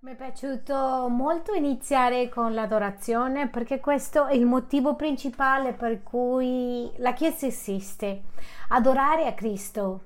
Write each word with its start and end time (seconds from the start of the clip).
Mi 0.00 0.12
è 0.12 0.14
piaciuto 0.14 1.08
molto 1.08 1.54
iniziare 1.54 2.28
con 2.28 2.54
l'adorazione 2.54 3.48
perché 3.48 3.80
questo 3.80 4.26
è 4.26 4.34
il 4.34 4.46
motivo 4.46 4.94
principale 4.94 5.72
per 5.72 6.04
cui 6.04 6.88
la 6.98 7.12
Chiesa 7.14 7.46
esiste, 7.46 8.22
adorare 8.68 9.26
a 9.26 9.32
Cristo. 9.32 10.02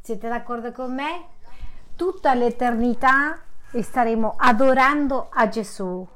Siete 0.00 0.28
d'accordo 0.28 0.70
con 0.70 0.94
me? 0.94 1.24
Tutta 1.96 2.32
l'eternità 2.34 3.40
staremo 3.72 4.36
adorando 4.38 5.30
a 5.32 5.48
Gesù. 5.48 6.06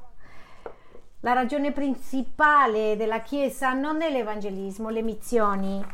La 1.19 1.33
ragione 1.33 1.73
principale 1.73 2.95
della 2.95 3.19
Chiesa 3.19 3.73
non 3.73 4.01
è 4.01 4.09
l'evangelismo, 4.09 4.87
le 4.87 5.01
missioni, 5.01 5.85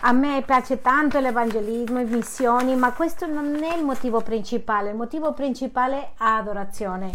a 0.00 0.12
me 0.12 0.42
piace 0.44 0.80
tanto 0.80 1.18
l'evangelismo, 1.18 1.98
le 1.98 2.04
missioni, 2.04 2.76
ma 2.76 2.92
questo 2.92 3.26
non 3.26 3.62
è 3.62 3.76
il 3.76 3.84
motivo 3.84 4.20
principale. 4.20 4.90
Il 4.90 4.96
motivo 4.96 5.32
principale 5.32 5.96
è 5.98 6.08
adorazione. 6.18 7.10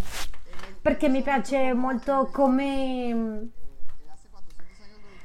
Perché 0.82 1.08
mi 1.10 1.22
piace 1.22 1.74
molto 1.74 2.30
come 2.32 3.50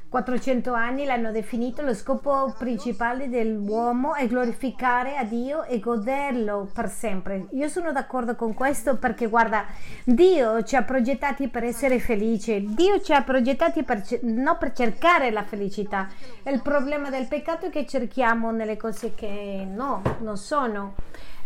400 0.09 0.71
anni 0.71 1.03
l'hanno 1.03 1.31
definito 1.31 1.81
lo 1.81 1.93
scopo 1.93 2.55
principale 2.57 3.27
dell'uomo 3.27 4.15
è 4.15 4.25
glorificare 4.25 5.17
a 5.17 5.25
Dio 5.25 5.63
e 5.63 5.79
goderlo 5.79 6.69
per 6.73 6.89
sempre. 6.89 7.47
Io 7.51 7.67
sono 7.67 7.91
d'accordo 7.91 8.35
con 8.35 8.53
questo 8.53 8.95
perché 8.95 9.27
guarda, 9.27 9.65
Dio 10.05 10.63
ci 10.63 10.77
ha 10.77 10.83
progettati 10.83 11.49
per 11.49 11.65
essere 11.65 11.99
felici, 11.99 12.73
Dio 12.73 13.01
ci 13.01 13.11
ha 13.11 13.21
progettati 13.21 13.83
per, 13.83 14.01
non 14.21 14.55
per 14.57 14.71
cercare 14.71 15.29
la 15.29 15.43
felicità. 15.43 16.07
Il 16.43 16.61
problema 16.61 17.09
del 17.09 17.27
peccato 17.27 17.65
è 17.65 17.69
che 17.69 17.85
cerchiamo 17.85 18.51
nelle 18.51 18.77
cose 18.77 19.13
che 19.13 19.67
no, 19.69 20.01
non 20.19 20.37
sono. 20.37 20.95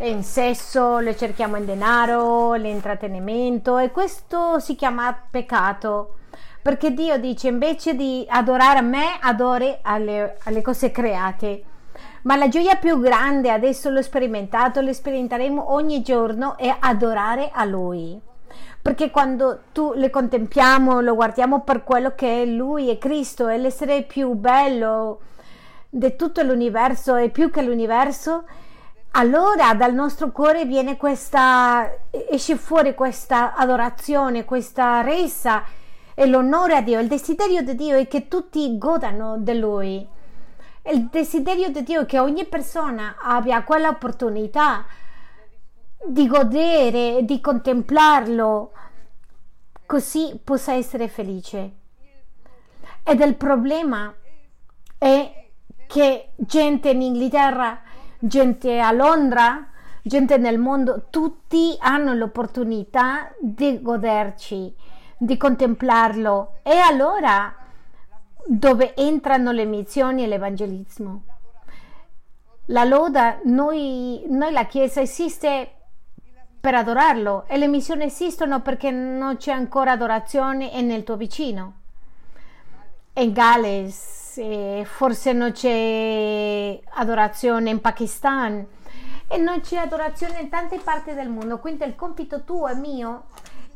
In 0.01 0.23
sesso, 0.23 0.99
le 0.99 1.15
cerchiamo 1.17 1.57
in 1.57 1.65
denaro, 1.65 2.53
l'intrattenimento 2.53 3.79
e 3.79 3.89
questo 3.89 4.59
si 4.59 4.75
chiama 4.75 5.15
peccato 5.29 6.17
perché 6.61 6.93
Dio 6.93 7.17
dice 7.17 7.47
invece 7.47 7.95
di 7.95 8.25
adorare 8.29 8.81
me, 8.81 9.17
adori 9.19 9.75
alle, 9.81 10.37
alle 10.43 10.61
cose 10.61 10.91
create. 10.91 11.63
Ma 12.23 12.35
la 12.35 12.47
gioia 12.47 12.75
più 12.75 12.99
grande, 12.99 13.49
adesso 13.49 13.89
l'ho 13.89 14.01
sperimentato, 14.01 14.79
lo 14.81 14.93
sperimenteremo 14.93 15.73
ogni 15.73 16.03
giorno, 16.03 16.55
è 16.57 16.73
adorare 16.79 17.49
a 17.51 17.65
Lui. 17.65 18.19
Perché 18.79 19.09
quando 19.09 19.61
tu 19.71 19.93
le 19.95 20.09
contempliamo, 20.09 21.01
lo 21.01 21.15
guardiamo 21.15 21.61
per 21.61 21.83
quello 21.83 22.13
che 22.13 22.43
è 22.43 22.45
Lui, 22.45 22.89
è 22.89 22.97
Cristo, 22.97 23.47
è 23.47 23.57
l'essere 23.57 24.03
più 24.03 24.33
bello 24.33 25.21
di 25.89 26.15
tutto 26.15 26.41
l'universo 26.43 27.15
e 27.15 27.29
più 27.29 27.49
che 27.49 27.63
l'universo, 27.63 28.45
allora 29.11 29.73
dal 29.73 29.93
nostro 29.93 30.31
cuore 30.31 30.65
viene 30.65 30.95
questa, 30.95 31.91
esce 32.11 32.55
fuori 32.55 32.93
questa 32.93 33.55
adorazione, 33.55 34.45
questa 34.45 35.01
resa 35.01 35.63
e 36.21 36.27
l'onore 36.27 36.75
a 36.75 36.81
Dio, 36.83 36.99
il 36.99 37.07
desiderio 37.07 37.63
di 37.63 37.73
Dio 37.73 37.97
è 37.97 38.07
che 38.07 38.27
tutti 38.27 38.77
godano 38.77 39.39
di 39.39 39.57
Lui. 39.57 40.07
Il 40.83 41.07
desiderio 41.07 41.71
di 41.71 41.81
Dio 41.81 42.01
è 42.01 42.05
che 42.05 42.19
ogni 42.19 42.45
persona 42.45 43.15
abbia 43.19 43.63
quella 43.63 43.87
opportunità 43.89 44.85
di 46.05 46.27
godere, 46.27 47.25
di 47.25 47.41
contemplarlo, 47.41 48.71
così 49.87 50.39
possa 50.43 50.73
essere 50.73 51.07
felice. 51.07 51.71
Ed 53.01 53.19
il 53.19 53.35
problema 53.35 54.13
è 54.99 55.47
che 55.87 56.33
gente 56.35 56.91
in 56.91 57.01
Inghilterra, 57.01 57.81
gente 58.19 58.79
a 58.79 58.91
Londra, 58.91 59.71
gente 60.03 60.37
nel 60.37 60.59
mondo, 60.59 61.07
tutti 61.09 61.75
hanno 61.79 62.13
l'opportunità 62.13 63.33
di 63.39 63.81
goderci 63.81 64.90
di 65.23 65.37
contemplarlo. 65.37 66.61
E 66.63 66.77
allora 66.77 67.53
dove 68.43 68.95
entrano 68.95 69.51
le 69.51 69.65
missioni 69.65 70.23
e 70.23 70.27
l'evangelismo? 70.27 71.23
La 72.65 72.83
loda, 72.85 73.39
noi, 73.43 74.23
noi 74.29 74.51
la 74.51 74.65
Chiesa 74.65 74.99
esiste 75.01 75.75
per 76.59 76.73
adorarlo 76.73 77.45
e 77.47 77.57
le 77.57 77.67
missioni 77.67 78.05
esistono 78.05 78.61
perché 78.61 78.89
non 78.89 79.37
c'è 79.37 79.51
ancora 79.51 79.91
adorazione 79.91 80.81
nel 80.81 81.03
tuo 81.03 81.17
vicino. 81.17 81.73
In 83.13 83.31
Galles, 83.31 84.37
eh, 84.37 84.83
forse 84.85 85.33
non 85.33 85.51
c'è 85.51 86.79
adorazione 86.93 87.69
in 87.69 87.79
Pakistan 87.79 88.65
e 89.27 89.37
non 89.37 89.61
c'è 89.61 89.77
adorazione 89.77 90.39
in 90.39 90.49
tante 90.49 90.79
parti 90.79 91.13
del 91.13 91.29
mondo. 91.29 91.59
Quindi 91.59 91.83
il 91.83 91.95
compito 91.95 92.43
tuo 92.43 92.67
e 92.67 92.75
mio 92.75 93.25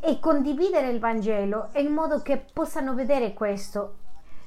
e 0.05 0.19
condividere 0.19 0.89
il 0.89 0.99
Vangelo 0.99 1.69
in 1.77 1.91
modo 1.91 2.21
che 2.21 2.45
possano 2.53 2.93
vedere 2.93 3.33
questo 3.33 3.95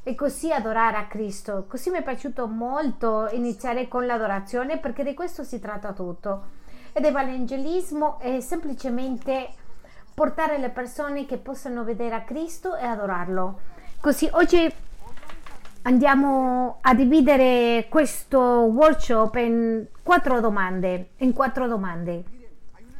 e 0.04 0.14
così 0.14 0.52
adorare 0.52 0.96
a 0.96 1.06
Cristo. 1.06 1.64
Così 1.68 1.90
mi 1.90 1.98
è 1.98 2.02
piaciuto 2.04 2.46
molto 2.46 3.28
iniziare 3.32 3.88
con 3.88 4.06
l'adorazione 4.06 4.78
perché 4.78 5.02
di 5.02 5.14
questo 5.14 5.42
si 5.42 5.58
tratta 5.58 5.92
tutto. 5.92 6.56
Ed 6.92 7.04
evangelismo 7.04 8.20
è 8.20 8.38
semplicemente 8.38 9.48
portare 10.14 10.58
le 10.58 10.70
persone 10.70 11.26
che 11.26 11.38
possano 11.38 11.82
vedere 11.82 12.14
a 12.14 12.22
Cristo 12.22 12.76
e 12.76 12.86
adorarlo. 12.86 13.58
Così 14.00 14.28
oggi 14.32 14.72
andiamo 15.82 16.78
a 16.82 16.94
dividere 16.94 17.86
questo 17.88 18.38
workshop 18.40 19.34
in 19.34 19.86
quattro 20.04 20.38
domande. 20.38 21.10
In 21.16 21.32
quattro 21.32 21.66
domande. 21.66 22.24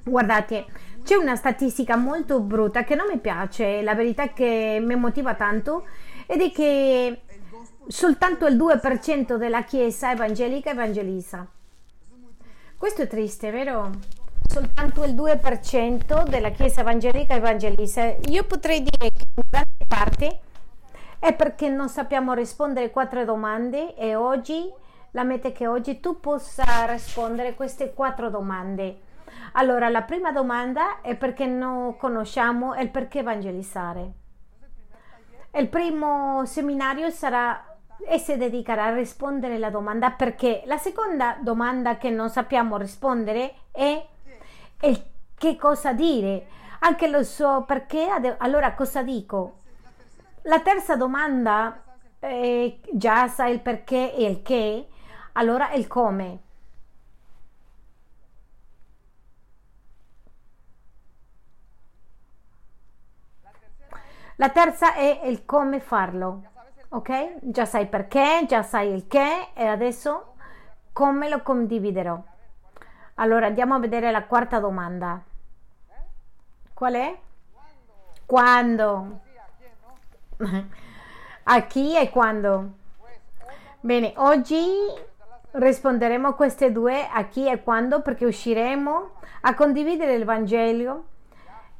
Guardate, 0.02 0.66
c'è 1.08 1.14
una 1.14 1.36
statistica 1.36 1.96
molto 1.96 2.38
brutta 2.38 2.84
che 2.84 2.94
non 2.94 3.06
mi 3.10 3.16
piace, 3.16 3.80
la 3.80 3.94
verità 3.94 4.24
è 4.24 4.32
che 4.34 4.78
mi 4.78 4.94
motiva 4.94 5.32
tanto, 5.32 5.86
ed 6.26 6.42
è 6.42 6.52
che 6.52 7.22
soltanto 7.86 8.44
il 8.44 8.58
2% 8.58 9.36
della 9.36 9.64
Chiesa 9.64 10.10
evangelica 10.10 10.68
evangelizza. 10.68 11.46
Questo 12.76 13.00
è 13.00 13.06
triste, 13.06 13.50
vero? 13.50 13.90
Soltanto 14.46 15.02
il 15.04 15.14
2% 15.14 16.28
della 16.28 16.50
Chiesa 16.50 16.82
evangelica 16.82 17.36
evangelizza. 17.36 18.14
Io 18.28 18.44
potrei 18.44 18.82
dire 18.82 19.10
che 19.10 19.24
in 19.34 19.42
grande 19.48 19.86
parte 19.88 20.40
è 21.18 21.32
perché 21.32 21.70
non 21.70 21.88
sappiamo 21.88 22.34
rispondere 22.34 22.88
a 22.88 22.90
quattro 22.90 23.24
domande 23.24 23.96
e 23.96 24.14
oggi 24.14 24.70
la 25.12 25.24
meta 25.24 25.48
è 25.48 25.52
che 25.52 25.66
oggi 25.66 26.00
tu 26.00 26.20
possa 26.20 26.84
rispondere 26.84 27.48
a 27.48 27.54
queste 27.54 27.94
quattro 27.94 28.28
domande. 28.28 29.06
Allora, 29.52 29.88
la 29.88 30.02
prima 30.02 30.32
domanda 30.32 31.00
è 31.00 31.16
perché 31.16 31.46
non 31.46 31.96
conosciamo 31.96 32.74
il 32.74 32.90
perché 32.90 33.20
evangelizzare. 33.20 34.12
Il 35.52 35.68
primo 35.68 36.44
seminario 36.44 37.10
sarà 37.10 37.76
e 38.06 38.18
si 38.18 38.36
dedicherà 38.36 38.84
a 38.84 38.94
rispondere 38.94 39.54
alla 39.56 39.70
domanda 39.70 40.10
perché. 40.10 40.62
La 40.66 40.76
seconda 40.76 41.36
domanda 41.40 41.96
che 41.96 42.10
non 42.10 42.30
sappiamo 42.30 42.76
rispondere 42.76 43.54
è 43.72 44.06
il 44.82 45.02
che 45.36 45.56
cosa 45.56 45.92
dire. 45.92 46.46
Anche 46.80 47.08
lo 47.08 47.24
so 47.24 47.64
perché, 47.66 48.06
allora 48.38 48.74
cosa 48.74 49.02
dico? 49.02 49.56
La 50.42 50.60
terza 50.60 50.94
domanda, 50.96 51.82
eh, 52.20 52.80
già 52.92 53.26
sai 53.28 53.54
il 53.54 53.60
perché 53.60 54.14
e 54.14 54.24
il 54.24 54.42
che, 54.42 54.88
allora 55.32 55.72
il 55.72 55.86
come. 55.88 56.38
La 64.40 64.50
terza 64.50 64.94
è 64.94 65.22
il 65.24 65.44
come 65.44 65.80
farlo, 65.80 66.42
ok? 66.90 67.38
Già 67.40 67.64
sai 67.64 67.88
perché, 67.88 68.44
già 68.46 68.62
sai 68.62 68.92
il 68.94 69.08
che 69.08 69.48
e 69.52 69.66
adesso 69.66 70.34
come 70.92 71.28
lo 71.28 71.42
condividerò. 71.42 72.16
Allora 73.14 73.46
andiamo 73.46 73.74
a 73.74 73.80
vedere 73.80 74.12
la 74.12 74.22
quarta 74.22 74.60
domanda. 74.60 75.20
Qual 76.72 76.94
è? 76.94 77.18
Quando? 78.26 79.20
A 81.50 81.62
chi 81.62 81.96
e 81.96 82.08
quando? 82.08 82.70
Bene, 83.80 84.12
oggi 84.18 84.62
risponderemo 85.50 86.28
a 86.28 86.34
queste 86.34 86.70
due, 86.70 87.08
a 87.08 87.24
chi 87.24 87.48
e 87.48 87.62
quando, 87.62 88.02
perché 88.02 88.24
usciremo 88.24 89.10
a 89.40 89.54
condividere 89.54 90.14
il 90.14 90.24
Vangelo 90.24 91.04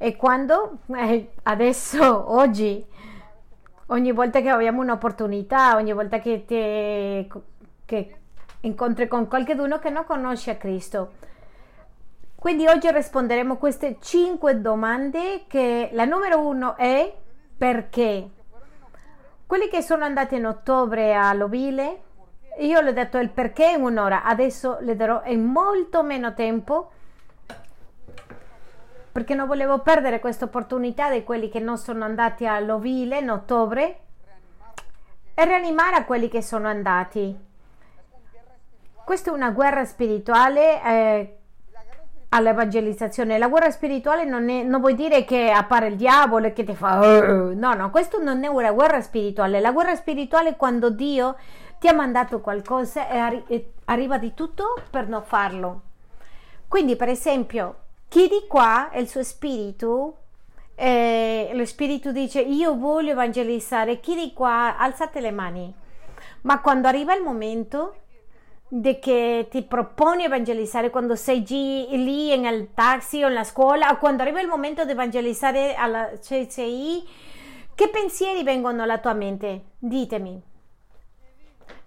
e 0.01 0.15
quando 0.15 0.77
eh, 0.95 1.31
adesso, 1.43 2.31
oggi, 2.31 2.85
ogni 3.87 4.13
volta 4.13 4.39
che 4.39 4.47
abbiamo 4.47 4.81
un'opportunità, 4.81 5.75
ogni 5.75 5.91
volta 5.91 6.19
che, 6.19 6.45
te, 6.45 7.27
che 7.83 8.15
incontri 8.61 9.09
con 9.09 9.27
qualcuno 9.27 9.77
che 9.77 9.89
non 9.89 10.05
conosce 10.05 10.57
Cristo. 10.57 11.11
Quindi 12.33 12.65
oggi 12.65 12.89
risponderemo 12.89 13.53
a 13.53 13.57
queste 13.57 13.97
cinque 13.99 14.61
domande 14.61 15.43
che 15.47 15.89
la 15.91 16.05
numero 16.05 16.47
uno 16.47 16.77
è 16.77 17.13
perché. 17.57 18.29
Quelli 19.45 19.67
che 19.67 19.81
sono 19.81 20.05
andati 20.05 20.35
in 20.35 20.45
ottobre 20.45 21.13
a 21.13 21.33
Lovile, 21.33 22.03
io 22.59 22.79
le 22.79 22.91
ho 22.91 22.93
detto 22.93 23.17
il 23.17 23.31
perché 23.31 23.71
in 23.71 23.81
un'ora, 23.81 24.23
adesso 24.23 24.77
le 24.79 24.95
darò 24.95 25.23
in 25.25 25.43
molto 25.43 26.03
meno 26.03 26.33
tempo 26.33 26.91
perché 29.11 29.33
non 29.33 29.47
volevo 29.47 29.79
perdere 29.79 30.19
questa 30.19 30.45
opportunità 30.45 31.11
di 31.11 31.23
quelli 31.23 31.49
che 31.49 31.59
non 31.59 31.77
sono 31.77 32.03
andati 32.03 32.45
all'ovile 32.45 33.19
in 33.19 33.29
ottobre 33.29 33.99
e 35.33 35.45
rianimare 35.45 35.95
a 35.95 36.05
quelli 36.05 36.27
che 36.27 36.41
sono 36.41 36.67
andati. 36.67 37.47
Questa 39.03 39.31
è 39.31 39.33
una 39.33 39.49
guerra 39.51 39.85
spirituale 39.85 40.83
eh, 40.83 41.37
all'evangelizzazione. 42.29 43.37
La 43.37 43.47
guerra 43.47 43.71
spirituale 43.71 44.25
non, 44.25 44.49
è, 44.49 44.63
non, 44.63 44.81
vuol 44.81 44.95
dire 44.95 45.25
che 45.25 45.49
appare 45.49 45.87
il 45.87 45.95
diavolo 45.95 46.47
e 46.47 46.53
che 46.53 46.63
ti 46.63 46.75
fa... 46.75 46.99
Uh, 46.99 47.57
no, 47.57 47.73
no, 47.73 47.89
questo 47.89 48.21
non 48.21 48.43
è 48.43 48.47
una 48.47 48.71
guerra 48.71 49.01
spirituale. 49.01 49.59
La 49.59 49.71
guerra 49.71 49.95
spirituale 49.95 50.49
è 50.49 50.55
quando 50.55 50.89
Dio 50.89 51.37
ti 51.79 51.87
ha 51.87 51.93
mandato 51.93 52.41
qualcosa 52.41 53.07
e, 53.09 53.17
arri- 53.17 53.43
e 53.47 53.71
arriva 53.85 54.17
di 54.17 54.33
tutto 54.33 54.75
per 54.89 55.07
non 55.07 55.23
farlo. 55.23 55.81
Quindi, 56.67 56.95
per 56.95 57.09
esempio, 57.09 57.75
chi 58.09 58.27
di 58.27 58.45
qua 58.47 58.89
è 58.89 58.99
il 58.99 59.07
suo 59.07 59.23
spirito, 59.23 60.17
eh, 60.75 61.51
lo 61.53 61.65
spirito 61.65 62.11
dice 62.11 62.41
io 62.41 62.75
voglio 62.75 63.11
evangelizzare, 63.11 63.99
chi 63.99 64.15
di 64.15 64.33
qua 64.33 64.77
alzate 64.77 65.19
le 65.21 65.31
mani. 65.31 65.73
Ma 66.41 66.59
quando 66.59 66.87
arriva 66.87 67.15
il 67.15 67.21
momento 67.21 67.95
di 68.67 68.99
che 68.99 69.47
ti 69.49 69.61
proponi 69.63 70.23
evangelizzare 70.23 70.89
quando 70.89 71.15
sei 71.15 71.43
lì 71.47 72.37
nel 72.37 72.73
taxi 72.73 73.23
o 73.23 73.27
nella 73.27 73.43
scuola 73.43 73.91
o 73.91 73.97
quando 73.97 74.21
arriva 74.21 74.41
il 74.41 74.47
momento 74.47 74.85
di 74.85 74.91
evangelizzare 74.91 75.75
alla 75.75 76.09
CCI, 76.19 77.07
che 77.75 77.89
pensieri 77.89 78.43
vengono 78.43 78.83
alla 78.83 78.97
tua 78.97 79.13
mente? 79.13 79.65
Ditemi. 79.77 80.48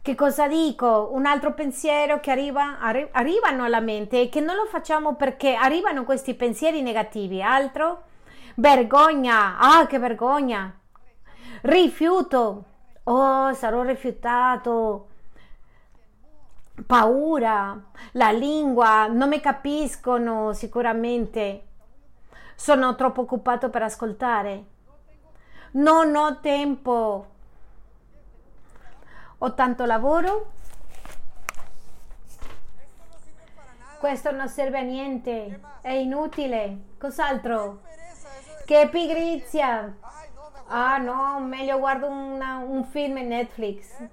Che 0.03 0.17
cosa 0.17 0.49
dico? 0.49 1.11
Un 1.13 1.27
altro 1.27 1.55
pensiero 1.55 2.19
che 2.19 2.33
arriva, 2.33 2.81
arri- 2.81 3.09
arrivano 3.13 3.63
alla 3.63 3.79
mente 3.79 4.23
e 4.23 4.29
che 4.29 4.41
non 4.41 4.57
lo 4.57 4.67
facciamo 4.67 5.15
perché 5.15 5.55
arrivano 5.55 6.03
questi 6.03 6.35
pensieri 6.35 6.83
negativi. 6.83 7.41
Altro? 7.41 8.03
Vergogna. 8.57 9.59
Ah, 9.59 9.87
che 9.87 10.01
vergogna. 10.01 10.77
Rifiuto. 11.61 12.65
Oh, 13.05 13.55
sarò 13.55 13.83
rifiutato. 13.83 15.07
Paura. 16.85 17.81
La 18.13 18.33
lingua. 18.33 19.07
Non 19.07 19.29
mi 19.29 19.39
capiscono 19.39 20.53
sicuramente. 20.53 21.67
Sono 22.57 22.97
troppo 22.97 23.21
occupato 23.21 23.71
per 23.71 23.83
ascoltare. 23.85 24.65
Non 25.75 26.17
ho 26.17 26.41
tempo 26.41 27.32
ho 29.45 29.55
tanto 29.55 29.85
lavoro. 29.85 30.53
Questo 33.99 34.31
non 34.31 34.49
serve 34.49 34.79
a 34.79 34.83
niente, 34.83 35.61
è 35.81 35.91
inutile. 35.91 36.91
Cos'altro? 36.99 37.81
Che 38.65 38.89
pigrizia! 38.89 39.97
Ah 40.67 40.97
no, 40.99 41.41
meglio 41.41 41.79
guardo 41.79 42.09
una, 42.09 42.59
un 42.59 42.85
film 42.85 43.17
in 43.17 43.29
Netflix. 43.29 44.09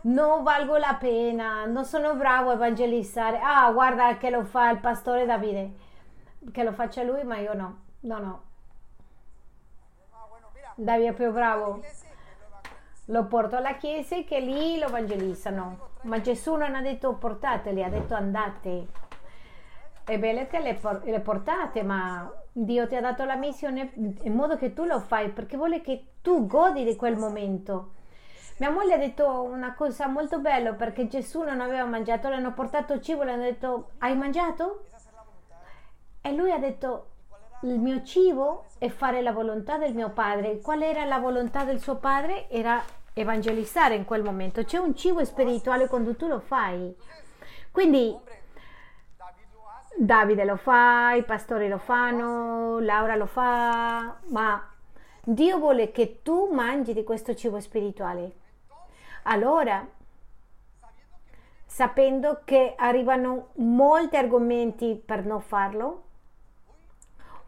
Non 0.00 0.42
valgo 0.42 0.76
la 0.76 0.96
pena, 0.98 1.64
non 1.64 1.84
sono 1.84 2.14
bravo 2.16 2.50
a 2.50 2.54
evangelizzare. 2.54 3.40
Ah, 3.42 3.70
guarda 3.72 4.16
che 4.18 4.28
lo 4.30 4.44
fa 4.44 4.70
il 4.70 4.78
pastore 4.78 5.24
Davide. 5.24 5.72
Che 6.52 6.62
lo 6.62 6.72
faccia 6.72 7.02
lui, 7.02 7.24
ma 7.24 7.38
io 7.38 7.54
no. 7.54 7.80
No, 8.00 8.18
no. 8.18 8.47
Davide 10.80 11.08
è 11.08 11.12
più 11.12 11.32
bravo. 11.32 11.82
Lo 13.06 13.24
porto 13.24 13.56
alla 13.56 13.74
chiesa 13.74 14.14
e 14.14 14.24
che 14.24 14.38
lì 14.38 14.78
lo 14.78 14.86
evangelizzano. 14.86 15.88
Ma 16.02 16.20
Gesù 16.20 16.54
non 16.54 16.76
ha 16.76 16.80
detto 16.80 17.14
portateli, 17.14 17.82
ha 17.82 17.88
detto 17.88 18.14
andate. 18.14 18.86
È 20.04 20.16
bello 20.20 20.46
che 20.46 20.60
le, 20.60 20.78
le 21.02 21.18
portate, 21.18 21.82
ma 21.82 22.32
Dio 22.52 22.86
ti 22.86 22.94
ha 22.94 23.00
dato 23.00 23.24
la 23.24 23.34
missione 23.34 23.90
in 23.96 24.32
modo 24.32 24.56
che 24.56 24.72
tu 24.72 24.84
lo 24.84 25.00
fai 25.00 25.30
perché 25.30 25.56
vuole 25.56 25.80
che 25.80 26.04
tu 26.22 26.46
godi 26.46 26.84
di 26.84 26.94
quel 26.94 27.16
momento. 27.16 27.94
Mia 28.58 28.70
moglie 28.70 28.94
ha 28.94 28.98
detto 28.98 29.42
una 29.42 29.74
cosa 29.74 30.06
molto 30.06 30.38
bella 30.38 30.74
perché 30.74 31.08
Gesù 31.08 31.42
non 31.42 31.60
aveva 31.60 31.86
mangiato, 31.86 32.28
le 32.28 32.36
hanno 32.36 32.52
portato 32.52 33.00
cibo, 33.00 33.24
le 33.24 33.32
hanno 33.32 33.42
detto 33.42 33.90
hai 33.98 34.16
mangiato? 34.16 34.84
E 36.20 36.32
lui 36.32 36.52
ha 36.52 36.58
detto 36.58 37.06
il 37.62 37.78
mio 37.78 38.02
cibo 38.02 38.66
è 38.78 38.88
fare 38.88 39.20
la 39.20 39.32
volontà 39.32 39.78
del 39.78 39.94
mio 39.94 40.10
padre. 40.10 40.60
Qual 40.60 40.82
era 40.82 41.04
la 41.04 41.18
volontà 41.18 41.64
del 41.64 41.80
suo 41.80 41.96
padre? 41.96 42.48
Era 42.48 42.82
evangelizzare 43.12 43.94
in 43.94 44.04
quel 44.04 44.22
momento. 44.22 44.64
C'è 44.64 44.78
un 44.78 44.94
cibo 44.94 45.24
spirituale 45.24 45.88
quando 45.88 46.14
tu 46.14 46.28
lo 46.28 46.38
fai. 46.38 46.94
Quindi 47.72 48.16
Davide 49.96 50.44
lo 50.44 50.56
fa, 50.56 51.14
i 51.14 51.24
pastori 51.24 51.66
lo 51.66 51.78
fanno, 51.78 52.78
Laura 52.78 53.16
lo 53.16 53.26
fa, 53.26 54.18
ma 54.28 54.72
Dio 55.24 55.58
vuole 55.58 55.90
che 55.90 56.22
tu 56.22 56.52
mangi 56.52 56.94
di 56.94 57.02
questo 57.02 57.34
cibo 57.34 57.58
spirituale. 57.58 58.36
Allora, 59.24 59.84
sapendo 61.66 62.42
che 62.44 62.74
arrivano 62.76 63.48
molti 63.56 64.16
argomenti 64.16 65.02
per 65.04 65.24
non 65.24 65.40
farlo, 65.40 66.04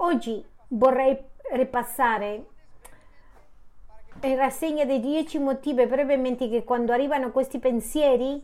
Oggi 0.03 0.43
vorrei 0.69 1.19
ripassare 1.53 2.47
in 4.23 4.37
rassegna 4.37 4.85
dei 4.85 4.99
dieci 4.99 5.39
motivi 5.39 5.87
brevemente 5.87 6.49
che 6.49 6.65
quando 6.65 6.93
arrivano 6.93 7.31
questi 7.31 7.59
pensieri 7.59 8.43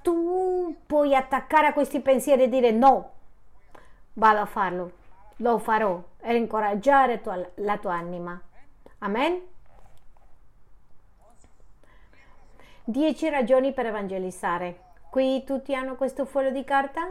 tu 0.00 0.76
puoi 0.86 1.14
attaccare 1.14 1.68
a 1.68 1.72
questi 1.72 2.00
pensieri 2.00 2.44
e 2.44 2.48
dire 2.48 2.70
no, 2.70 3.10
vado 4.14 4.40
a 4.40 4.46
farlo, 4.46 4.92
lo 5.36 5.58
farò 5.58 6.00
e 6.20 6.36
incoraggiare 6.36 7.20
tua, 7.20 7.50
la 7.56 7.78
tua 7.78 7.94
anima. 7.94 8.40
Amen? 8.98 9.40
Dieci 12.84 13.28
ragioni 13.28 13.72
per 13.72 13.86
evangelizzare. 13.86 14.80
Qui 15.10 15.42
tutti 15.44 15.74
hanno 15.74 15.96
questo 15.96 16.24
foglio 16.24 16.50
di 16.50 16.62
carta? 16.62 17.08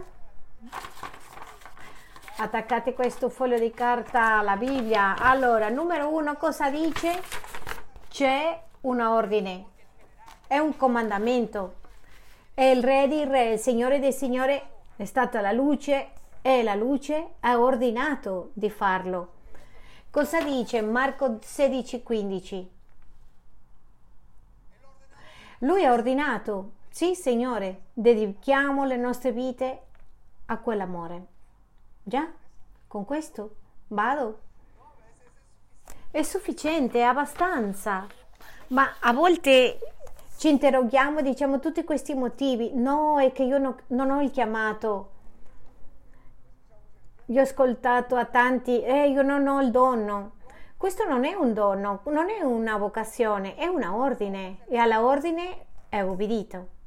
Attaccate 2.41 2.93
questo 2.93 3.29
foglio 3.29 3.59
di 3.59 3.71
carta 3.71 4.39
alla 4.39 4.55
Bibbia. 4.55 5.15
Allora, 5.17 5.69
numero 5.69 6.09
uno, 6.09 6.35
cosa 6.35 6.69
dice? 6.69 7.21
C'è 8.09 8.59
un 8.81 8.99
ordine, 8.99 9.65
è 10.47 10.57
un 10.57 10.75
comandamento. 10.75 11.75
È 12.53 12.63
il 12.63 12.83
re 12.83 13.07
di 13.07 13.23
re, 13.23 13.53
il 13.53 13.59
signore 13.59 13.99
del 13.99 14.13
signore 14.13 14.69
è 14.95 15.05
stata 15.05 15.39
la 15.39 15.51
luce 15.51 16.11
e 16.41 16.63
la 16.63 16.75
luce 16.75 17.35
ha 17.41 17.59
ordinato 17.59 18.49
di 18.53 18.69
farlo. 18.69 19.33
Cosa 20.09 20.41
dice 20.41 20.81
Marco 20.81 21.37
16, 21.41 22.03
15? 22.03 22.71
Lui 25.59 25.85
ha 25.85 25.93
ordinato, 25.93 26.71
sì 26.89 27.13
Signore, 27.13 27.83
dedichiamo 27.93 28.83
le 28.83 28.97
nostre 28.97 29.31
vite 29.31 29.81
a 30.47 30.57
quell'amore. 30.57 31.25
Già, 32.03 32.27
con 32.91 33.05
questo 33.05 33.55
vado. 33.87 34.39
È 36.11 36.21
sufficiente, 36.23 36.99
è 36.99 37.03
abbastanza. 37.03 38.05
Ma 38.67 38.97
a 38.99 39.13
volte 39.13 39.79
ci 40.35 40.49
interroghiamo 40.49 41.21
diciamo 41.21 41.61
tutti 41.61 41.85
questi 41.85 42.13
motivi. 42.13 42.71
No, 42.73 43.17
è 43.17 43.31
che 43.31 43.43
io 43.43 43.59
no, 43.59 43.77
non 43.87 44.09
ho 44.09 44.21
il 44.21 44.29
chiamato. 44.29 45.09
Io 47.27 47.39
ho 47.39 47.43
ascoltato 47.43 48.17
a 48.17 48.25
tanti, 48.25 48.83
eh, 48.83 49.07
io 49.07 49.21
non 49.21 49.47
ho 49.47 49.61
il 49.61 49.71
dono. 49.71 50.33
Questo 50.75 51.05
non 51.07 51.23
è 51.23 51.33
un 51.33 51.53
dono, 51.53 52.01
non 52.07 52.29
è 52.29 52.41
una 52.41 52.75
vocazione, 52.75 53.55
è 53.55 53.67
una 53.67 53.95
ordine 53.95 54.65
e 54.67 54.75
alla 54.75 55.01
ordine 55.01 55.67
è 55.87 56.03
obbedito. 56.03 56.79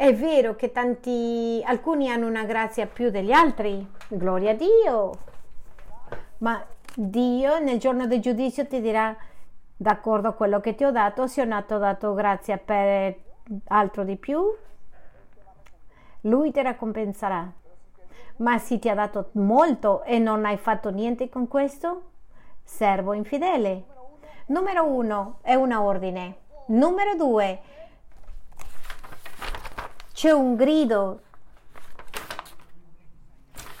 È 0.00 0.14
vero 0.14 0.56
che 0.56 0.72
tanti, 0.72 1.62
alcuni 1.62 2.10
hanno 2.10 2.26
una 2.26 2.44
grazia 2.44 2.86
più 2.86 3.10
degli 3.10 3.32
altri, 3.32 3.86
gloria 4.08 4.52
a 4.52 4.54
Dio, 4.54 5.10
ma 6.38 6.64
Dio 6.94 7.58
nel 7.58 7.78
giorno 7.78 8.06
del 8.06 8.18
giudizio 8.18 8.66
ti 8.66 8.80
dirà, 8.80 9.14
d'accordo 9.76 10.28
a 10.28 10.32
quello 10.32 10.58
che 10.58 10.74
ti 10.74 10.84
ho 10.84 10.90
dato, 10.90 11.26
se 11.26 11.42
ho 11.42 11.44
dato 11.44 12.14
grazia 12.14 12.56
per 12.56 13.14
altro 13.66 14.04
di 14.04 14.16
più, 14.16 14.42
lui 16.22 16.50
ti 16.50 16.62
raccompenserà. 16.62 17.52
Ma 18.36 18.56
se 18.56 18.78
ti 18.78 18.88
ha 18.88 18.94
dato 18.94 19.28
molto 19.32 20.02
e 20.04 20.18
non 20.18 20.46
hai 20.46 20.56
fatto 20.56 20.88
niente 20.88 21.28
con 21.28 21.46
questo, 21.46 22.04
servo 22.64 23.12
infedele. 23.12 23.84
Numero 24.46 24.82
uno 24.86 25.40
è 25.42 25.52
una 25.52 25.82
ordine. 25.82 26.36
Numero 26.68 27.16
due 27.16 27.60
c'è 30.20 30.32
un 30.32 30.54
grido 30.54 31.20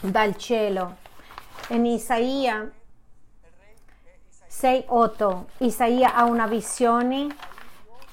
dal 0.00 0.34
cielo. 0.36 0.96
In 1.68 1.84
Isaia 1.84 2.66
6:8 4.48 5.44
Isaia 5.58 6.14
ha 6.14 6.24
una 6.24 6.46
visione 6.46 7.26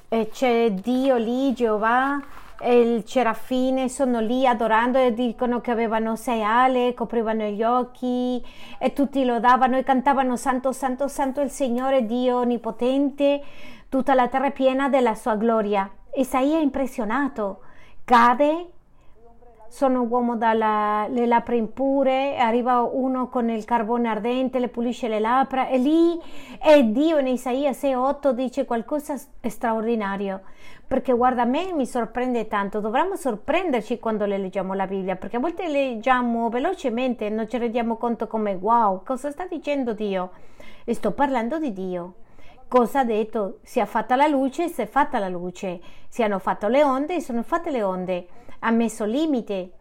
e 0.10 0.28
c'è 0.30 0.72
Dio 0.72 1.16
lì, 1.16 1.54
Geova, 1.54 2.22
e 2.60 2.78
il 2.82 3.06
cerafine 3.06 3.88
sono 3.88 4.20
lì 4.20 4.46
adorando 4.46 4.98
e 4.98 5.14
dicono 5.14 5.62
che 5.62 5.72
avevano 5.72 6.18
sei 6.18 6.44
ale, 6.44 6.94
coprivano 6.94 7.46
gli 7.46 7.64
occhi 7.64 8.46
e 8.78 8.92
tutti 8.92 9.24
lodavano 9.24 9.78
e 9.78 9.84
cantavano 9.84 10.36
Santo, 10.36 10.74
Santo, 10.74 11.08
Santo 11.08 11.40
il 11.40 11.50
Signore 11.50 12.06
Dio 12.06 12.40
Onnipotente, 12.40 13.42
tutta 13.88 14.14
la 14.14 14.28
terra 14.28 14.48
è 14.48 14.52
piena 14.52 14.90
della 14.90 15.16
sua 15.16 15.38
gloria. 15.38 15.90
Isaia 16.14 16.58
è 16.58 16.62
impressionato, 16.62 17.62
cade 18.08 18.70
sono 19.68 20.04
uomo 20.04 20.38
dalle 20.38 21.26
labbra 21.26 21.56
impure, 21.56 22.38
arriva 22.38 22.80
uno 22.80 23.28
con 23.28 23.50
il 23.50 23.66
carbone 23.66 24.08
ardente, 24.08 24.60
le 24.60 24.70
pulisce 24.70 25.10
le 25.10 25.20
labbra 25.20 25.68
e 25.68 25.78
lì 25.78 26.18
è 26.58 26.82
Dio 26.86 27.18
in 27.18 27.28
Isaia 27.28 27.72
6.8 27.72 28.30
dice 28.30 28.64
qualcosa 28.64 29.20
di 29.42 29.50
straordinario. 29.50 30.44
Perché 30.88 31.12
guarda, 31.12 31.42
a 31.42 31.46
me 31.46 31.74
mi 31.74 31.86
sorprende 31.86 32.48
tanto, 32.48 32.80
dovremmo 32.80 33.18
sorprenderci 33.18 34.00
quando 34.00 34.26
le 34.26 34.38
leggiamo 34.38 34.74
la 34.74 34.88
Bibbia, 34.88 35.18
perché 35.18 35.36
a 35.36 35.42
volte 35.42 35.68
leggiamo 35.68 36.48
velocemente 36.48 37.26
e 37.26 37.30
non 37.30 37.50
ci 37.50 37.58
rendiamo 37.58 37.98
conto 37.98 38.28
come 38.28 38.54
wow, 38.54 39.04
cosa 39.04 39.32
sta 39.32 39.46
dicendo 39.48 39.92
Dio? 39.92 40.32
E 40.86 40.94
sto 40.94 41.12
parlando 41.12 41.60
di 41.60 41.74
Dio 41.74 42.14
cosa 42.68 43.00
ha 43.00 43.06
detto? 43.06 43.60
Si 43.64 43.80
è 43.80 43.86
fatta 43.86 44.16
la 44.16 44.28
luce, 44.28 44.68
si 44.68 44.82
è 44.82 44.88
fatta 44.88 45.20
la 45.20 45.30
luce, 45.30 45.82
si 46.08 46.24
hanno 46.24 46.40
fatto 46.40 46.68
le 46.68 46.84
onde, 46.84 47.22
sono 47.22 47.44
fatte 47.44 47.72
le 47.72 47.84
onde. 47.84 48.28
Ha 48.60 48.72
messo 48.72 49.06
limite, 49.06 49.72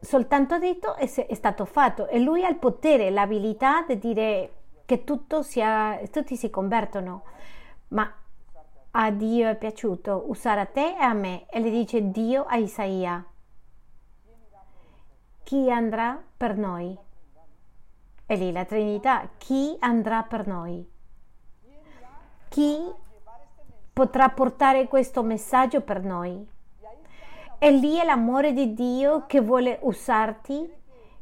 soltanto 0.00 0.54
ha 0.54 0.58
detto 0.58 0.96
e 0.96 1.10
è 1.26 1.34
stato 1.34 1.64
fatto. 1.64 2.08
E 2.08 2.18
lui 2.18 2.44
ha 2.44 2.48
il 2.48 2.56
potere, 2.56 3.10
l'abilità 3.10 3.82
di 3.82 3.98
dire 3.98 4.52
che 4.84 5.04
sia, 5.42 6.00
tutti 6.10 6.36
si 6.36 6.50
convertono, 6.50 7.22
ma 7.88 8.10
a 8.90 9.10
Dio 9.10 9.48
è 9.48 9.56
piaciuto 9.56 10.24
usare 10.28 10.60
a 10.60 10.66
te 10.66 10.94
e 10.94 11.02
a 11.02 11.12
me. 11.12 11.46
E 11.48 11.60
le 11.60 11.70
dice 11.70 12.10
Dio 12.10 12.44
a 12.44 12.56
Isaia, 12.56 13.24
chi 15.42 15.70
andrà 15.70 16.20
per 16.36 16.56
noi? 16.56 16.98
E 18.30 18.36
lì 18.36 18.52
la 18.52 18.66
Trinità, 18.66 19.26
chi 19.38 19.74
andrà 19.80 20.22
per 20.22 20.46
noi? 20.46 20.86
Chi 22.50 22.76
potrà 23.90 24.28
portare 24.28 24.86
questo 24.86 25.22
messaggio 25.22 25.80
per 25.80 26.04
noi. 26.04 26.46
E 27.58 27.70
lì 27.70 27.96
è 27.96 28.04
l'amore 28.04 28.52
di 28.52 28.74
Dio 28.74 29.24
che 29.26 29.40
vuole 29.40 29.78
usarti, 29.80 30.70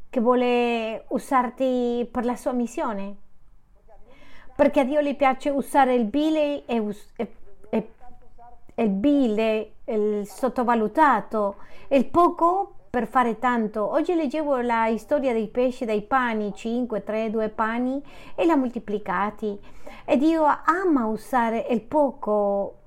che 0.09 0.19
vuole 0.19 1.05
usarti 1.07 2.05
per 2.11 2.25
la 2.25 2.35
sua 2.35 2.51
missione. 2.51 3.15
Perché 4.53 4.81
a 4.81 4.83
Dio 4.83 5.01
gli 5.01 5.15
piace 5.15 5.49
usare 5.49 5.95
il 5.95 6.03
bile 6.03 6.65
e, 6.65 6.93
e, 7.15 7.33
e, 7.69 7.89
e 8.75 8.83
il 8.83 8.89
bile, 8.89 9.71
il 9.85 10.27
sottovalutato, 10.27 11.55
il 11.87 12.05
poco 12.05 12.73
per 12.97 13.05
fare 13.05 13.37
tanto. 13.37 13.91
Oggi 13.91 14.15
leggevo 14.15 14.57
la 14.57 14.91
storia 14.97 15.31
dei 15.31 15.49
pesci, 15.49 15.85
dei 15.85 16.01
pani, 16.01 16.51
5, 16.51 17.03
3, 17.03 17.29
2 17.29 17.49
pani 17.49 18.01
e 18.33 18.43
li 18.43 18.49
ha 18.49 18.55
moltiplicati. 18.55 19.55
E 20.03 20.17
Dio 20.17 20.43
ama 20.43 21.05
usare 21.05 21.67
il 21.69 21.81
poco 21.81 22.77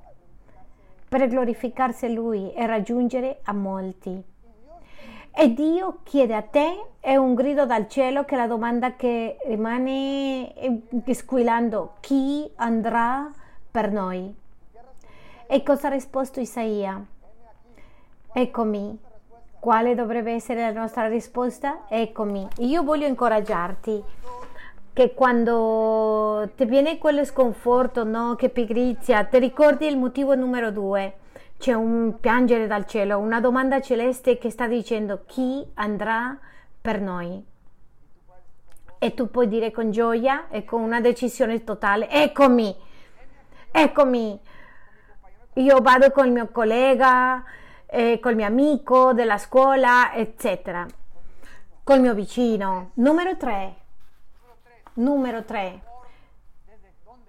per 1.08 1.28
glorificarsi 1.28 2.06
a 2.06 2.08
Lui 2.08 2.52
e 2.52 2.66
raggiungere 2.66 3.38
a 3.44 3.52
molti. 3.52 4.20
E 5.30 5.52
Dio 5.52 6.00
chiede 6.02 6.34
a 6.34 6.42
te, 6.42 6.86
è 6.98 7.14
un 7.14 7.34
grido 7.34 7.64
dal 7.64 7.86
cielo 7.86 8.24
che 8.24 8.34
la 8.34 8.48
domanda 8.48 8.96
che 8.96 9.36
rimane 9.44 10.82
squillando, 11.12 11.92
chi 12.00 12.50
andrà 12.56 13.30
per 13.70 13.92
noi? 13.92 14.34
E 15.46 15.62
cosa 15.62 15.86
ha 15.86 15.90
risposto 15.92 16.40
Isaia? 16.40 17.00
Eccomi, 18.32 19.08
quale 19.60 19.94
dovrebbe 19.94 20.32
essere 20.32 20.62
la 20.62 20.80
nostra 20.80 21.06
risposta? 21.06 21.84
Eccomi, 21.88 22.48
io 22.58 22.82
voglio 22.82 23.06
incoraggiarti 23.06 24.02
che 24.92 25.14
quando 25.14 26.50
ti 26.56 26.64
viene 26.64 26.98
quello 26.98 27.24
sconforto, 27.24 28.02
no? 28.02 28.34
che 28.36 28.48
pigrizia, 28.48 29.24
ti 29.24 29.38
ricordi 29.38 29.86
il 29.86 29.98
motivo 29.98 30.34
numero 30.34 30.70
due. 30.70 31.14
C'è 31.58 31.74
un 31.74 32.18
piangere 32.18 32.66
dal 32.66 32.86
cielo, 32.86 33.18
una 33.18 33.38
domanda 33.38 33.80
celeste 33.80 34.38
che 34.38 34.50
sta 34.50 34.66
dicendo 34.66 35.24
chi 35.26 35.64
andrà 35.74 36.36
per 36.80 37.00
noi. 37.00 37.44
E 38.98 39.14
tu 39.14 39.30
puoi 39.30 39.46
dire 39.46 39.70
con 39.70 39.90
gioia 39.90 40.48
e 40.48 40.64
con 40.64 40.80
una 40.80 41.00
decisione 41.00 41.62
totale, 41.64 42.08
eccomi, 42.08 42.74
eccomi, 43.70 44.40
io 45.54 45.78
vado 45.80 46.10
con 46.10 46.26
il 46.26 46.32
mio 46.32 46.48
collega, 46.48 47.42
eh, 47.90 48.20
col 48.20 48.36
mio 48.36 48.46
amico 48.46 49.12
della 49.12 49.36
scuola, 49.36 50.14
eccetera, 50.14 50.86
col 51.82 52.00
mio 52.00 52.14
vicino. 52.14 52.90
Numero 52.94 53.36
3. 53.36 53.74
Numero 54.94 55.44
3. 55.44 55.82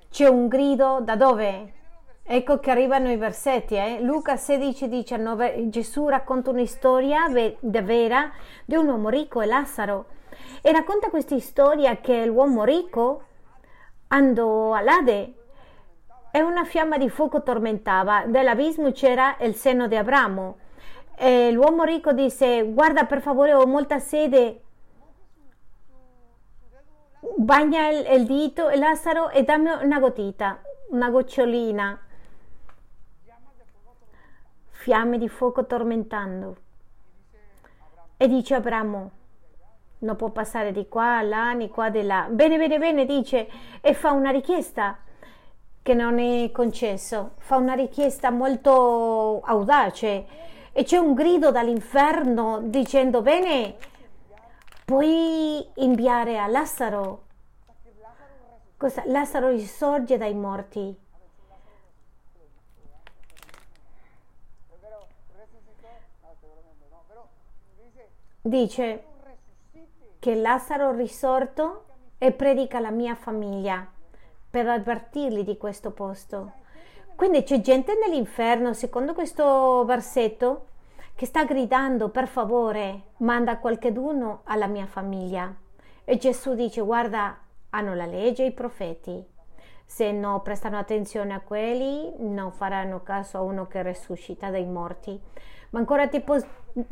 C'è 0.10 0.28
un 0.28 0.48
grido 0.48 1.00
da 1.02 1.16
dove? 1.16 1.74
Ecco 2.24 2.60
che 2.60 2.70
arrivano 2.70 3.12
i 3.12 3.18
versetti. 3.18 3.76
Eh? 3.76 4.02
Luca 4.02 4.38
16, 4.38 4.88
19. 4.88 5.70
Gesù 5.70 6.08
racconta 6.08 6.52
una 6.52 6.66
storia 6.66 7.28
vera 7.60 8.32
di 8.64 8.76
un 8.76 8.88
uomo 8.88 9.10
ricco 9.10 9.42
e 9.42 9.48
Lazzaro. 9.48 10.06
E 10.62 10.72
racconta 10.72 11.10
questa 11.10 11.40
storia 11.40 11.98
che 11.98 12.26
l'uomo 12.26 12.64
ricco 12.64 13.24
andò 14.10 14.74
all'Ade 14.74 15.34
e 16.32 16.42
una 16.42 16.64
fiamma 16.64 16.98
di 16.98 17.10
fuoco 17.10 17.44
tormentava. 17.44 18.24
Dell'abismo 18.26 18.92
c'era 18.92 19.36
il 19.42 19.54
seno 19.54 19.88
di 19.88 19.98
Abramo. 19.98 20.58
E 21.16 21.52
l'uomo 21.52 21.84
ricco 21.84 22.14
disse: 22.14 22.64
Guarda, 22.64 23.06
per 23.06 23.22
favore, 23.22 23.54
ho 23.54 23.68
molta 23.68 24.00
sede. 24.00 24.62
Bagna 27.36 27.90
il, 27.90 28.08
il 28.14 28.26
dito, 28.26 28.70
e 28.70 28.78
Lazzaro, 28.78 29.30
e 29.30 29.44
dammi 29.44 29.70
una 29.84 30.00
gotita, 30.00 30.62
una 30.90 31.10
gocciolina. 31.10 32.00
Fiamme 34.70 35.18
di 35.20 35.28
fuoco 35.28 35.66
tormentando. 35.66 36.56
E 38.16 38.28
dice 38.28 38.56
Abramo: 38.56 39.12
Non 40.00 40.16
può 40.16 40.30
passare 40.30 40.72
di 40.72 40.88
qua, 40.88 41.22
là, 41.22 41.54
di 41.56 41.68
qua, 41.68 41.90
di 41.90 42.04
là. 42.04 42.28
Bene, 42.32 42.58
bene, 42.58 42.80
bene, 42.80 43.06
dice, 43.06 43.50
e 43.82 43.94
fa 43.94 44.12
una 44.12 44.32
richiesta 44.32 44.98
che 45.84 45.94
non 45.96 46.20
è 46.20 46.52
concesso, 46.52 47.32
fa 47.38 47.56
una 47.56 47.74
richiesta 47.74 48.30
molto 48.30 49.42
audace 49.42 50.26
e 50.72 50.84
c'è 50.84 50.98
un 50.98 51.14
grido 51.14 51.52
dall'inferno 51.52 52.62
dicendo 52.62 53.22
bene, 53.22 53.78
puoi 54.86 55.68
inviare 55.76 56.38
a 56.38 56.48
Lazzaro. 56.48 57.24
Cosa? 58.78 59.04
Lazzaro 59.06 59.50
risorge 59.50 60.18
dai 60.18 60.34
morti. 60.36 61.00
Dice 68.44 69.04
che 70.20 70.36
Lazzaro 70.36 70.92
risorto 70.94 71.86
e 72.18 72.32
predica 72.32 72.80
la 72.80 72.90
mia 72.90 73.14
famiglia 73.14 73.88
per 74.52 74.68
avvertirli 74.68 75.44
di 75.46 75.58
questo 75.58 75.92
posto. 75.92 76.52
Quindi 77.16 77.44
c'è 77.44 77.62
gente 77.62 77.94
nell'inferno, 77.96 78.74
secondo 78.74 79.14
questo 79.14 79.86
versetto, 79.86 80.66
che 81.16 81.26
sta 81.26 81.46
gridando 81.46 82.10
per 82.10 82.28
favore, 82.28 83.12
manda 83.18 83.60
qualcheduno 83.60 84.42
alla 84.44 84.68
mia 84.68 84.88
famiglia. 84.88 85.54
E 86.04 86.18
Gesù 86.18 86.54
dice, 86.54 86.82
guarda, 86.82 87.38
hanno 87.70 87.96
la 87.96 88.06
legge 88.06 88.44
i 88.44 88.52
profeti. 88.52 89.24
Se 89.86 90.12
non 90.12 90.42
prestano 90.42 90.78
attenzione 90.78 91.34
a 91.34 91.42
quelli, 91.42 92.14
non 92.18 92.52
faranno 92.52 93.04
caso 93.04 93.38
a 93.38 93.42
uno 93.42 93.68
che 93.68 93.84
risuscita 93.84 94.50
dai 94.50 94.66
morti. 94.66 95.20
Ma 95.70 95.80
ancora 95.80 96.08
ti 96.08 96.22
può 96.22 96.38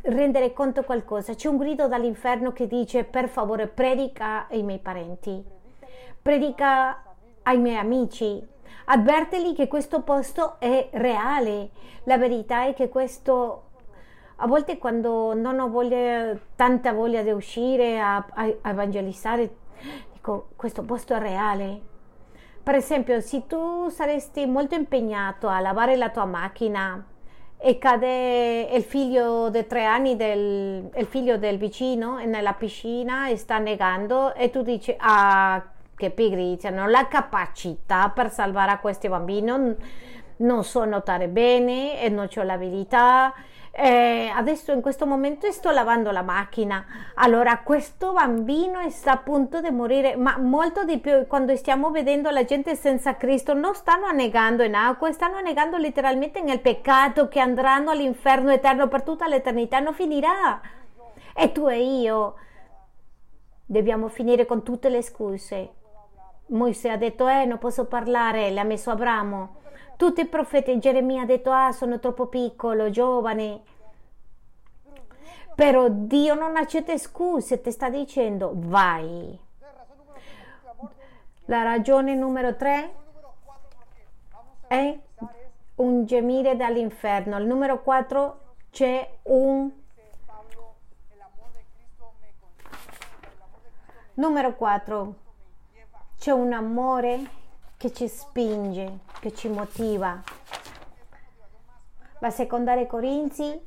rendere 0.04 0.54
conto 0.54 0.84
qualcosa. 0.84 1.34
C'è 1.34 1.48
un 1.48 1.58
grido 1.58 1.88
dall'inferno 1.88 2.54
che 2.54 2.68
dice, 2.68 3.04
per 3.04 3.28
favore, 3.30 3.68
predica 3.68 4.48
ai 4.48 4.64
miei 4.64 4.80
parenti. 4.80 5.44
Predica 6.22 7.04
ai 7.44 7.58
miei 7.58 7.78
amici, 7.78 8.46
avvertili 8.86 9.54
che 9.54 9.68
questo 9.68 10.02
posto 10.02 10.60
è 10.60 10.90
reale. 10.92 11.70
La 12.04 12.18
verità 12.18 12.66
è 12.66 12.74
che 12.74 12.90
questo 12.90 13.64
a 14.42 14.48
volte 14.48 14.78
quando 14.78 15.34
non 15.34 15.60
ho 15.60 15.70
voglia, 15.70 16.38
tanta 16.56 16.94
voglia 16.94 17.22
di 17.22 17.32
uscire 17.32 18.00
a, 18.00 18.16
a, 18.16 18.54
a, 18.62 18.70
evangelizzare, 18.70 19.56
dico 20.14 20.50
questo 20.56 20.84
posto 20.84 21.14
è 21.14 21.20
reale. 21.20 21.82
Per 22.64 22.76
esempio, 22.76 23.20
se 23.20 23.48
tu 23.48 23.90
saresti 23.90 24.46
molto 24.46 24.76
impegnato 24.76 25.48
a 25.48 25.60
lavare 25.60 25.96
la 25.96 26.10
tua 26.10 26.26
macchina 26.26 27.04
e 27.58 27.78
cade 27.78 28.70
il 28.72 28.84
figlio 28.84 29.50
di 29.50 29.68
tre 29.68 29.84
anni 29.84 30.16
del 30.16 30.90
figlio 31.10 31.38
del 31.38 31.58
vicino 31.58 32.24
nella 32.24 32.54
piscina 32.54 33.28
e 33.28 33.36
sta 33.36 33.58
negando 33.58 34.34
e 34.34 34.50
tu 34.50 34.62
dici 34.62 34.96
ah 34.98 35.62
che 36.00 36.12
pigrizia, 36.12 36.70
non 36.70 36.86
ho 36.86 36.90
la 36.90 37.10
capacità 37.10 38.10
per 38.10 38.32
salvare 38.32 38.72
a 38.72 38.80
questi 38.80 39.10
bambini, 39.10 39.46
non, 39.46 39.76
non 40.38 40.64
so 40.64 40.86
nuotare 40.86 41.28
bene 41.28 42.02
e 42.02 42.08
non 42.08 42.30
ho 42.34 42.44
l'abilità. 42.44 43.34
Eh, 43.72 44.32
adesso 44.34 44.72
in 44.72 44.82
questo 44.82 45.06
momento 45.06 45.52
sto 45.52 45.72
lavando 45.72 46.10
la 46.12 46.22
macchina. 46.22 46.86
Allora, 47.16 47.60
questo 47.60 48.14
bambino 48.14 48.90
sta 48.90 49.12
a 49.12 49.18
punto 49.18 49.60
di 49.60 49.70
morire, 49.72 50.16
ma 50.16 50.38
molto 50.38 50.86
di 50.86 51.00
più 51.00 51.28
quando 51.28 51.54
stiamo 51.58 51.92
vedendo 51.92 52.30
la 52.30 52.46
gente 52.46 52.76
senza 52.76 53.18
Cristo, 53.18 53.54
non 53.54 53.76
stanno 53.76 54.06
annegando 54.06 54.64
in 54.64 54.76
acqua, 54.76 55.12
stanno 55.12 55.36
annegando 55.36 55.76
letteralmente 55.76 56.42
nel 56.42 56.62
peccato 56.62 57.28
che 57.28 57.42
andranno 57.42 57.92
all'inferno 57.92 58.52
eterno 58.52 58.88
per 58.88 59.04
tutta 59.04 59.28
l'eternità, 59.28 59.80
non 59.80 59.94
finirà. 59.94 60.62
E 61.36 61.52
tu 61.52 61.68
e 61.68 61.84
io 61.84 62.36
dobbiamo 63.66 64.08
finire 64.08 64.46
con 64.46 64.64
tutte 64.64 64.90
le 64.90 65.02
scuse. 65.02 65.74
Mosè 66.50 66.90
ha 66.90 66.98
detto, 66.98 67.28
eh, 67.28 67.46
non 67.46 67.58
posso 67.58 67.86
parlare, 67.86 68.50
le 68.50 68.60
ha 68.60 68.64
messo 68.64 68.92
Abramo. 68.92 69.58
Tutti 69.98 70.22
i 70.22 70.28
profeti, 70.28 70.78
Geremia 70.80 71.24
ha 71.24 71.26
detto, 71.26 71.52
ah, 71.52 71.72
sono 71.72 72.00
troppo 72.00 72.28
piccolo, 72.28 72.90
giovane. 72.90 73.62
Però 75.56 75.88
Dio 75.90 76.36
non 76.36 76.56
accetta 76.56 76.98
scuse, 76.98 77.62
ti 77.62 77.72
sta 77.72 77.90
dicendo, 77.90 78.52
vai. 78.56 79.38
La 81.46 81.64
ragione 81.64 82.16
numero 82.16 82.56
tre 82.56 82.94
è 84.68 84.98
un 85.76 86.06
gemire 86.06 86.56
dall'inferno. 86.56 87.38
Il 87.38 87.46
numero 87.46 87.82
quattro 87.82 88.40
c'è 88.72 89.08
un 89.24 89.72
Numero 94.20 94.54
4. 94.54 95.16
C'è 96.20 96.32
un 96.32 96.52
amore 96.52 97.22
che 97.78 97.94
ci 97.94 98.10
spinge, 98.10 99.00
che 99.22 99.34
ci 99.34 99.48
motiva. 99.48 100.22
La 102.20 102.30
secondaria 102.30 102.86
Corinzi 102.88 103.58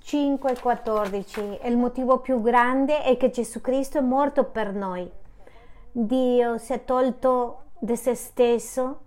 5:14. 0.00 1.66
Il 1.66 1.76
motivo 1.76 2.20
più 2.20 2.40
grande 2.40 3.02
è 3.02 3.16
che 3.16 3.30
Gesù 3.30 3.60
Cristo 3.60 3.98
è 3.98 4.00
morto 4.00 4.44
per 4.44 4.72
noi. 4.72 5.10
Dio 5.90 6.56
si 6.56 6.72
è 6.72 6.84
tolto 6.84 7.64
di 7.80 7.96
se 7.96 8.14
stesso. 8.14 9.00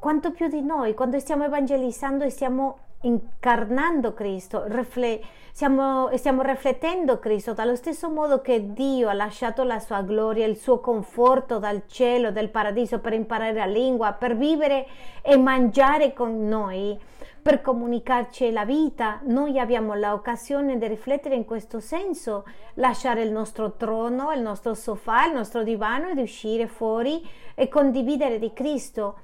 Quanto 0.00 0.32
più 0.32 0.48
di 0.48 0.62
noi, 0.62 0.94
quando 0.94 1.20
stiamo 1.20 1.44
evangelizzando 1.44 2.24
e 2.24 2.30
stiamo 2.30 2.78
incarnando 3.04 4.12
Cristo, 4.12 4.64
rifle- 4.66 5.20
stiamo, 5.52 6.14
stiamo 6.16 6.42
riflettendo 6.42 7.18
Cristo 7.18 7.52
dallo 7.52 7.76
stesso 7.76 8.10
modo 8.10 8.40
che 8.40 8.72
Dio 8.72 9.08
ha 9.08 9.14
lasciato 9.14 9.62
la 9.62 9.78
sua 9.78 10.02
gloria, 10.02 10.46
il 10.46 10.56
suo 10.56 10.80
conforto 10.80 11.58
dal 11.58 11.82
cielo, 11.86 12.30
del 12.30 12.50
paradiso 12.50 12.98
per 12.98 13.12
imparare 13.12 13.52
la 13.54 13.66
lingua, 13.66 14.12
per 14.12 14.36
vivere 14.36 14.86
e 15.22 15.36
mangiare 15.36 16.12
con 16.12 16.46
noi, 16.48 16.98
per 17.42 17.60
comunicarci 17.60 18.50
la 18.52 18.64
vita. 18.64 19.20
Noi 19.24 19.58
abbiamo 19.58 19.94
l'occasione 19.94 20.78
di 20.78 20.86
riflettere 20.86 21.34
in 21.34 21.44
questo 21.44 21.80
senso, 21.80 22.44
lasciare 22.74 23.22
il 23.22 23.30
nostro 23.30 23.72
trono, 23.72 24.32
il 24.32 24.40
nostro 24.40 24.74
sofà, 24.74 25.26
il 25.26 25.34
nostro 25.34 25.62
divano 25.62 26.08
ed 26.08 26.18
uscire 26.18 26.66
fuori 26.66 27.22
e 27.54 27.68
condividere 27.68 28.38
di 28.38 28.52
Cristo 28.52 29.18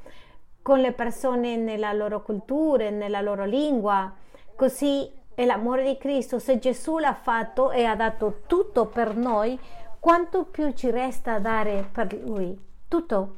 con 0.70 0.78
le 0.78 0.92
persone 0.92 1.56
nella 1.56 1.92
loro 1.92 2.22
cultura, 2.22 2.90
nella 2.90 3.20
loro 3.20 3.44
lingua. 3.44 4.12
Così 4.54 5.12
è 5.34 5.44
l'amore 5.44 5.82
di 5.82 5.98
Cristo. 5.98 6.38
Se 6.38 6.60
Gesù 6.60 6.98
l'ha 6.98 7.12
fatto 7.12 7.72
e 7.72 7.82
ha 7.82 7.96
dato 7.96 8.42
tutto 8.46 8.86
per 8.86 9.16
noi, 9.16 9.58
quanto 9.98 10.44
più 10.44 10.72
ci 10.72 10.88
resta 10.92 11.40
dare 11.40 11.88
per 11.90 12.14
Lui? 12.22 12.56
Tutto, 12.86 13.36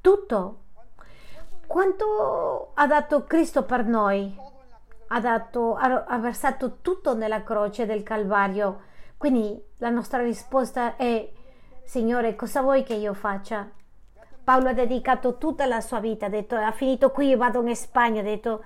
tutto. 0.00 0.58
Quanto 1.66 2.70
ha 2.74 2.86
dato 2.86 3.24
Cristo 3.24 3.64
per 3.64 3.84
noi? 3.84 4.32
Ha, 5.08 5.18
dato, 5.18 5.74
ha, 5.74 6.04
ha 6.04 6.18
versato 6.18 6.76
tutto 6.80 7.16
nella 7.16 7.42
croce 7.42 7.86
del 7.86 8.04
Calvario. 8.04 8.82
Quindi 9.16 9.60
la 9.78 9.90
nostra 9.90 10.22
risposta 10.22 10.94
è, 10.94 11.28
Signore, 11.82 12.36
cosa 12.36 12.60
vuoi 12.62 12.84
che 12.84 12.94
io 12.94 13.14
faccia? 13.14 13.68
Paolo 14.48 14.70
ha 14.70 14.72
dedicato 14.72 15.36
tutta 15.36 15.66
la 15.66 15.82
sua 15.82 16.00
vita, 16.00 16.24
ha 16.24 16.28
detto, 16.30 16.54
ha 16.56 16.72
finito 16.72 17.10
qui, 17.10 17.36
vado 17.36 17.60
in 17.60 17.76
Spagna, 17.76 18.20
ha 18.20 18.24
detto, 18.24 18.64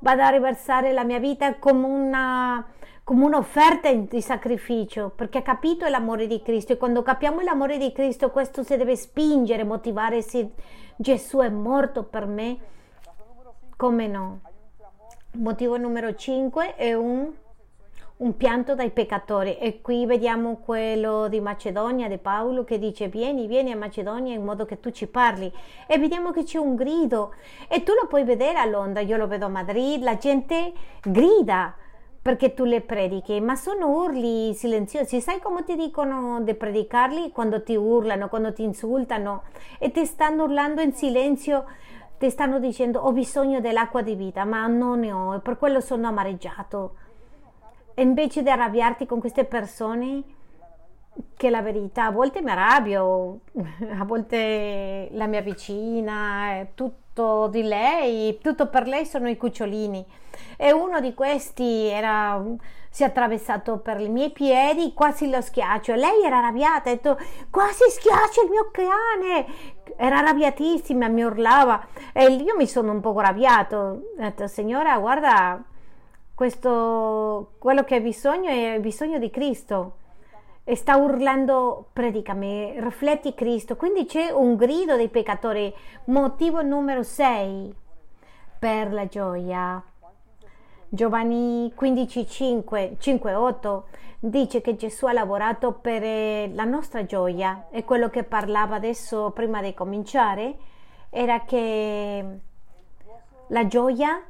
vado 0.00 0.22
a 0.22 0.28
riversare 0.28 0.92
la 0.92 1.04
mia 1.04 1.20
vita 1.20 1.54
come 1.54 1.86
una 1.86 2.66
come 3.04 3.26
un'offerta 3.26 3.92
di 3.92 4.20
sacrificio, 4.20 5.12
perché 5.14 5.38
ha 5.38 5.42
capito 5.42 5.86
l'amore 5.86 6.26
di 6.26 6.42
Cristo 6.42 6.72
e 6.72 6.76
quando 6.76 7.02
capiamo 7.02 7.42
l'amore 7.42 7.78
di 7.78 7.92
Cristo 7.92 8.32
questo 8.32 8.64
si 8.64 8.76
deve 8.76 8.96
spingere, 8.96 9.62
motivare, 9.62 10.20
se 10.20 10.50
Gesù 10.96 11.38
è 11.38 11.48
morto 11.48 12.02
per 12.02 12.26
me, 12.26 12.58
come 13.76 14.08
no? 14.08 14.40
Motivo 15.34 15.76
numero 15.76 16.12
5 16.12 16.74
è 16.74 16.92
un 16.92 17.30
un 18.20 18.36
pianto 18.36 18.74
dai 18.74 18.90
peccatori. 18.90 19.56
E 19.58 19.80
qui 19.80 20.06
vediamo 20.06 20.56
quello 20.56 21.28
di 21.28 21.40
Macedonia 21.40 22.08
di 22.08 22.18
Paolo 22.18 22.64
che 22.64 22.78
dice 22.78 23.08
vieni 23.08 23.46
vieni 23.46 23.72
a 23.72 23.76
Macedonia 23.76 24.34
in 24.34 24.44
modo 24.44 24.64
che 24.64 24.80
tu 24.80 24.90
ci 24.90 25.06
parli. 25.06 25.52
E 25.86 25.98
vediamo 25.98 26.30
che 26.30 26.44
c'è 26.44 26.58
un 26.58 26.74
grido. 26.74 27.34
E 27.68 27.82
tu 27.82 27.92
lo 27.92 28.06
puoi 28.06 28.24
vedere 28.24 28.58
a 28.58 28.64
Londra 28.66 29.00
io 29.00 29.16
lo 29.16 29.26
vedo 29.26 29.46
a 29.46 29.48
Madrid 29.48 30.02
la 30.02 30.16
gente 30.16 30.72
grida 31.02 31.74
perché 32.22 32.52
tu 32.52 32.64
le 32.64 32.82
predichi 32.82 33.40
ma 33.40 33.56
sono 33.56 33.88
urli 33.88 34.52
silenziosi. 34.52 35.20
Sai 35.20 35.40
come 35.40 35.64
ti 35.64 35.74
dicono 35.74 36.42
di 36.42 36.54
predicarli? 36.54 37.30
Quando 37.30 37.62
ti 37.62 37.74
urlano 37.74 38.28
quando 38.28 38.52
ti 38.52 38.62
insultano 38.62 39.44
e 39.78 39.90
ti 39.90 40.04
stanno 40.04 40.44
urlando 40.44 40.82
in 40.82 40.92
silenzio 40.92 41.64
ti 42.18 42.28
stanno 42.28 42.58
dicendo 42.58 43.00
ho 43.00 43.12
bisogno 43.12 43.60
dell'acqua 43.60 44.02
di 44.02 44.14
vita 44.14 44.44
ma 44.44 44.66
non 44.66 45.00
ne 45.00 45.10
ho. 45.10 45.34
E 45.36 45.40
per 45.40 45.56
quello 45.56 45.80
sono 45.80 46.06
amareggiato 46.08 47.08
e 48.00 48.02
invece 48.02 48.42
di 48.42 48.48
arrabbiarti 48.48 49.04
con 49.04 49.20
queste 49.20 49.44
persone, 49.44 50.22
che 51.36 51.50
la 51.50 51.60
verità 51.60 52.06
a 52.06 52.10
volte 52.10 52.40
mi 52.40 52.48
arrabbio, 52.48 53.40
a 53.98 54.04
volte 54.06 55.10
la 55.12 55.26
mia 55.26 55.42
vicina, 55.42 56.66
tutto 56.72 57.48
di 57.48 57.62
lei, 57.62 58.38
tutto 58.40 58.68
per 58.68 58.86
lei 58.86 59.04
sono 59.04 59.28
i 59.28 59.36
cucciolini. 59.36 60.06
E 60.56 60.72
uno 60.72 60.98
di 61.00 61.12
questi 61.12 61.88
era, 61.88 62.42
si 62.88 63.02
è 63.02 63.06
attraversato 63.06 63.80
per 63.80 64.00
i 64.00 64.08
miei 64.08 64.30
piedi, 64.30 64.94
quasi 64.94 65.28
lo 65.28 65.42
schiaccio. 65.42 65.92
E 65.92 65.96
lei 65.96 66.24
era 66.24 66.38
arrabbiata, 66.38 66.88
ha 66.88 66.94
detto: 66.94 67.18
Quasi 67.50 67.84
schiaccia 67.90 68.44
il 68.44 68.48
mio 68.48 68.70
cane! 68.72 69.46
Era 69.98 70.20
arrabbiatissima, 70.20 71.06
mi 71.08 71.22
urlava. 71.22 71.86
E 72.14 72.32
io 72.32 72.56
mi 72.56 72.66
sono 72.66 72.92
un 72.92 73.00
po' 73.00 73.14
arrabbiato. 73.18 73.76
Ho 73.76 74.00
detto: 74.16 74.46
Signora, 74.46 74.96
guarda, 74.96 75.62
questo, 76.40 77.52
quello 77.58 77.84
che 77.84 77.96
hai 77.96 78.00
bisogno 78.00 78.48
è 78.48 78.78
bisogno 78.80 79.18
di 79.18 79.28
Cristo 79.28 79.96
e 80.64 80.74
sta 80.74 80.96
urlando 80.96 81.88
predicami, 81.92 82.80
rifletti 82.80 83.34
Cristo. 83.34 83.76
Quindi 83.76 84.06
c'è 84.06 84.30
un 84.30 84.56
grido 84.56 84.96
dei 84.96 85.10
peccatori. 85.10 85.70
Motivo 86.04 86.62
numero 86.62 87.02
6 87.02 87.74
per 88.58 88.90
la 88.90 89.06
gioia. 89.06 89.84
Giovanni 90.88 91.70
15, 91.74 92.26
5, 92.26 92.96
5, 92.98 93.34
8 93.34 93.86
dice 94.20 94.62
che 94.62 94.76
Gesù 94.76 95.04
ha 95.04 95.12
lavorato 95.12 95.72
per 95.72 96.02
eh, 96.02 96.50
la 96.54 96.64
nostra 96.64 97.04
gioia 97.04 97.66
e 97.70 97.84
quello 97.84 98.08
che 98.08 98.24
parlava 98.24 98.76
adesso 98.76 99.30
prima 99.32 99.60
di 99.60 99.74
cominciare 99.74 100.56
era 101.10 101.44
che 101.44 102.24
la 103.48 103.66
gioia 103.66 104.22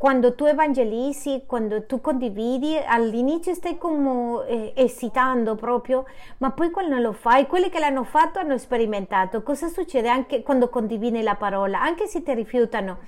quando 0.00 0.34
tu 0.34 0.46
evangelizzi, 0.46 1.42
quando 1.44 1.84
tu 1.84 2.00
condividi, 2.00 2.74
all'inizio 2.74 3.52
stai 3.52 3.76
come 3.76 4.46
eh, 4.46 4.72
esitando 4.74 5.56
proprio, 5.56 6.06
ma 6.38 6.52
poi 6.52 6.70
quando 6.70 6.96
lo 6.96 7.12
fai, 7.12 7.46
quelli 7.46 7.68
che 7.68 7.78
l'hanno 7.78 8.04
fatto 8.04 8.38
hanno 8.38 8.56
sperimentato. 8.56 9.42
Cosa 9.42 9.68
succede 9.68 10.08
anche 10.08 10.42
quando 10.42 10.70
condividi 10.70 11.20
la 11.20 11.34
parola, 11.34 11.82
anche 11.82 12.06
se 12.06 12.22
ti 12.22 12.32
rifiutano 12.32 13.00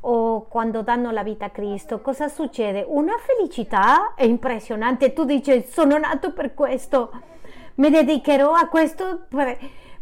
o 0.00 0.44
quando 0.46 0.82
danno 0.82 1.10
la 1.12 1.22
vita 1.22 1.46
a 1.46 1.48
Cristo? 1.48 2.02
Cosa 2.02 2.28
succede? 2.28 2.84
Una 2.86 3.14
felicità 3.16 4.12
impressionante. 4.18 5.14
Tu 5.14 5.24
dici, 5.24 5.64
sono 5.66 5.96
nato 5.96 6.34
per 6.34 6.52
questo, 6.52 7.10
mi 7.76 7.88
dedicherò 7.88 8.52
a 8.52 8.68
questo 8.68 9.24
per, 9.30 9.56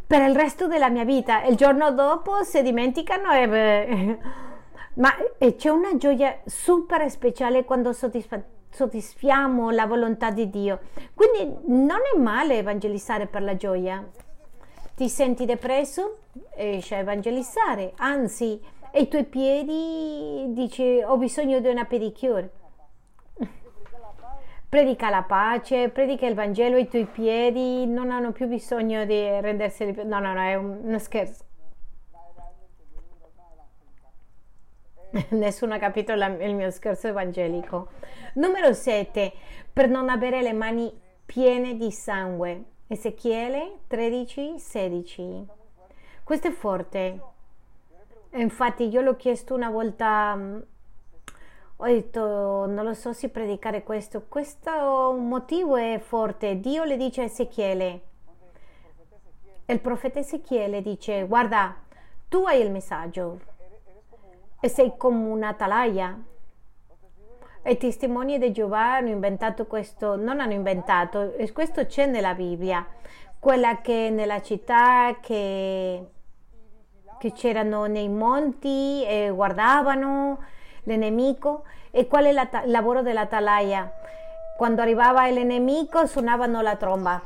per 0.05 0.23
il 0.23 0.35
resto 0.35 0.67
della 0.67 0.89
mia 0.89 1.05
vita. 1.05 1.45
Il 1.45 1.55
giorno 1.55 1.93
dopo 1.93 2.43
si 2.43 2.61
dimenticano 2.63 3.31
e... 3.31 3.49
Beh, 3.49 4.51
ma 4.95 5.11
eh, 5.39 5.57
c'è 5.57 5.71
una 5.71 5.97
gioia 5.97 6.41
super 6.45 7.09
speciale 7.11 7.65
quando 7.65 7.93
soddisfiamo 7.93 9.71
la 9.71 9.87
volontà 9.87 10.31
di 10.31 10.51
Dio. 10.51 10.81
Quindi 11.15 11.57
non 11.67 12.01
è 12.13 12.19
male 12.19 12.59
evangelizzare 12.59 13.27
per 13.27 13.43
la 13.43 13.57
gioia. 13.57 14.07
Ti 14.95 15.09
senti 15.09 15.47
depresso? 15.47 16.19
Esci 16.55 16.95
a 16.95 16.99
evangelizzare. 16.99 17.93
Anzi, 17.97 18.61
ai 18.93 19.09
tuoi 19.09 19.25
piedi 19.25 20.45
dici 20.49 21.01
ho 21.03 21.17
bisogno 21.17 21.61
di 21.61 21.69
una 21.69 21.85
pedicure. 21.85 22.51
Predica 24.69 25.09
la 25.09 25.23
pace, 25.23 25.89
predica 25.89 26.27
il 26.27 26.35
Vangelo, 26.35 26.77
i 26.77 26.89
tuoi 26.89 27.07
piedi 27.07 27.87
non 27.87 28.11
hanno 28.11 28.33
più 28.33 28.47
bisogno 28.47 29.05
di 29.07 29.41
rendersi... 29.41 29.85
No, 30.05 30.19
no, 30.19 30.35
no, 30.35 30.41
è 30.41 30.55
uno 30.55 30.99
scherzo 30.99 31.45
Nessuno 35.31 35.75
ha 35.75 35.79
capito 35.79 36.15
la, 36.15 36.27
il 36.27 36.55
mio 36.55 36.71
scherzo 36.71 37.09
evangelico. 37.09 37.89
Numero 38.35 38.73
7. 38.73 39.33
Per 39.73 39.89
non 39.89 40.09
avere 40.09 40.43
le 40.43 40.53
mani 40.53 40.91
piene 41.25 41.77
di 41.77 41.91
sangue. 41.91 42.65
Ezechiele 42.87 43.79
13, 43.87 44.59
16. 44.59 45.47
Questo 46.25 46.49
è 46.49 46.51
forte. 46.51 47.21
Infatti 48.35 48.89
io 48.89 49.03
l'ho 49.03 49.17
chiesto 49.17 49.55
una 49.55 49.69
volta, 49.69 50.35
mm, 50.35 50.61
ho 51.77 51.85
detto 51.85 52.67
non 52.67 52.85
lo 52.85 52.95
so 52.95 53.13
se 53.13 53.29
predicare 53.29 53.83
questo. 53.83 54.25
Questo 54.29 55.13
motivo 55.13 55.77
è 55.77 56.01
forte. 56.03 56.59
Dio 56.59 56.85
le 56.85 56.97
dice 56.97 57.23
a 57.23 57.25
Ezechiele. 57.25 58.01
Il 59.67 59.81
profeta 59.81 60.19
Ezechiele 60.21 60.81
dice 60.81 61.25
guarda, 61.25 61.77
tu 62.29 62.45
hai 62.47 62.63
il 62.63 62.71
messaggio 62.71 63.52
sei 64.69 64.95
come 64.97 65.29
un'atalaia. 65.29 66.17
I 67.65 67.77
testimoni 67.77 68.39
di 68.39 68.51
Geova 68.53 68.95
hanno 68.95 69.09
inventato 69.09 69.67
questo, 69.67 70.17
non 70.17 70.41
hanno 70.41 70.53
inventato, 70.53 71.35
e 71.35 71.53
questo 71.53 71.87
c'è 71.87 72.07
nella 72.07 72.35
Bibbia, 72.35 72.85
quella 73.39 73.81
che 73.81 74.11
nella 74.11 74.41
città 74.43 75.17
che, 75.21 76.07
che 77.19 77.33
c'erano 77.33 77.87
nei 77.87 78.09
monti 78.09 79.05
e 79.05 79.31
guardavano 79.33 80.39
il 80.85 80.99
nemico 80.99 81.65
e 81.93 82.09
qual 82.09 82.25
è 82.25 82.31
il 82.31 82.49
lavoro 82.65 83.03
dell'atalaia? 83.03 83.93
Quando 84.57 84.83
arrivava 84.83 85.29
il 85.29 85.45
nemico 85.47 86.07
suonavano 86.07 86.61
la 86.63 86.77
tromba. 86.77 87.21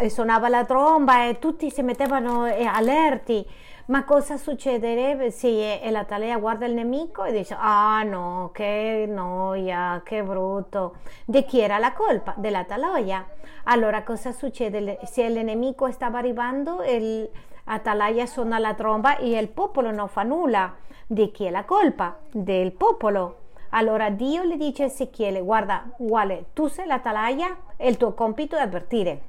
E 0.00 0.10
suonava 0.10 0.48
la 0.48 0.64
tromba 0.64 1.26
e 1.26 1.38
tutti 1.38 1.70
si 1.70 1.82
mettevano 1.82 2.44
allerti 2.44 3.46
ma 3.88 4.04
cosa 4.04 4.36
succederebbe 4.36 5.30
se 5.30 5.80
la 5.90 6.04
talea 6.04 6.38
guarda 6.38 6.66
il 6.66 6.74
nemico 6.74 7.24
e 7.24 7.32
dice, 7.32 7.56
ah 7.58 8.02
no, 8.02 8.50
che 8.52 9.06
noia, 9.08 10.02
che 10.04 10.22
brutto. 10.22 10.96
Di 11.24 11.44
chi 11.44 11.60
era 11.60 11.78
la 11.78 11.92
colpa? 11.92 12.34
Della 12.36 12.64
talaia. 12.64 13.26
Allora 13.64 14.02
cosa 14.02 14.32
succede? 14.32 14.98
Se 15.04 15.22
il 15.22 15.42
nemico 15.42 15.90
stava 15.90 16.18
arrivando, 16.18 16.82
il 16.82 17.28
Atalaya 17.64 18.26
suona 18.26 18.58
la 18.58 18.74
tromba 18.74 19.16
e 19.18 19.38
il 19.38 19.48
popolo 19.48 19.90
non 19.90 20.08
fa 20.08 20.22
nulla. 20.22 20.74
Di 21.06 21.30
chi 21.30 21.44
è 21.44 21.50
la 21.50 21.64
colpa? 21.64 22.18
Del 22.30 22.72
popolo. 22.72 23.36
Allora 23.70 24.10
Dio 24.10 24.42
le 24.42 24.56
dice 24.56 24.82
a 24.82 24.86
Ezechiele, 24.86 25.40
guarda, 25.40 25.84
uguale, 25.98 26.46
tu 26.52 26.66
sei 26.68 26.86
l'Atalaya 26.86 27.56
e 27.76 27.88
il 27.88 27.96
tuo 27.96 28.12
compito 28.12 28.56
è 28.56 28.60
avvertire. 28.60 29.20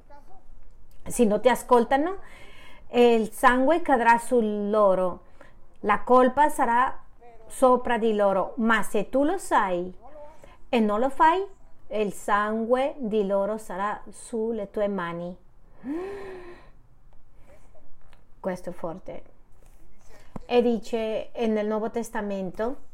Se 1.05 1.25
non 1.25 1.41
ti 1.41 1.49
ascoltano, 1.49 2.17
il 2.91 3.31
sangue 3.31 3.81
cadrà 3.81 4.17
su 4.17 4.39
loro, 4.41 5.21
la 5.81 6.01
colpa 6.01 6.49
sarà 6.49 7.03
sopra 7.45 7.97
di 7.97 8.15
loro, 8.15 8.53
ma 8.57 8.81
se 8.81 9.09
tu 9.09 9.23
lo 9.23 9.37
sai 9.37 9.93
e 10.69 10.79
non 10.79 10.99
lo 10.99 11.09
fai, 11.09 11.45
il 11.87 12.13
sangue 12.13 12.95
di 12.97 13.25
loro 13.25 13.57
sarà 13.57 14.01
sulle 14.09 14.69
tue 14.69 14.87
mani. 14.87 15.35
Questo 18.39 18.69
è 18.69 18.73
forte. 18.73 19.23
E 20.45 20.61
dice 20.61 21.31
nel 21.47 21.67
Nuovo 21.67 21.89
Testamento, 21.91 22.87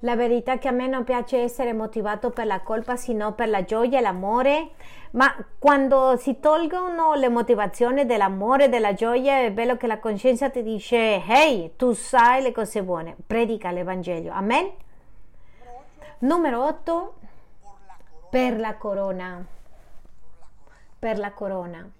la 0.00 0.16
verità 0.16 0.58
che 0.58 0.68
a 0.68 0.72
me 0.72 0.86
non 0.86 1.04
piace 1.04 1.38
essere 1.38 1.72
motivato 1.72 2.30
per 2.30 2.46
la 2.46 2.60
colpa, 2.60 2.96
sino 2.96 3.32
per 3.32 3.48
la 3.48 3.64
gioia 3.64 3.98
e 3.98 4.02
l'amore 4.02 4.70
ma 5.10 5.34
quando 5.58 6.16
si 6.16 6.38
tolgono 6.40 7.14
le 7.14 7.28
motivazioni 7.28 8.04
dell'amore, 8.04 8.68
della 8.68 8.92
gioia, 8.92 9.38
è 9.38 9.50
bello 9.52 9.76
che 9.76 9.86
la 9.86 9.98
coscienza 9.98 10.50
ti 10.50 10.62
dice, 10.62 11.22
hey, 11.24 11.72
tu 11.76 11.92
sai 11.92 12.42
le 12.42 12.52
cose 12.52 12.82
buone, 12.82 13.16
predica 13.26 13.70
l'Evangelio. 13.70 14.32
Amen. 14.32 14.70
Numero 16.20 16.66
8, 16.66 17.14
per 18.30 18.58
la 18.58 18.74
corona. 18.74 19.44
Per 20.98 21.18
la 21.18 21.32
corona. 21.32 21.90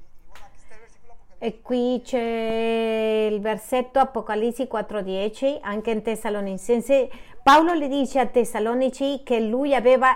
E 1.41 1.63
qui 1.63 2.03
c'è 2.05 3.29
il 3.31 3.41
versetto 3.41 4.01
Apocalisse 4.01 4.67
4:10, 4.67 5.59
anche 5.61 5.93
in 5.93 6.03
Tessalonicense. 6.03 7.09
Paolo 7.45 7.75
le 7.75 7.87
dice 7.87 8.19
a 8.19 8.27
Tessalonici 8.27 9.23
che 9.23 9.39
lui 9.39 9.73
aveva 9.73 10.09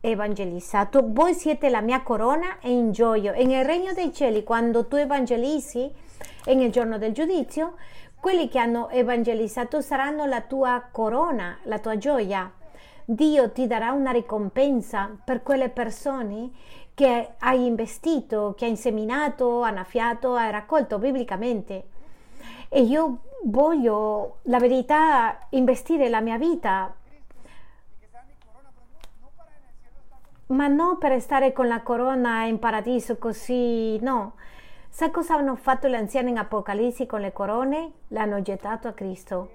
evangelizzato, 0.00 1.04
voi 1.06 1.32
siete 1.32 1.68
la 1.68 1.80
mia 1.80 2.02
corona 2.02 2.58
e 2.60 2.70
in 2.70 2.90
gioia. 2.90 3.34
E 3.34 3.44
nel 3.44 3.64
regno 3.64 3.92
dei 3.92 4.12
cieli, 4.12 4.42
quando 4.42 4.86
tu 4.86 4.96
evangelizzi, 4.96 5.92
nel 6.46 6.72
giorno 6.72 6.98
del 6.98 7.12
giudizio, 7.12 7.74
quelli 8.18 8.48
che 8.48 8.58
hanno 8.58 8.88
evangelizzato 8.88 9.80
saranno 9.80 10.26
la 10.26 10.40
tua 10.40 10.88
corona, 10.90 11.58
la 11.64 11.78
tua 11.78 11.98
gioia. 11.98 12.52
Dio 13.04 13.52
ti 13.52 13.68
darà 13.68 13.92
una 13.92 14.10
ricompensa 14.10 15.16
per 15.24 15.44
quelle 15.44 15.68
persone 15.68 16.50
che 16.96 17.34
hai 17.38 17.66
investito, 17.66 18.54
che 18.56 18.64
hai 18.64 18.70
inseminato, 18.70 19.60
annaffiato, 19.60 20.34
hai 20.34 20.50
raccolto 20.50 20.98
biblicamente. 20.98 21.88
E 22.70 22.80
io 22.80 23.18
voglio, 23.44 24.38
la 24.44 24.58
verità, 24.58 25.38
investire 25.50 26.08
la 26.08 26.20
mia 26.20 26.38
vita 26.38 26.92
ma 30.46 30.68
non 30.68 30.98
per 30.98 31.20
stare 31.20 31.52
con 31.52 31.66
la 31.66 31.82
corona 31.82 32.44
in 32.44 32.58
paradiso 32.58 33.16
così, 33.18 33.98
no. 34.00 34.34
Sa 34.88 35.10
cosa 35.10 35.34
hanno 35.34 35.56
fatto 35.56 35.88
gli 35.88 35.94
anziani 35.94 36.30
in 36.30 36.38
Apocalisse 36.38 37.06
con 37.06 37.20
le 37.20 37.32
corone? 37.32 37.92
L'hanno 38.08 38.40
gettato 38.42 38.88
a 38.88 38.92
Cristo. 38.92 39.50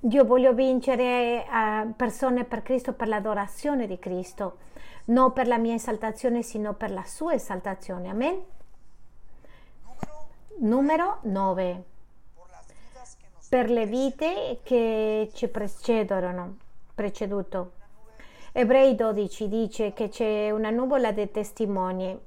Io 0.00 0.24
voglio 0.24 0.52
vincere 0.52 1.46
a 1.48 1.86
persone 1.96 2.44
per 2.44 2.62
Cristo, 2.62 2.92
per 2.92 3.08
l'adorazione 3.08 3.86
di 3.86 3.98
Cristo, 3.98 4.58
non 5.06 5.32
per 5.32 5.46
la 5.46 5.58
mia 5.58 5.74
esaltazione, 5.74 6.42
sino 6.42 6.74
per 6.74 6.90
la 6.90 7.04
sua 7.04 7.34
esaltazione. 7.34 8.08
Amen. 8.08 8.42
Numero 10.58 11.18
9. 11.22 11.84
Per 13.48 13.70
le 13.70 13.86
vite 13.86 14.60
che 14.62 15.30
ci 15.34 15.48
precedono, 15.48 16.56
preceduto. 16.94 17.72
Ebrei 18.52 18.94
12 18.94 19.48
dice 19.48 19.92
che 19.92 20.08
c'è 20.08 20.50
una 20.50 20.70
nuvola 20.70 21.10
di 21.10 21.30
testimoni. 21.30 22.18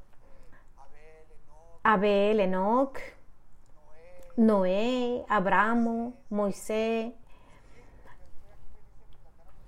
Abel, 1.81 2.39
Enoch, 2.39 3.15
Noè, 4.35 5.23
Abramo, 5.27 6.13
Mosè. 6.29 7.13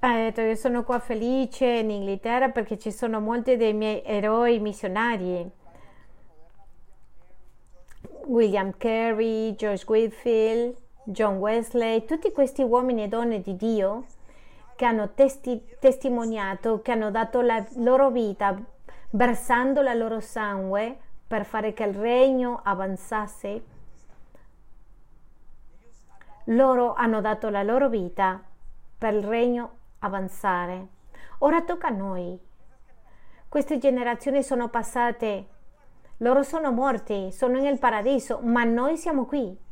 Ha 0.07 0.15
detto 0.15 0.39
io 0.39 0.55
sono 0.55 0.85
qua 0.85 0.99
felice 0.99 1.65
in 1.65 1.89
Inghilterra 1.89 2.47
perché 2.47 2.77
ci 2.77 2.93
sono 2.93 3.19
molti 3.19 3.57
dei 3.57 3.73
miei 3.73 4.01
eroi 4.05 4.57
missionari. 4.59 5.51
William 8.27 8.71
Carey, 8.77 9.53
George 9.55 9.83
Whitfield, 9.85 10.77
John 11.03 11.39
Wesley, 11.39 12.05
tutti 12.05 12.31
questi 12.31 12.61
uomini 12.61 13.03
e 13.03 13.07
donne 13.09 13.41
di 13.41 13.57
Dio 13.57 14.05
che 14.77 14.85
hanno 14.85 15.09
testi- 15.13 15.75
testimoniato, 15.77 16.81
che 16.81 16.93
hanno 16.93 17.11
dato 17.11 17.41
la 17.41 17.67
loro 17.75 18.09
vita 18.09 18.57
versando 19.09 19.81
la 19.81 19.93
loro 19.93 20.21
sangue 20.21 20.97
per 21.27 21.43
fare 21.43 21.73
che 21.73 21.83
il 21.83 21.93
regno 21.93 22.61
avanzasse. 22.63 23.63
Loro 26.45 26.93
hanno 26.93 27.19
dato 27.19 27.49
la 27.49 27.63
loro 27.63 27.89
vita 27.89 28.41
per 28.97 29.13
il 29.13 29.23
regno 29.25 29.76
avanzare. 29.99 30.87
Ora 31.39 31.61
tocca 31.61 31.87
a 31.87 31.91
noi. 31.91 32.39
Queste 33.47 33.77
generazioni 33.77 34.43
sono 34.43 34.69
passate, 34.69 35.47
loro 36.17 36.43
sono 36.43 36.71
morti, 36.71 37.31
sono 37.31 37.59
nel 37.59 37.79
paradiso, 37.79 38.39
ma 38.41 38.63
noi 38.63 38.97
siamo 38.97 39.25
qui 39.25 39.65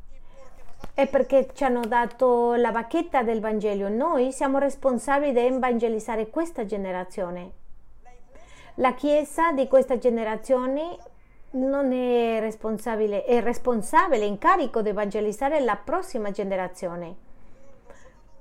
è 0.93 1.07
perché 1.07 1.49
ci 1.53 1.63
hanno 1.63 1.81
dato 1.81 2.53
la 2.55 2.71
bacchetta 2.71 3.23
del 3.23 3.39
Vangelo. 3.39 3.89
Noi 3.89 4.31
siamo 4.31 4.59
responsabili 4.59 5.33
di 5.33 5.39
evangelizzare 5.39 6.29
questa 6.29 6.65
generazione. 6.65 7.51
La 8.75 8.93
Chiesa 8.93 9.51
di 9.51 9.67
questa 9.67 9.97
generazione 9.97 10.97
non 11.51 11.91
è 11.93 12.39
responsabile, 12.39 13.23
è 13.23 13.41
responsabile, 13.41 14.25
in 14.25 14.37
carico 14.37 14.81
di 14.81 14.89
evangelizzare 14.89 15.61
la 15.61 15.77
prossima 15.77 16.31
generazione. 16.31 17.23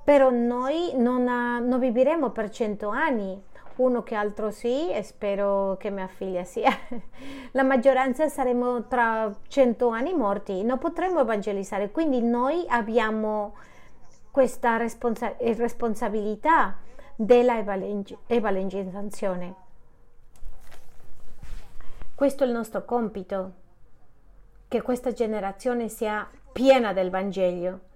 Però 0.04 0.30
noi 0.30 0.92
non, 0.96 1.24
non 1.24 1.78
vivremo 1.78 2.30
per 2.30 2.50
cento 2.50 2.90
anni 2.90 3.42
uno 3.76 4.02
che 4.02 4.14
altro 4.14 4.50
sì 4.50 4.90
e 4.92 5.02
spero 5.02 5.76
che 5.78 5.90
mia 5.90 6.06
figlia 6.06 6.44
sia. 6.44 6.70
La 7.52 7.62
maggioranza 7.62 8.28
saremo 8.28 8.86
tra 8.86 9.34
cento 9.48 9.88
anni 9.88 10.14
morti, 10.14 10.62
non 10.62 10.78
potremo 10.78 11.20
evangelizzare, 11.20 11.90
quindi 11.90 12.20
noi 12.20 12.64
abbiamo 12.68 13.54
questa 14.30 14.76
responsa- 14.76 15.34
responsabilità 15.38 16.76
della 17.16 17.58
evangelizzazione. 18.26 19.54
Questo 22.14 22.44
è 22.44 22.46
il 22.46 22.52
nostro 22.52 22.84
compito, 22.84 23.52
che 24.68 24.82
questa 24.82 25.12
generazione 25.12 25.88
sia 25.88 26.28
piena 26.52 26.92
del 26.92 27.10
Vangelo. 27.10 27.92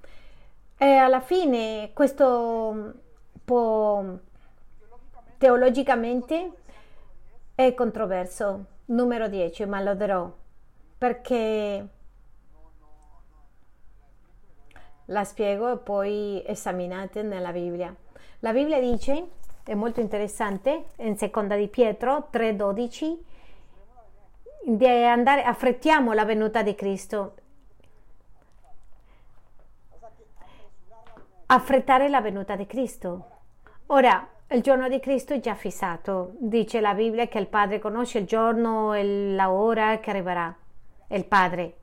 E 0.80 0.94
alla 0.94 1.20
fine 1.20 1.90
questo 1.92 2.94
può 3.44 4.04
teologicamente 5.36 6.52
è 7.54 7.74
controverso. 7.74 8.64
Numero 8.86 9.28
10, 9.28 9.66
ma 9.66 9.80
lo 9.80 9.94
darò 9.94 10.32
perché 10.96 11.88
la 15.06 15.24
spiego 15.24 15.72
e 15.72 15.76
poi 15.78 16.42
esaminate 16.46 17.22
nella 17.22 17.52
Bibbia. 17.52 17.94
La 18.40 18.52
Bibbia 18.52 18.78
dice, 18.80 19.30
è 19.64 19.74
molto 19.74 20.00
interessante, 20.00 20.90
in 20.96 21.16
seconda 21.16 21.56
di 21.56 21.68
Pietro 21.68 22.28
3,12, 22.32 23.18
di 24.64 24.86
andare, 24.86 25.42
affrettiamo 25.42 26.12
la 26.12 26.24
venuta 26.24 26.62
di 26.62 26.74
Cristo. 26.74 27.34
Affrettare 31.50 32.08
la 32.08 32.20
venuta 32.20 32.56
di 32.56 32.66
Cristo. 32.66 33.26
Ora, 33.86 34.28
il 34.50 34.60
giorno 34.60 34.88
di 34.88 35.00
Cristo 35.00 35.32
è 35.32 35.40
già 35.40 35.54
fissato. 35.54 36.32
Dice 36.38 36.80
la 36.80 36.94
Bibbia 36.94 37.26
che 37.26 37.38
il 37.38 37.48
Padre 37.48 37.78
conosce 37.78 38.18
il 38.18 38.26
giorno 38.26 38.92
e 38.92 39.34
la 39.34 39.50
ora 39.50 39.98
che 39.98 40.10
arriverà. 40.10 40.54
Il 41.08 41.24
Padre 41.24 41.78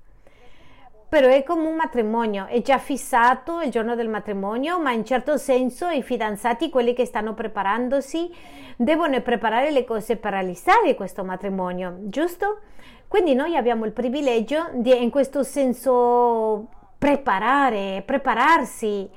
però 1.07 1.29
è 1.29 1.43
come 1.43 1.67
un 1.67 1.75
matrimonio, 1.75 2.45
è 2.47 2.61
già 2.61 2.77
fissato 2.77 3.61
il 3.61 3.71
giorno 3.71 3.95
del 3.95 4.09
matrimonio, 4.09 4.81
ma 4.81 4.91
in 4.91 5.05
certo 5.05 5.37
senso 5.37 5.87
i 5.87 6.03
fidanzati, 6.03 6.69
quelli 6.69 6.93
che 6.93 7.05
stanno 7.05 7.33
preparandosi, 7.33 8.29
devono 8.75 9.21
preparare 9.21 9.71
le 9.71 9.85
cose 9.85 10.17
per 10.17 10.33
realizzare 10.33 10.93
questo 10.93 11.23
matrimonio, 11.23 11.99
giusto? 12.01 12.59
Quindi 13.07 13.33
noi 13.33 13.55
abbiamo 13.55 13.85
il 13.85 13.93
privilegio 13.93 14.71
di 14.73 15.01
in 15.01 15.09
questo 15.09 15.43
senso 15.43 16.67
preparare, 16.97 18.03
prepararsi 18.05 19.09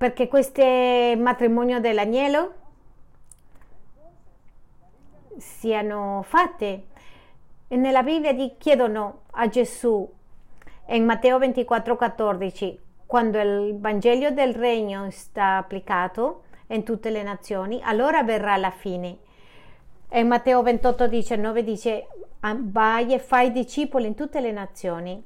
perché 0.00 0.28
questo 0.28 0.62
matrimonio 0.62 1.78
dell'agnello 1.78 2.54
siano 5.36 6.24
fatte. 6.26 6.86
E 7.68 7.76
nella 7.76 8.02
Bibbia 8.02 8.34
chiedono 8.56 9.24
a 9.32 9.46
Gesù 9.48 10.10
in 10.86 11.04
Matteo 11.04 11.36
24, 11.36 11.96
14, 11.96 12.80
quando 13.04 13.38
il 13.40 13.78
Vangelo 13.78 14.30
del 14.30 14.54
Regno 14.54 15.10
sta 15.10 15.58
applicato 15.58 16.44
in 16.68 16.82
tutte 16.82 17.10
le 17.10 17.22
nazioni, 17.22 17.78
allora 17.82 18.22
verrà 18.22 18.56
la 18.56 18.70
fine. 18.70 19.18
In 20.12 20.28
Matteo 20.28 20.62
28, 20.62 21.08
19 21.08 21.62
dice, 21.62 22.06
vai 22.40 23.12
e 23.12 23.18
fai 23.18 23.52
discepoli 23.52 24.06
in 24.06 24.14
tutte 24.14 24.40
le 24.40 24.50
nazioni. 24.50 25.22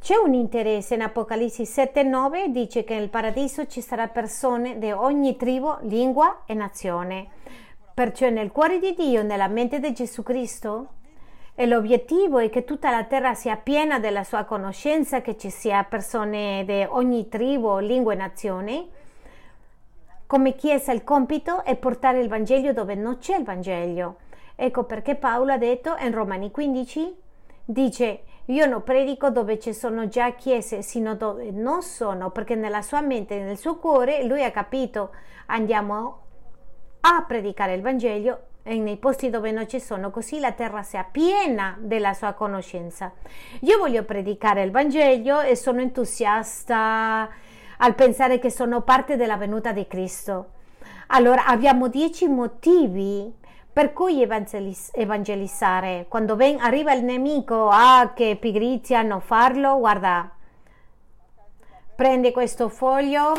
C'è 0.00 0.16
un 0.16 0.32
interesse 0.32 0.94
in 0.94 1.02
Apocalisse 1.02 1.64
7, 1.64 2.04
9, 2.04 2.50
dice 2.50 2.84
che 2.84 2.94
nel 2.94 3.10
paradiso 3.10 3.66
ci 3.66 3.80
saranno 3.80 4.10
persone 4.12 4.78
di 4.78 4.92
ogni 4.92 5.36
tribù, 5.36 5.74
lingua 5.82 6.42
e 6.46 6.54
nazione. 6.54 7.26
Perciò 7.92 8.28
nel 8.30 8.52
cuore 8.52 8.78
di 8.78 8.94
Dio, 8.94 9.24
nella 9.24 9.48
mente 9.48 9.80
di 9.80 9.92
Gesù 9.92 10.22
Cristo, 10.22 10.90
e 11.54 11.66
l'obiettivo 11.66 12.38
è 12.38 12.48
che 12.48 12.64
tutta 12.64 12.92
la 12.92 13.04
terra 13.04 13.34
sia 13.34 13.56
piena 13.56 13.98
della 13.98 14.22
sua 14.22 14.44
conoscenza, 14.44 15.20
che 15.20 15.36
ci 15.36 15.50
sia 15.50 15.82
persone 15.82 16.64
di 16.64 16.86
ogni 16.88 17.28
tribù, 17.28 17.78
lingua 17.78 18.12
e 18.12 18.16
nazione. 18.16 18.86
Come 20.26 20.54
Chiesa 20.54 20.92
il 20.92 21.02
compito 21.02 21.64
è 21.64 21.74
portare 21.74 22.20
il 22.20 22.28
Vangelo 22.28 22.72
dove 22.72 22.94
non 22.94 23.18
c'è 23.18 23.36
il 23.36 23.44
Vangelo. 23.44 24.18
Ecco 24.54 24.84
perché 24.84 25.16
Paolo 25.16 25.52
ha 25.52 25.58
detto 25.58 25.96
in 25.98 26.14
Romani 26.14 26.52
15, 26.52 27.16
dice 27.64 28.22
io 28.50 28.66
non 28.66 28.82
predico 28.82 29.30
dove 29.30 29.58
ci 29.58 29.74
sono 29.74 30.08
già 30.08 30.32
chiese, 30.32 30.82
sino 30.82 31.14
dove 31.14 31.50
non 31.50 31.82
sono, 31.82 32.30
perché 32.30 32.54
nella 32.54 32.80
sua 32.82 33.00
mente 33.00 33.38
nel 33.38 33.58
suo 33.58 33.76
cuore 33.76 34.24
lui 34.24 34.42
ha 34.42 34.50
capito 34.50 35.10
andiamo 35.46 36.20
a 37.00 37.24
predicare 37.26 37.74
il 37.74 37.82
Vangelo 37.82 38.40
nei 38.64 38.96
posti 38.96 39.30
dove 39.30 39.50
non 39.50 39.68
ci 39.68 39.80
sono, 39.80 40.10
così 40.10 40.40
la 40.40 40.52
terra 40.52 40.82
sia 40.82 41.06
piena 41.10 41.76
della 41.78 42.12
sua 42.14 42.32
conoscenza. 42.32 43.12
Io 43.60 43.78
voglio 43.78 44.04
predicare 44.04 44.62
il 44.62 44.70
Vangelo 44.70 45.40
e 45.40 45.54
sono 45.54 45.80
entusiasta 45.80 47.28
al 47.78 47.94
pensare 47.94 48.38
che 48.38 48.50
sono 48.50 48.80
parte 48.82 49.16
della 49.16 49.36
venuta 49.36 49.72
di 49.72 49.86
Cristo. 49.86 50.52
Allora 51.08 51.46
abbiamo 51.46 51.88
dieci 51.88 52.26
motivi 52.28 53.32
per 53.78 53.92
cui 53.92 54.20
evangelizzare. 54.22 56.06
Quando 56.08 56.34
ven- 56.34 56.58
arriva 56.58 56.92
il 56.92 57.04
nemico, 57.04 57.68
ah 57.68 58.12
che 58.12 58.36
pigrizia 58.36 59.02
non 59.02 59.20
farlo, 59.20 59.78
guarda, 59.78 60.28
prendi 61.94 62.32
questo 62.32 62.68
foglio, 62.68 63.34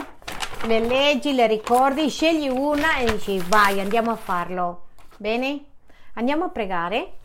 le 0.66 0.80
leggi, 0.80 1.34
le 1.34 1.46
ricordi, 1.46 2.08
scegli 2.08 2.48
una 2.48 3.00
e 3.00 3.12
dici 3.12 3.38
vai, 3.50 3.82
andiamo 3.82 4.12
a 4.12 4.16
farlo. 4.16 4.86
Bene? 5.18 5.66
Andiamo 6.14 6.46
a 6.46 6.50
pregare. 6.52 7.18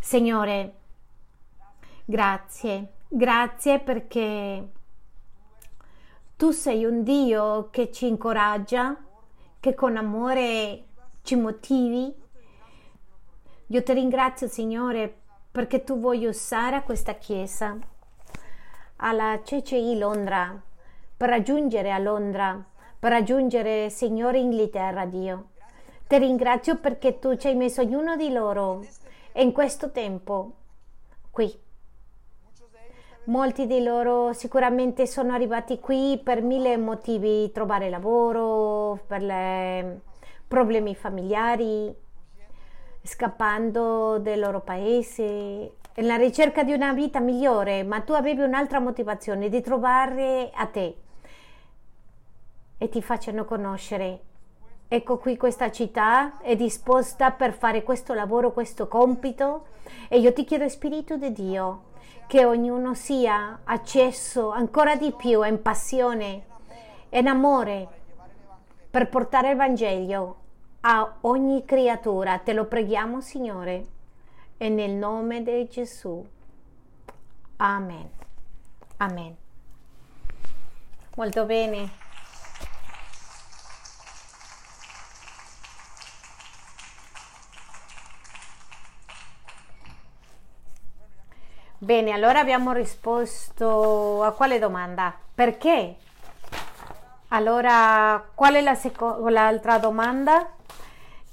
Signore, 0.00 0.74
grazie, 2.06 2.92
grazie 3.08 3.78
perché 3.78 4.68
tu 6.34 6.50
sei 6.52 6.86
un 6.86 7.02
Dio 7.02 7.68
che 7.70 7.92
ci 7.92 8.06
incoraggia, 8.06 8.96
che 9.60 9.74
con 9.74 9.98
amore 9.98 10.84
ci 11.20 11.36
motivi. 11.36 12.24
Io 13.70 13.82
ti 13.82 13.92
ringrazio, 13.92 14.48
Signore, 14.48 15.14
perché 15.52 15.84
tu 15.84 15.98
vuoi 16.00 16.24
usare 16.24 16.82
questa 16.84 17.16
chiesa 17.16 17.76
alla 18.96 19.40
CCI 19.44 19.98
Londra 19.98 20.58
per 21.14 21.28
raggiungere 21.28 21.92
a 21.92 21.98
Londra, 21.98 22.64
per 22.98 23.10
raggiungere, 23.10 23.90
Signore, 23.90 24.38
Inghilterra, 24.38 25.04
Dio. 25.04 25.48
Ti 26.06 26.16
ringrazio 26.16 26.78
perché 26.78 27.18
tu 27.18 27.36
ci 27.36 27.48
hai 27.48 27.56
messo 27.56 27.82
ognuno 27.82 28.16
di 28.16 28.32
loro 28.32 28.86
in 29.34 29.52
questo 29.52 29.90
tempo 29.90 30.52
qui. 31.30 31.54
Molti 33.24 33.66
di 33.66 33.82
loro 33.82 34.32
sicuramente 34.32 35.06
sono 35.06 35.34
arrivati 35.34 35.78
qui 35.78 36.18
per 36.24 36.40
mille 36.40 36.78
motivi, 36.78 37.52
trovare 37.52 37.90
lavoro, 37.90 38.98
per 39.06 40.00
problemi 40.48 40.94
familiari, 40.94 41.94
scappando 43.08 44.18
del 44.18 44.38
loro 44.38 44.60
paese, 44.60 45.76
nella 45.94 46.16
ricerca 46.16 46.62
di 46.62 46.74
una 46.74 46.92
vita 46.92 47.20
migliore, 47.20 47.82
ma 47.82 48.00
tu 48.02 48.12
avevi 48.12 48.42
un'altra 48.42 48.80
motivazione, 48.80 49.48
di 49.48 49.62
trovare 49.62 50.50
a 50.52 50.66
te. 50.66 50.96
E 52.76 52.88
ti 52.90 53.00
facciano 53.00 53.46
conoscere. 53.46 54.20
Ecco 54.88 55.16
qui 55.16 55.36
questa 55.38 55.70
città 55.70 56.38
è 56.40 56.54
disposta 56.54 57.30
per 57.30 57.54
fare 57.54 57.82
questo 57.82 58.12
lavoro, 58.12 58.52
questo 58.52 58.88
compito. 58.88 59.68
E 60.08 60.18
io 60.18 60.32
ti 60.34 60.44
chiedo 60.44 60.68
Spirito 60.68 61.16
di 61.16 61.32
Dio 61.32 61.82
che 62.26 62.44
ognuno 62.44 62.92
sia 62.92 63.60
acceso 63.64 64.50
ancora 64.50 64.96
di 64.96 65.12
più 65.12 65.42
in 65.44 65.62
passione, 65.62 66.44
in 67.08 67.26
amore 67.26 67.88
per 68.90 69.08
portare 69.08 69.50
il 69.50 69.56
Vangelo 69.56 70.46
a 70.90 71.16
ogni 71.22 71.66
creatura. 71.66 72.38
Te 72.38 72.54
lo 72.54 72.64
preghiamo 72.64 73.20
Signore 73.20 73.86
e 74.56 74.70
nel 74.70 74.92
nome 74.92 75.42
di 75.42 75.68
Gesù. 75.68 76.26
Amen. 77.56 78.08
Amen. 78.96 79.36
Molto 81.16 81.44
bene. 81.44 82.06
Bene, 91.80 92.12
allora 92.12 92.40
abbiamo 92.40 92.72
risposto 92.72 94.22
a 94.22 94.32
quale 94.32 94.58
domanda? 94.58 95.14
Perché? 95.34 95.96
Allora, 97.28 98.30
qual 98.34 98.54
è 98.54 98.60
l'altra 98.62 99.78
domanda? 99.78 100.50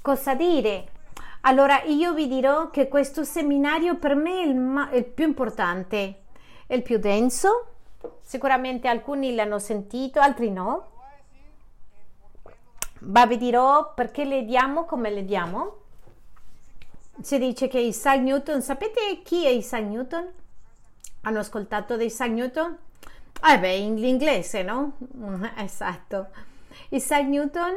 Cosa 0.00 0.34
dire? 0.34 0.88
Allora, 1.42 1.82
io 1.82 2.12
vi 2.12 2.28
dirò 2.28 2.70
che 2.70 2.88
questo 2.88 3.24
seminario 3.24 3.96
per 3.96 4.14
me 4.14 4.42
è 4.42 4.46
il, 4.46 4.54
ma- 4.54 4.90
il 4.92 5.04
più 5.04 5.24
importante, 5.26 6.22
è 6.66 6.74
il 6.74 6.82
più 6.82 6.98
denso. 6.98 7.66
Sicuramente 8.20 8.88
alcuni 8.88 9.34
l'hanno 9.34 9.58
sentito, 9.58 10.20
altri 10.20 10.50
no. 10.50 10.90
Ma 13.00 13.26
vi 13.26 13.36
dirò 13.38 13.92
perché 13.94 14.24
le 14.24 14.44
diamo 14.44 14.84
come 14.84 15.10
le 15.10 15.24
diamo 15.24 15.84
si 17.20 17.38
dice 17.38 17.68
che 17.68 17.80
Isaac 17.80 18.20
Newton, 18.20 18.62
sapete 18.62 19.22
chi 19.22 19.44
è 19.44 19.48
Isaac 19.48 19.82
Newton? 19.84 20.32
Hanno 21.22 21.38
ascoltato 21.38 21.96
di 21.96 22.04
Isaac 22.04 22.30
Newton? 22.30 22.76
Eh 23.42 23.58
beh, 23.58 23.76
in 23.76 23.98
inglese, 24.04 24.62
no? 24.62 24.96
Esatto. 25.56 26.28
Isaac 26.90 27.26
Newton 27.26 27.74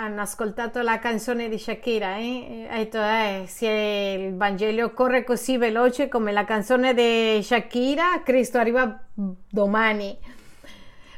hanno 0.00 0.22
ascoltato 0.22 0.80
la 0.80 0.98
canzone 0.98 1.50
di 1.50 1.58
Shakira 1.58 2.16
eh? 2.16 2.66
ha 2.70 2.76
detto 2.76 2.98
eh, 2.98 3.44
se 3.46 3.66
il 3.68 4.92
corre 4.94 5.24
così 5.24 5.58
veloce 5.58 6.08
come 6.08 6.32
la 6.32 6.46
canzone 6.46 6.94
di 6.94 7.42
Shakira 7.42 8.22
Cristo 8.22 8.56
arriva 8.56 8.98
domani 9.12 10.16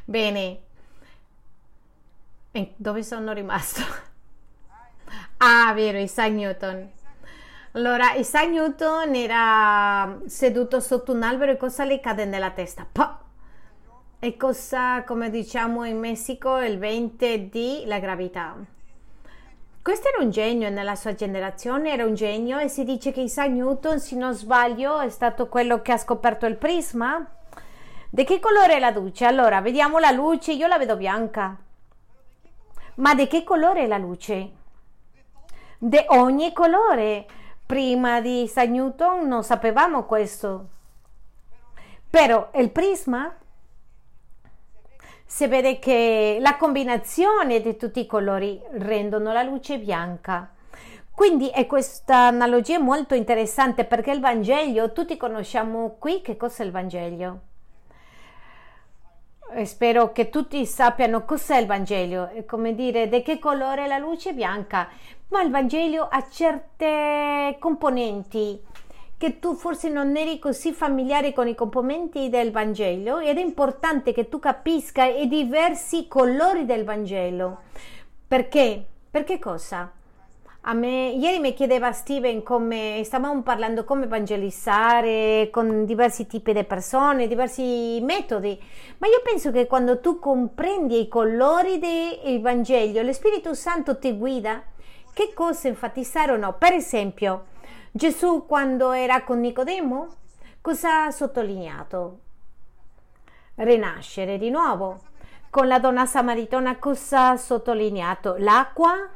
bene 0.03 0.59
e 2.51 2.73
dove 2.75 3.03
sono 3.03 3.31
rimasto? 3.31 3.81
ah 5.37 5.71
vero 5.73 5.97
Isaac 5.99 6.31
Newton 6.31 6.91
allora 7.73 8.13
Isaac 8.13 8.49
Newton 8.49 9.15
era 9.15 10.19
seduto 10.25 10.79
sotto 10.79 11.11
un 11.11 11.23
albero 11.23 11.51
e 11.51 11.57
cosa 11.57 11.83
le 11.83 11.99
cade 11.99 12.25
nella 12.25 12.51
testa? 12.51 12.85
Pah! 12.89 13.19
E 14.19 14.37
cosa, 14.37 15.03
come 15.03 15.29
diciamo 15.29 15.83
in 15.83 15.99
Messico, 15.99 16.59
il 16.59 16.77
20 16.77 17.49
di 17.49 17.83
la 17.85 17.99
gravità. 17.99 18.55
Questo 19.81 20.07
era 20.07 20.23
un 20.23 20.29
genio 20.29 20.69
nella 20.69 20.95
sua 20.95 21.13
generazione, 21.13 21.91
era 21.91 22.05
un 22.05 22.13
genio 22.13 22.57
e 22.57 22.69
si 22.69 22.85
dice 22.85 23.11
che 23.11 23.19
Isaac 23.19 23.49
Newton, 23.49 23.99
se 23.99 24.15
non 24.15 24.33
sbaglio, 24.33 24.99
è 24.99 25.09
stato 25.09 25.49
quello 25.49 25.81
che 25.81 25.91
ha 25.91 25.97
scoperto 25.97 26.45
il 26.45 26.55
prisma. 26.55 27.25
Di 28.09 28.23
che 28.23 28.39
colore 28.39 28.75
è 28.75 28.79
la 28.79 28.91
luce? 28.91 29.25
Allora, 29.25 29.59
vediamo 29.59 29.97
la 29.97 30.11
luce, 30.11 30.53
io 30.53 30.67
la 30.67 30.77
vedo 30.77 30.95
bianca. 30.95 31.57
Ma 32.95 33.15
di 33.15 33.27
che 33.27 33.43
colore 33.43 33.81
è 33.81 33.87
la 33.87 33.97
luce? 33.97 34.51
Di 35.79 36.01
ogni 36.09 36.53
colore. 36.53 37.25
Prima 37.65 38.21
di 38.21 38.43
Isaac 38.43 38.69
Newton 38.69 39.27
non 39.27 39.43
sapevamo 39.43 40.05
questo. 40.05 40.67
Però 42.09 42.51
il 42.55 42.69
prisma 42.69 43.35
si 45.25 45.47
vede 45.47 45.79
che 45.79 46.37
la 46.39 46.57
combinazione 46.57 47.59
di 47.59 47.75
tutti 47.75 48.01
i 48.01 48.05
colori 48.05 48.61
rendono 48.73 49.33
la 49.33 49.41
luce 49.41 49.79
bianca. 49.79 50.51
Quindi 51.15 51.49
è 51.49 51.65
questa 51.65 52.27
analogia 52.27 52.79
molto 52.79 53.15
interessante 53.15 53.85
perché 53.85 54.11
il 54.11 54.19
Vangelo, 54.19 54.91
tutti 54.91 55.15
conosciamo 55.17 55.95
qui 55.97 56.21
che 56.21 56.37
cosa 56.37 56.63
è 56.63 56.65
il 56.65 56.71
Vangelo. 56.71 57.39
E 59.55 59.65
spero 59.65 60.11
che 60.11 60.29
tutti 60.29 60.65
sappiano 60.65 61.23
cos'è 61.25 61.57
il 61.57 61.67
Vangelo, 61.67 62.29
è 62.29 62.45
come 62.45 62.73
dire 62.73 63.07
di 63.07 63.21
che 63.21 63.37
colore 63.37 63.83
è 63.85 63.87
la 63.87 63.99
luce 63.99 64.33
bianca, 64.33 64.89
ma 65.33 65.41
il 65.41 65.49
Vangelo 65.49 66.07
ha 66.11 66.23
certe 66.29 67.55
componenti 67.57 68.61
che 69.17 69.39
tu 69.39 69.55
forse 69.55 69.89
non 69.89 70.15
eri 70.15 70.37
così 70.37 70.73
familiare 70.73 71.33
con 71.33 71.47
i 71.47 71.55
componenti 71.55 72.29
del 72.29 72.51
Vangelo 72.51 73.17
ed 73.17 73.39
è 73.39 73.41
importante 73.41 74.13
che 74.13 74.29
tu 74.29 74.37
capisca 74.37 75.05
i 75.05 75.27
diversi 75.27 76.07
colori 76.07 76.65
del 76.65 76.83
Vangelo. 76.83 77.61
Perché? 78.27 78.85
Perché 79.09 79.39
cosa? 79.39 79.91
A 80.65 80.73
me, 80.73 81.13
ieri 81.13 81.39
mi 81.39 81.55
chiedeva 81.55 81.91
Steven 81.91 82.43
come 82.43 83.01
stavamo 83.03 83.41
parlando 83.41 83.85
come 83.85 84.03
evangelizzare 84.03 85.49
con 85.51 85.85
diversi 85.85 86.27
tipi 86.27 86.53
di 86.53 86.63
persone, 86.63 87.27
diversi 87.27 87.99
metodi, 88.03 88.61
ma 88.99 89.07
io 89.07 89.21
penso 89.23 89.49
che 89.49 89.65
quando 89.65 89.99
tu 89.99 90.19
comprendi 90.19 90.99
i 90.99 91.07
colori 91.07 91.79
del 91.79 92.39
Vangelo, 92.39 93.01
lo 93.01 93.13
Spirito 93.13 93.55
Santo 93.55 93.97
ti 93.97 94.15
guida 94.15 94.61
che 95.13 95.33
cosa 95.33 95.67
enfatizzare 95.67 96.31
o 96.31 96.37
no. 96.37 96.53
Per 96.53 96.73
esempio, 96.73 97.45
Gesù 97.91 98.45
quando 98.47 98.91
era 98.91 99.23
con 99.23 99.39
Nicodemo, 99.39 100.07
cosa 100.61 101.05
ha 101.05 101.11
sottolineato? 101.11 102.19
Rinascere 103.55 104.37
di 104.37 104.49
nuovo. 104.49 104.99
Con 105.49 105.67
la 105.67 105.77
donna 105.77 106.07
samaritana 106.07 106.77
cosa 106.77 107.29
ha 107.29 107.37
sottolineato? 107.37 108.35
L'acqua? 108.39 109.09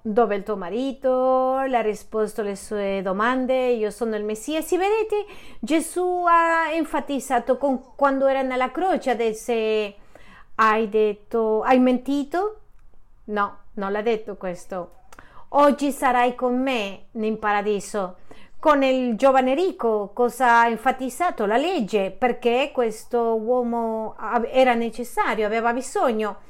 Dove 0.00 0.34
è 0.34 0.38
il 0.38 0.44
tuo 0.44 0.56
marito? 0.56 1.62
Le 1.66 1.76
ha 1.76 1.80
risposto 1.80 2.42
alle 2.42 2.56
sue 2.56 3.00
domande, 3.02 3.70
io 3.70 3.90
sono 3.90 4.16
il 4.16 4.24
Messia. 4.24 4.60
Si 4.60 4.76
vedete, 4.76 5.24
Gesù 5.58 6.24
ha 6.26 6.70
enfatizzato 6.72 7.56
con, 7.56 7.94
quando 7.94 8.26
era 8.26 8.42
nella 8.42 8.70
croce, 8.70 9.10
adesso 9.10 9.52
hai 9.52 10.88
detto, 10.88 11.62
hai 11.62 11.78
mentito? 11.78 12.60
No, 13.24 13.58
non 13.78 13.92
l'ha 13.92 14.02
detto 14.02 14.36
questo 14.36 14.98
oggi 15.50 15.92
sarai 15.92 16.34
con 16.34 16.60
me 16.60 17.06
in 17.12 17.38
paradiso. 17.38 18.16
Con 18.58 18.82
il 18.82 19.14
giovane 19.16 19.54
ricco 19.54 20.10
cosa 20.12 20.60
ha 20.60 20.68
enfatizzato? 20.68 21.46
La 21.46 21.56
legge, 21.56 22.10
perché 22.10 22.70
questo 22.72 23.36
uomo 23.36 24.16
era 24.50 24.74
necessario, 24.74 25.46
aveva 25.46 25.72
bisogno. 25.72 26.40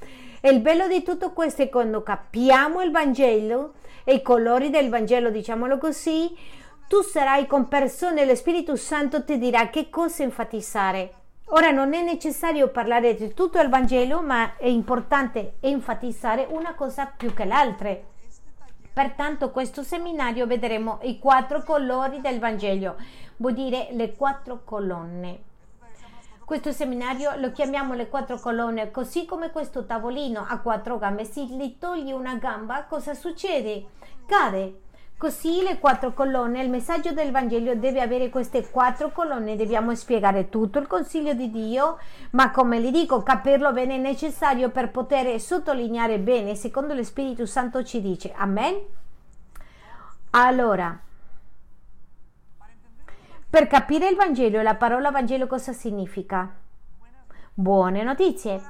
E 0.41 0.51
il 0.51 0.61
bello 0.61 0.88
di 0.88 1.03
tutto 1.03 1.33
questo 1.33 1.62
è 1.62 1.69
quando 1.69 2.03
capiamo 2.03 2.81
il 2.83 2.91
Vangelo 2.91 3.75
e 4.05 4.14
i 4.14 4.23
colori 4.23 4.71
del 4.71 4.88
Vangelo, 4.88 5.31
diciamolo 5.31 5.77
così, 5.77 6.35
tu 6.88 7.03
sarai 7.03 7.47
con 7.47 7.69
persone, 7.69 8.25
lo 8.25 8.35
Spirito 8.35 8.75
Santo 8.75 9.23
ti 9.25 9.37
dirà 9.37 9.69
che 9.69 9.91
cosa 9.91 10.23
enfatizzare. 10.23 11.17
Ora 11.51 11.71
non 11.71 11.95
è 11.95 12.03
necessario 12.03 12.69
parlare 12.69 13.15
di 13.15 13.33
tutto 13.33 13.59
il 13.59 13.71
Vangelo, 13.71 14.21
ma 14.21 14.57
è 14.59 14.67
importante 14.67 15.55
enfatizzare 15.61 16.47
una 16.51 16.75
cosa 16.75 17.07
più 17.07 17.33
che 17.33 17.47
l'altra. 17.47 17.97
Pertanto 18.93 19.51
questo 19.51 19.83
seminario 19.83 20.47
vedremo 20.47 20.99
i 21.03 21.19
quattro 21.19 21.63
colori 21.63 22.21
del 22.21 22.39
Vangelo, 22.39 22.97
vuol 23.37 23.55
dire 23.55 23.89
le 23.93 24.15
quattro 24.15 24.61
colonne. 24.63 25.41
Questo 26.45 26.71
seminario 26.73 27.35
lo 27.37 27.51
chiamiamo 27.53 27.95
le 27.95 28.09
quattro 28.09 28.39
colonne, 28.39 28.91
così 28.91 29.25
come 29.25 29.51
questo 29.51 29.87
tavolino 29.87 30.45
ha 30.47 30.59
quattro 30.59 30.99
gambe, 30.99 31.25
se 31.25 31.45
gli 31.45 31.79
togli 31.79 32.13
una 32.13 32.35
gamba 32.35 32.85
cosa 32.85 33.15
succede? 33.15 33.87
Cade. 34.27 34.81
Così 35.18 35.62
le 35.64 35.81
quattro 35.81 36.12
colonne, 36.12 36.62
il 36.62 36.70
messaggio 36.70 37.11
del 37.11 37.33
Vangelo 37.33 37.74
deve 37.74 38.00
avere 38.00 38.28
queste 38.28 38.70
quattro 38.70 39.11
colonne, 39.11 39.57
dobbiamo 39.57 39.92
spiegare 39.96 40.48
tutto 40.48 40.78
il 40.78 40.87
consiglio 40.87 41.35
di 41.35 41.50
Dio, 41.50 41.98
ma 42.31 42.52
come 42.52 42.81
vi 42.81 42.92
dico, 42.92 43.24
capirlo 43.24 43.72
bene 43.72 43.96
è 43.96 43.98
necessario 43.98 44.70
per 44.70 44.92
poter 44.92 45.40
sottolineare 45.40 46.20
bene, 46.20 46.54
secondo 46.54 46.94
lo 46.94 47.02
Spirito 47.02 47.46
Santo 47.46 47.83
ci 47.83 48.00
dice. 48.00 48.33
Amen? 48.33 48.76
Allora, 50.31 50.96
per 53.50 53.66
capire 53.66 54.09
il 54.09 54.14
Vangelo, 54.14 54.62
la 54.62 54.76
parola 54.76 55.11
Vangelo 55.11 55.48
cosa 55.48 55.72
significa? 55.72 56.48
Buone 57.54 58.04
notizie. 58.04 58.62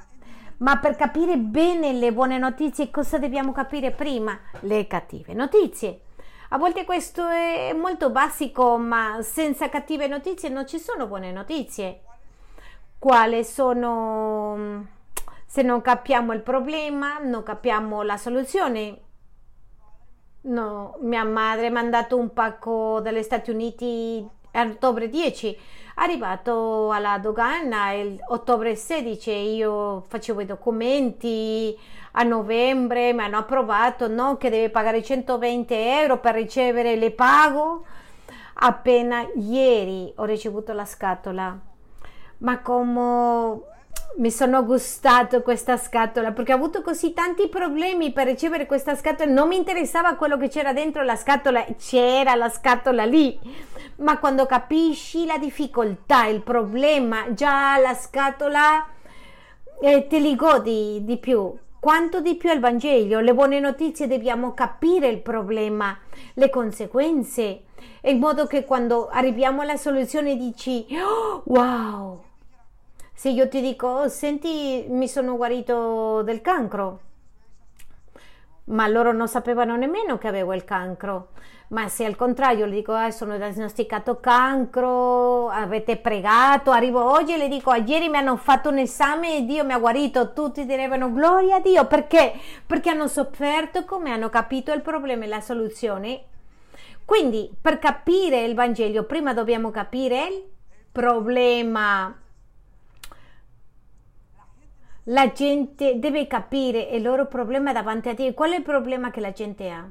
Ma 0.59 0.79
per 0.79 0.97
capire 0.97 1.37
bene 1.37 1.93
le 1.93 2.11
buone 2.11 2.39
notizie, 2.39 2.91
cosa 2.91 3.19
dobbiamo 3.19 3.53
capire 3.53 3.91
prima? 3.91 4.39
Le 4.61 4.87
cattive 4.87 5.35
notizie. 5.35 6.05
A 6.51 6.57
volte 6.57 6.87
questo 6.87 7.29
è 7.29 7.75
molto 7.75 8.09
basico, 8.09 8.79
ma 8.79 9.19
senza 9.21 9.69
cattive 9.69 10.07
notizie 10.07 10.49
non 10.49 10.67
ci 10.67 10.79
sono 10.79 11.07
buone 11.07 11.31
notizie. 11.31 12.01
Quali 12.99 13.45
sono... 13.45 14.87
Se 15.45 15.61
non 15.61 15.83
capiamo 15.83 16.33
il 16.33 16.41
problema, 16.41 17.19
non 17.19 17.43
capiamo 17.43 18.03
la 18.03 18.17
soluzione. 18.17 18.99
No, 20.43 20.97
mia 21.01 21.25
madre 21.25 21.67
ha 21.67 21.71
mandato 21.71 22.17
un 22.17 22.33
pacco 22.33 23.01
dagli 23.01 23.23
Stati 23.23 23.51
Uniti 23.51 24.27
a 24.53 24.63
ottobre 24.63 25.11
10, 25.11 25.59
arrivato 25.97 26.91
alla 26.91 27.19
dogana 27.19 27.93
il 27.93 28.19
ottobre 28.29 28.75
16, 28.75 29.31
io 29.31 30.05
facevo 30.09 30.41
i 30.41 30.47
documenti, 30.47 31.79
a 32.19 32.25
novembre 32.25 33.13
mi 33.13 33.23
hanno 33.23 33.39
approvato 33.39 34.09
no, 34.09 34.37
che 34.37 34.51
deve 34.51 34.71
pagare 34.71 35.03
120 35.03 35.73
euro 35.75 36.19
per 36.19 36.35
ricevere 36.35 36.97
le 36.97 37.13
pago. 37.13 37.85
Appena 38.61 39.25
ieri 39.37 40.13
ho 40.17 40.25
ricevuto 40.25 40.73
la 40.73 40.85
scatola, 40.85 41.57
ma 42.39 42.61
come 42.61 43.61
mi 44.17 44.33
sono 44.33 44.65
gustato 44.65 45.43
questa 45.43 45.77
scatola 45.77 46.33
perché 46.33 46.53
ho 46.53 46.57
avuto 46.57 46.83
così 46.83 47.13
tanti 47.13 47.49
problemi 47.49 48.11
per 48.11 48.27
ricevere 48.27 48.67
questa 48.67 48.97
scatola, 48.97 49.31
non 49.31 49.47
mi 49.47 49.57
interessava 49.57 50.17
quello 50.17 50.37
che 50.37 50.49
c'era 50.49 50.73
dentro 50.73 51.05
la 51.05 51.15
scatola, 51.15 51.65
c'era 51.79 52.35
la 52.35 52.49
scatola 52.49 53.05
lì, 53.05 53.39
ma 53.99 54.19
quando 54.19 54.45
capisci 54.45 55.25
la 55.25 55.39
difficoltà, 55.39 56.27
il 56.27 56.43
problema, 56.43 57.33
già 57.33 57.79
la 57.79 57.95
scatola 57.95 58.85
eh, 59.81 60.07
te 60.09 60.19
li 60.19 60.35
godi 60.35 60.99
di 61.05 61.17
più 61.19 61.57
quanto 61.81 62.21
di 62.21 62.37
più 62.37 62.53
il 62.53 62.61
Vangelo, 62.61 63.21
le 63.21 63.35
buone 63.35 63.61
notizie 63.61 64.07
dobbiamo 64.07 64.55
capire 64.55 65.09
il 65.09 65.21
problema, 65.21 65.97
le 66.35 66.51
conseguenze, 66.51 67.65
in 68.03 68.19
modo 68.19 68.47
che 68.47 68.65
quando 68.65 69.09
arriviamo 69.09 69.63
alla 69.63 69.77
soluzione 69.77 70.37
dici 70.37 70.87
oh, 71.01 71.43
wow. 71.47 72.25
Se 73.13 73.31
io 73.31 73.49
ti 73.49 73.61
dico, 73.61 73.89
oh, 73.89 74.09
senti, 74.09 74.87
mi 74.89 75.09
sono 75.09 75.37
guarito 75.37 76.23
del 76.23 76.41
cancro, 76.41 77.01
ma 78.67 78.87
loro 78.87 79.13
non 79.13 79.27
sapevano 79.27 79.77
nemmeno 79.77 80.19
che 80.19 80.29
avevo 80.29 80.55
il 80.55 80.65
cancro. 80.65 81.31
Ma 81.69 81.87
se 81.89 82.07
al 82.07 82.17
contrario 82.17 82.65
le 82.65 82.77
dico, 82.77 82.93
ah, 82.93 83.11
sono 83.11 83.37
diagnosticato 83.37 84.21
cancro, 84.21 85.49
avete 85.49 85.99
pregato, 85.99 86.71
arrivo 86.71 87.11
oggi 87.13 87.35
e 87.35 87.37
le 87.37 87.49
dico, 87.49 87.75
ieri 87.75 88.09
mi 88.09 88.17
hanno 88.17 88.37
fatto 88.37 88.71
un 88.71 88.79
esame 88.79 89.37
e 89.37 89.45
Dio 89.45 89.67
mi 89.67 89.75
ha 89.75 89.79
guarito, 89.79 90.33
tutti 90.33 90.65
direbbero 90.65 91.13
gloria 91.13 91.57
a 91.57 91.61
Dio, 91.61 91.87
perché? 91.87 92.33
Perché 92.65 92.89
hanno 92.89 93.07
sofferto 93.07 93.85
come 93.85 94.11
hanno 94.11 94.31
capito 94.31 94.73
il 94.73 94.81
problema 94.81 95.25
e 95.25 95.29
la 95.29 95.43
soluzione. 95.43 96.23
Quindi 97.05 97.51
per 97.61 97.79
capire 97.79 98.45
il 98.45 98.55
Vangelo 98.55 99.05
prima 99.05 99.35
dobbiamo 99.35 99.71
capire 99.71 100.27
il 100.27 100.45
problema 100.91 102.15
la 105.05 105.33
gente 105.33 105.99
deve 105.99 106.27
capire 106.27 106.81
il 106.81 107.03
loro 107.03 107.27
problema 107.27 107.73
davanti 107.73 108.09
a 108.11 108.15
Dio. 108.15 108.35
Qual 108.35 108.53
è 108.53 108.57
il 108.57 108.63
problema 108.63 109.11
che 109.11 109.21
la 109.21 109.33
gente 109.33 109.71
ha? 109.71 109.89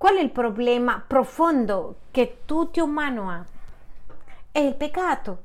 Qual 0.00 0.16
è 0.16 0.22
il 0.22 0.30
problema 0.30 1.04
profondo 1.06 1.96
che 2.10 2.38
tutto 2.46 2.82
umano 2.82 3.28
ha? 3.28 3.44
È 4.50 4.58
il 4.58 4.74
peccato. 4.74 5.42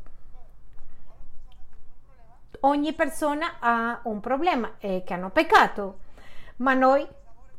Ogni 2.62 2.94
persona 2.94 3.56
ha 3.60 4.00
un 4.04 4.22
problema 4.22 4.76
e 4.80 5.04
che 5.06 5.14
hanno 5.14 5.30
peccato, 5.30 5.98
ma 6.58 6.74
noi 6.74 7.06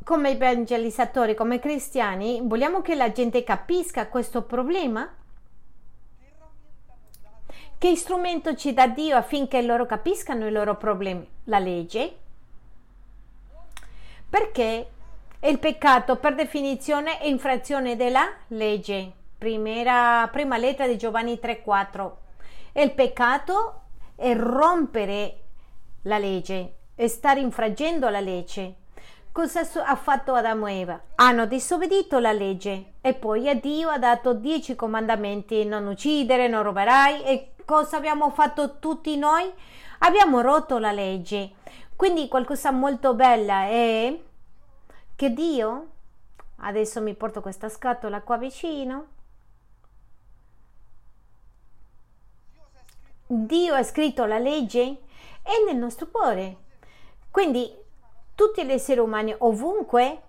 come 0.04 0.30
evangelizzatori, 0.30 1.34
come 1.34 1.58
cristiani, 1.58 2.40
vogliamo 2.42 2.80
che 2.80 2.94
la 2.94 3.12
gente 3.12 3.44
capisca 3.44 4.08
questo 4.08 4.44
problema 4.44 5.06
che 7.76 7.94
strumento 7.94 8.54
ci 8.54 8.72
dà 8.72 8.86
Dio 8.86 9.18
affinché 9.18 9.60
loro 9.60 9.84
capiscano 9.84 10.46
i 10.46 10.50
loro 10.50 10.78
problemi? 10.78 11.28
La 11.44 11.58
legge. 11.58 12.16
Perché 14.30 14.92
il 15.40 15.58
peccato 15.58 16.16
per 16.16 16.34
definizione 16.34 17.18
è 17.18 17.26
infrazione 17.26 17.96
della 17.96 18.26
legge. 18.48 19.12
Primera, 19.38 20.28
prima 20.32 20.56
lettera 20.56 20.88
di 20.88 20.96
Giovanni 20.96 21.38
3,4. 21.40 22.10
Il 22.72 22.92
peccato 22.92 23.82
è 24.16 24.34
rompere 24.34 25.36
la 26.02 26.18
legge, 26.18 26.74
è 26.94 27.06
stare 27.06 27.40
infraggendo 27.40 28.08
la 28.08 28.20
legge. 28.20 28.74
Cosa 29.30 29.60
ha 29.84 29.96
fatto 29.96 30.32
Adamo 30.32 30.66
e 30.66 30.80
Eva? 30.80 31.00
Hanno 31.16 31.44
disobbedito 31.44 32.18
la 32.18 32.32
legge 32.32 32.92
e 33.02 33.12
poi 33.12 33.50
a 33.50 33.54
Dio 33.54 33.90
ha 33.90 33.98
dato 33.98 34.32
dieci 34.32 34.74
comandamenti: 34.74 35.66
non 35.66 35.86
uccidere, 35.86 36.48
non 36.48 36.62
ruberai 36.62 37.22
e 37.22 37.52
cosa 37.66 37.98
abbiamo 37.98 38.30
fatto 38.30 38.78
tutti 38.78 39.18
noi? 39.18 39.52
Abbiamo 39.98 40.40
rotto 40.40 40.78
la 40.78 40.92
legge. 40.92 41.50
Quindi 41.94 42.28
qualcosa 42.28 42.70
molto 42.70 43.14
bella 43.14 43.64
è 43.64 44.18
che 45.16 45.32
Dio, 45.32 45.88
adesso 46.56 47.00
mi 47.00 47.14
porto 47.14 47.40
questa 47.40 47.68
scatola 47.68 48.20
qua 48.20 48.36
vicino, 48.36 49.06
Dio 53.26 53.74
ha 53.74 53.82
scritto 53.82 54.24
la 54.24 54.38
legge 54.38 54.98
è 55.42 55.64
nel 55.66 55.76
nostro 55.76 56.06
cuore. 56.08 56.56
Quindi 57.30 57.74
tutti 58.34 58.64
gli 58.64 58.70
esseri 58.70 59.00
umani 59.00 59.34
ovunque 59.38 60.22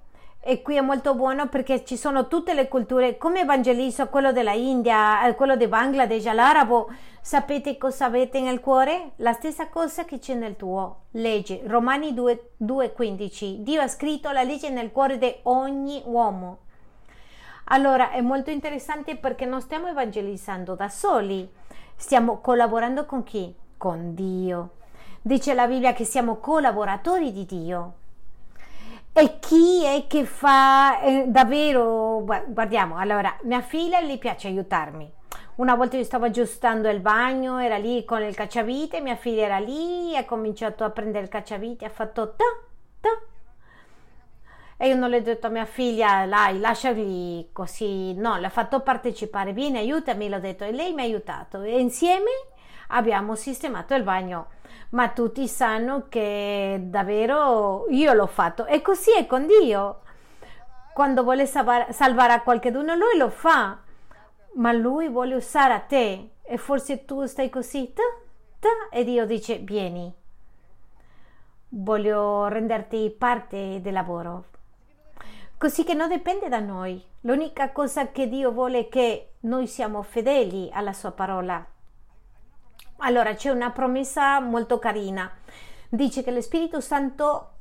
e 0.50 0.62
qui 0.62 0.78
è 0.78 0.82
molto 0.82 1.14
buono 1.14 1.50
perché 1.50 1.84
ci 1.84 1.98
sono 1.98 2.30
tutte 2.30 2.54
le 2.54 2.70
culture, 2.70 3.18
come 3.18 3.42
evangelizzo 3.42 4.08
quello 4.08 4.32
della 4.32 4.54
India, 4.54 5.28
eh, 5.28 5.36
quello 5.36 5.58
di 5.58 5.68
Bangladesh, 5.68 6.32
l'arabo, 6.32 6.90
sapete 7.20 7.78
cosa 7.78 8.06
avete 8.06 8.40
nel 8.40 8.62
cuore? 8.62 9.12
La 9.18 9.34
stessa 9.34 9.68
cosa 9.68 10.06
che 10.06 10.20
c'è 10.20 10.36
nel 10.36 10.56
tuo. 10.56 11.08
Legge, 11.12 11.64
Romani 11.66 12.14
2,15. 12.14 13.58
Dio 13.58 13.82
ha 13.82 13.90
scritto 13.90 14.32
la 14.32 14.44
legge 14.44 14.70
nel 14.70 14.94
cuore 14.94 15.18
di 15.18 15.36
ogni 15.44 16.02
uomo. 16.06 16.60
Allora 17.66 18.12
è 18.12 18.22
molto 18.22 18.50
interessante 18.50 19.18
perché 19.18 19.46
non 19.46 19.60
stiamo 19.60 19.88
evangelizzando 19.90 20.76
da 20.76 20.88
soli, 20.88 21.46
stiamo 21.98 22.40
collaborando 22.40 23.06
con 23.06 23.24
chi? 23.24 23.54
Con 23.76 24.14
Dio. 24.14 24.70
Dice 25.22 25.54
la 25.54 25.68
Bibbia 25.68 25.92
che 25.92 26.06
siamo 26.06 26.38
collaboratori 26.38 27.34
di 27.34 27.46
Dio. 27.46 27.94
E 29.20 29.40
chi 29.40 29.84
è 29.84 30.06
che 30.06 30.26
fa 30.26 31.02
eh, 31.02 31.26
davvero, 31.28 32.24
guardiamo, 32.24 32.98
allora, 32.98 33.36
mia 33.46 33.62
figlia 33.62 34.00
gli 34.00 34.20
piace 34.20 34.48
aiutarmi. 34.48 35.12
Una 35.56 35.74
volta 35.74 35.98
io 35.98 36.04
stavo 36.04 36.26
aggiustando 36.26 36.88
il 36.88 37.00
bagno, 37.00 37.58
era 37.58 37.78
lì 37.78 38.06
con 38.06 38.22
il 38.22 38.36
cacciavite, 38.36 39.02
mia 39.02 39.16
figlia 39.16 39.46
era 39.46 39.58
lì, 39.58 40.16
ha 40.16 40.24
cominciato 40.24 40.84
a 40.84 40.92
prendere 40.92 41.24
il 41.24 41.32
cacciavite, 41.32 41.86
ha 41.86 41.90
fatto 41.90 42.36
ta, 42.36 42.46
ta. 43.02 43.10
E 44.78 44.88
io 44.88 44.96
non 44.96 45.10
le 45.10 45.18
ho 45.18 45.22
detto 45.22 45.48
a 45.48 45.50
mia 45.50 45.66
figlia, 45.66 46.28
dai, 46.28 46.60
lasciali 46.60 47.50
così, 47.52 48.14
no, 48.14 48.38
l'ha 48.38 48.50
fatto 48.50 48.82
partecipare, 48.82 49.52
vieni, 49.52 49.80
aiutami, 49.80 50.30
l'ho 50.30 50.40
detto, 50.40 50.64
e 50.64 50.72
lei 50.72 50.94
mi 50.94 51.02
ha 51.02 51.06
aiutato. 51.06 51.64
E 51.64 51.80
insieme 51.80 52.30
abbiamo 52.88 53.36
sistemato 53.36 53.94
il 53.94 54.04
bagno 54.04 54.56
ma 54.90 55.10
tutti 55.10 55.48
sanno 55.48 56.06
che 56.08 56.80
davvero 56.84 57.86
io 57.90 58.14
l'ho 58.14 58.28
fatto 58.28 58.66
e 58.66 58.82
così 58.82 59.12
è 59.16 59.26
con 59.26 59.46
Dio. 59.46 60.02
Quando 60.94 61.24
vuole 61.24 61.46
salvare, 61.46 62.34
a 62.34 62.42
qualcuno, 62.42 62.96
lui 62.96 63.18
lo 63.18 63.30
fa, 63.30 63.78
ma 64.54 64.72
lui 64.72 65.10
vuole 65.10 65.36
usare 65.36 65.74
a 65.74 65.80
te 65.80 66.32
e 66.42 66.58
forse 66.58 67.06
tu 67.06 67.26
stai 67.26 67.50
così 67.50 67.94
ta, 67.94 68.02
ta, 68.60 68.90
e 68.90 69.04
Dio 69.04 69.28
dice 69.28 69.58
vieni, 69.58 70.12
voglio 71.70 72.48
renderti 72.48 73.14
parte 73.16 73.80
del 73.82 73.94
lavoro. 73.94 74.46
Così 75.56 75.84
che 75.84 75.94
non 75.94 76.10
dipende 76.10 76.50
da 76.50 76.60
noi. 76.60 77.04
L'unica 77.22 77.72
cosa 77.72 78.12
che 78.12 78.28
Dio 78.28 78.52
vuole 78.52 78.80
è 78.80 78.90
che 78.90 79.34
noi 79.42 79.68
siamo 79.68 80.02
fedeli 80.02 80.70
alla 80.72 80.94
sua 80.94 81.12
parola 81.12 81.64
allora 82.98 83.36
c'è 83.36 83.50
una 83.50 83.72
promessa 83.72 84.40
molto 84.40 84.80
carina. 84.80 85.32
Dice 85.90 86.24
che 86.24 86.32
lo 86.32 86.42
Spirito 86.42 86.82
Santo 86.82 87.52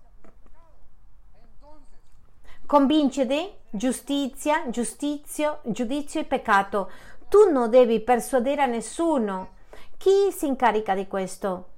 convince 2.67 3.27
di 3.27 3.49
giustizia, 3.71 4.69
giustizio, 4.71 5.61
giudizio 5.65 6.21
e 6.21 6.25
peccato. 6.25 6.91
Tu 7.29 7.51
non 7.51 7.71
devi 7.71 8.01
persuadere 8.01 8.63
a 8.63 8.67
nessuno. 8.67 9.55
Chi 9.97 10.31
si 10.33 10.47
incarica 10.47 10.95
di 10.95 11.07
questo? 11.07 11.71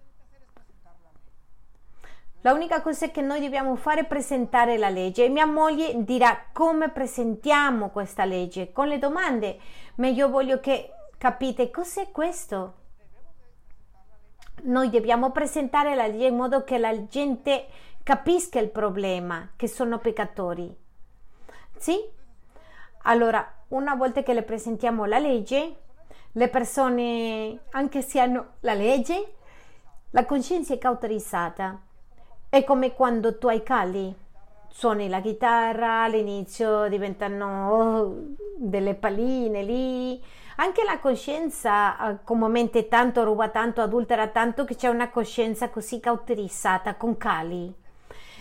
La 2.42 2.52
unica 2.52 2.80
cosa 2.80 3.10
che 3.10 3.20
noi 3.20 3.40
dobbiamo 3.40 3.74
fare 3.74 4.02
è 4.02 4.06
presentare 4.06 4.78
la 4.78 4.88
legge 4.88 5.24
e 5.24 5.28
mia 5.28 5.46
moglie 5.46 6.04
dirà 6.04 6.44
come 6.52 6.88
presentiamo 6.88 7.90
questa 7.90 8.24
legge 8.24 8.72
con 8.72 8.86
le 8.86 8.98
domande, 8.98 9.58
ma 9.96 10.06
io 10.06 10.28
voglio 10.28 10.60
che 10.60 10.90
capite 11.18 11.70
cos'è 11.70 12.10
questo 12.12 12.74
noi 14.64 14.90
dobbiamo 14.90 15.30
presentare 15.30 15.94
la 15.94 16.06
legge 16.06 16.26
in 16.26 16.36
modo 16.36 16.64
che 16.64 16.78
la 16.78 17.06
gente 17.06 17.66
capisca 18.02 18.58
il 18.58 18.70
problema, 18.70 19.50
che 19.56 19.68
sono 19.68 19.98
peccatori. 19.98 20.74
Sì? 21.76 21.96
Allora, 23.02 23.46
una 23.68 23.94
volta 23.94 24.22
che 24.22 24.34
le 24.34 24.42
presentiamo 24.42 25.04
la 25.04 25.18
legge, 25.18 25.76
le 26.32 26.48
persone, 26.48 27.60
anche 27.70 28.02
se 28.02 28.20
hanno 28.20 28.46
la 28.60 28.74
legge, 28.74 29.34
la 30.10 30.24
coscienza 30.24 30.74
è 30.74 30.78
cauterizzata. 30.78 31.80
È 32.48 32.64
come 32.64 32.94
quando 32.94 33.36
tu 33.36 33.48
hai 33.48 33.62
cali, 33.62 34.14
suoni 34.68 35.08
la 35.08 35.20
chitarra, 35.20 36.04
all'inizio 36.04 36.88
diventano 36.88 37.70
oh, 37.72 38.16
delle 38.56 38.94
palline 38.94 39.62
lì, 39.62 40.22
anche 40.60 40.82
la 40.84 40.98
coscienza 40.98 42.18
eh, 42.22 42.88
tanto, 42.88 43.24
ruba 43.24 43.48
tanto, 43.48 43.80
adultera 43.80 44.28
tanto 44.28 44.64
che 44.64 44.74
c'è 44.74 44.88
una 44.88 45.08
coscienza 45.08 45.70
così 45.70 46.00
cauterizzata 46.00 46.96
con 46.96 47.16
cali. 47.16 47.72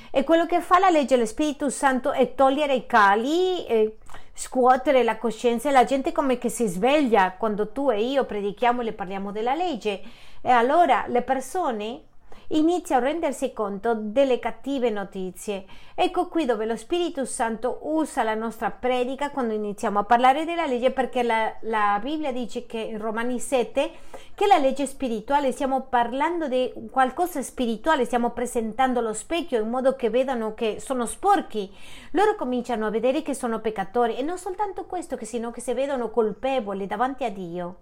E 0.09 0.23
quello 0.23 0.45
che 0.45 0.61
fa 0.61 0.79
la 0.79 0.89
legge 0.89 1.15
dello 1.15 1.27
Spirito 1.27 1.69
Santo 1.69 2.11
è 2.11 2.33
togliere 2.33 2.73
i 2.73 2.85
cali, 2.87 3.65
e 3.67 3.97
scuotere 4.33 5.03
la 5.03 5.17
coscienza 5.17 5.69
e 5.69 5.71
la 5.71 5.83
gente 5.83 6.11
come 6.11 6.39
che 6.39 6.49
si 6.49 6.65
sveglia 6.65 7.33
quando 7.33 7.71
tu 7.71 7.91
e 7.91 8.03
io 8.03 8.25
predichiamo 8.25 8.81
e 8.81 8.85
le 8.85 8.93
parliamo 8.93 9.31
della 9.31 9.53
legge. 9.53 10.01
E 10.41 10.49
allora 10.49 11.05
le 11.07 11.21
persone 11.21 12.01
inizia 12.49 12.97
a 12.97 12.99
rendersi 12.99 13.51
conto 13.51 13.93
delle 13.95 14.39
cattive 14.39 14.89
notizie. 14.89 15.65
Ecco 15.95 16.27
qui 16.27 16.45
dove 16.45 16.65
lo 16.65 16.75
Spirito 16.75 17.25
Santo 17.25 17.79
usa 17.83 18.23
la 18.23 18.35
nostra 18.35 18.69
predica 18.71 19.31
quando 19.31 19.53
iniziamo 19.53 19.99
a 19.99 20.03
parlare 20.03 20.45
della 20.45 20.65
legge 20.65 20.91
perché 20.91 21.23
la, 21.23 21.53
la 21.61 21.99
Bibbia 22.01 22.31
dice 22.31 22.65
che 22.65 22.79
in 22.79 22.99
Romani 22.99 23.39
7 23.39 23.91
che 24.35 24.45
la 24.45 24.59
legge 24.59 24.85
spirituale 24.85 25.51
stiamo 25.51 25.81
parlando 25.81 26.47
di 26.47 26.71
qualcosa 26.91 27.41
spirituale, 27.41 28.05
stiamo 28.05 28.29
presentando 28.29 29.01
lo 29.01 29.13
specchio 29.13 29.59
in 29.59 29.69
modo 29.69 29.95
che 29.95 30.09
vedano 30.09 30.53
che 30.53 30.79
sono 30.79 31.05
sporchi. 31.05 31.73
Loro 32.11 32.35
cominciano 32.35 32.85
a 32.85 32.91
vedere 32.91 33.23
che 33.23 33.33
sono 33.33 33.59
peccatori 33.59 34.15
e 34.15 34.21
non 34.21 34.37
soltanto 34.37 34.85
questo, 34.85 35.17
che 35.17 35.25
sino 35.25 35.51
che 35.51 35.61
si 35.61 35.73
vedono 35.73 36.11
colpevoli 36.11 36.85
davanti 36.85 37.23
a 37.23 37.31
Dio. 37.31 37.75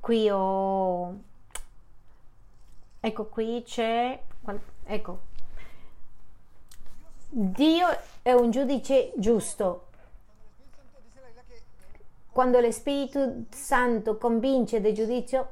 Qui 0.00 0.28
ho 0.28 1.30
Ecco 3.04 3.24
qui 3.26 3.64
c'è, 3.66 4.16
ecco, 4.84 5.18
Dio 7.28 7.88
è 8.22 8.30
un 8.30 8.52
giudice 8.52 9.10
giusto. 9.16 9.86
Quando 12.30 12.60
lo 12.60 12.70
Spirito 12.70 13.46
Santo 13.50 14.16
convince 14.18 14.80
del 14.80 14.94
giudizio, 14.94 15.48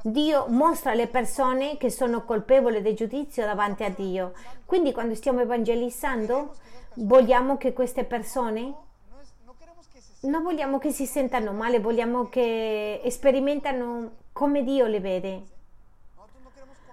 Dio 0.00 0.46
mostra 0.48 0.92
alle 0.92 1.08
persone 1.08 1.76
che 1.76 1.90
sono 1.90 2.24
colpevoli 2.24 2.80
del 2.80 2.96
giudizio 2.96 3.44
davanti 3.44 3.84
a 3.84 3.90
Dio. 3.90 4.32
Quindi 4.64 4.92
quando 4.92 5.14
stiamo 5.14 5.40
evangelizzando, 5.40 6.54
vogliamo 6.94 7.58
che 7.58 7.74
queste 7.74 8.04
persone 8.04 8.74
non 10.20 10.42
vogliamo 10.42 10.78
che 10.78 10.90
si 10.90 11.04
sentano 11.04 11.52
male, 11.52 11.80
vogliamo 11.80 12.30
che 12.30 13.02
sperimentano 13.10 14.19
come 14.40 14.62
Dio 14.64 14.86
le 14.86 15.00
vede. 15.00 15.42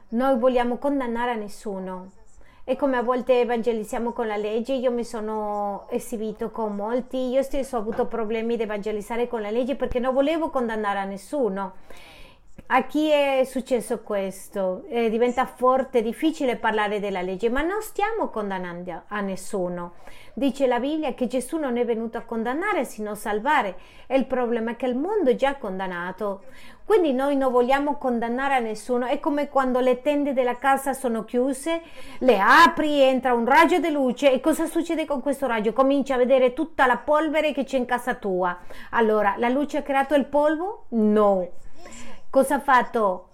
Noi 0.09 0.37
vogliamo 0.37 0.77
condannare 0.77 1.31
a 1.31 1.35
nessuno. 1.35 2.11
E 2.65 2.75
come 2.75 2.97
a 2.97 3.01
volte 3.01 3.39
evangelizziamo 3.39 4.11
con 4.11 4.27
la 4.27 4.35
legge, 4.35 4.73
io 4.73 4.91
mi 4.91 5.05
sono 5.05 5.87
esibito 5.89 6.51
con 6.51 6.75
molti, 6.75 7.29
io 7.29 7.41
stesso 7.43 7.77
ho 7.77 7.79
avuto 7.79 8.05
problemi 8.05 8.57
di 8.57 8.63
evangelizzare 8.63 9.29
con 9.29 9.41
la 9.41 9.49
legge 9.49 9.77
perché 9.77 9.97
non 9.97 10.13
volevo 10.13 10.49
condannare 10.49 10.99
a 10.99 11.05
nessuno. 11.05 11.75
A 12.69 12.83
chi 12.83 13.09
è 13.09 13.43
successo 13.45 14.01
questo? 14.01 14.83
Eh, 14.89 15.09
diventa 15.09 15.45
forte, 15.45 16.01
difficile 16.01 16.57
parlare 16.57 16.99
della 16.99 17.21
legge, 17.21 17.49
ma 17.49 17.61
non 17.61 17.81
stiamo 17.81 18.27
condannando 18.27 19.03
a 19.07 19.21
nessuno. 19.21 19.93
Dice 20.33 20.67
la 20.67 20.77
Bibbia 20.77 21.13
che 21.13 21.27
Gesù 21.27 21.55
non 21.55 21.77
è 21.77 21.85
venuto 21.85 22.17
a 22.17 22.23
condannare, 22.23 22.83
sino 22.83 23.11
a 23.11 23.15
salvare. 23.15 23.77
E 24.05 24.17
il 24.17 24.25
problema 24.25 24.71
è 24.71 24.75
che 24.75 24.85
il 24.85 24.97
mondo 24.97 25.29
è 25.29 25.35
già 25.35 25.55
condannato. 25.55 26.43
Quindi 26.83 27.13
noi 27.13 27.37
non 27.37 27.53
vogliamo 27.53 27.95
condannare 27.95 28.55
a 28.55 28.59
nessuno. 28.59 29.05
È 29.05 29.17
come 29.21 29.47
quando 29.47 29.79
le 29.79 30.01
tende 30.01 30.33
della 30.33 30.57
casa 30.57 30.91
sono 30.91 31.23
chiuse, 31.23 31.81
le 32.19 32.37
apri, 32.37 32.99
entra 32.99 33.33
un 33.33 33.45
raggio 33.45 33.79
di 33.79 33.91
luce 33.91 34.33
e 34.33 34.41
cosa 34.41 34.65
succede 34.65 35.05
con 35.05 35.21
questo 35.21 35.47
raggio? 35.47 35.71
Comincia 35.71 36.15
a 36.15 36.17
vedere 36.17 36.51
tutta 36.51 36.85
la 36.85 36.97
polvere 36.97 37.53
che 37.53 37.63
c'è 37.63 37.77
in 37.77 37.85
casa 37.85 38.15
tua. 38.15 38.57
Allora, 38.89 39.35
la 39.37 39.47
luce 39.47 39.77
ha 39.77 39.83
creato 39.83 40.15
il 40.15 40.25
polvo? 40.25 40.87
No 40.89 41.65
Cosa 42.29 42.55
ha 42.55 42.59
fatto? 42.59 43.29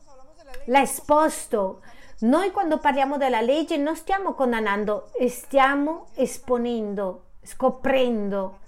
L'ha 0.66 0.82
esposto. 0.82 1.82
Noi 2.20 2.52
quando 2.52 2.78
parliamo 2.78 3.18
della 3.18 3.42
legge 3.42 3.76
non 3.76 3.96
stiamo 3.96 4.34
condannando, 4.34 5.10
stiamo 5.28 6.08
esponendo, 6.14 7.24
scoprendo. 7.42 8.60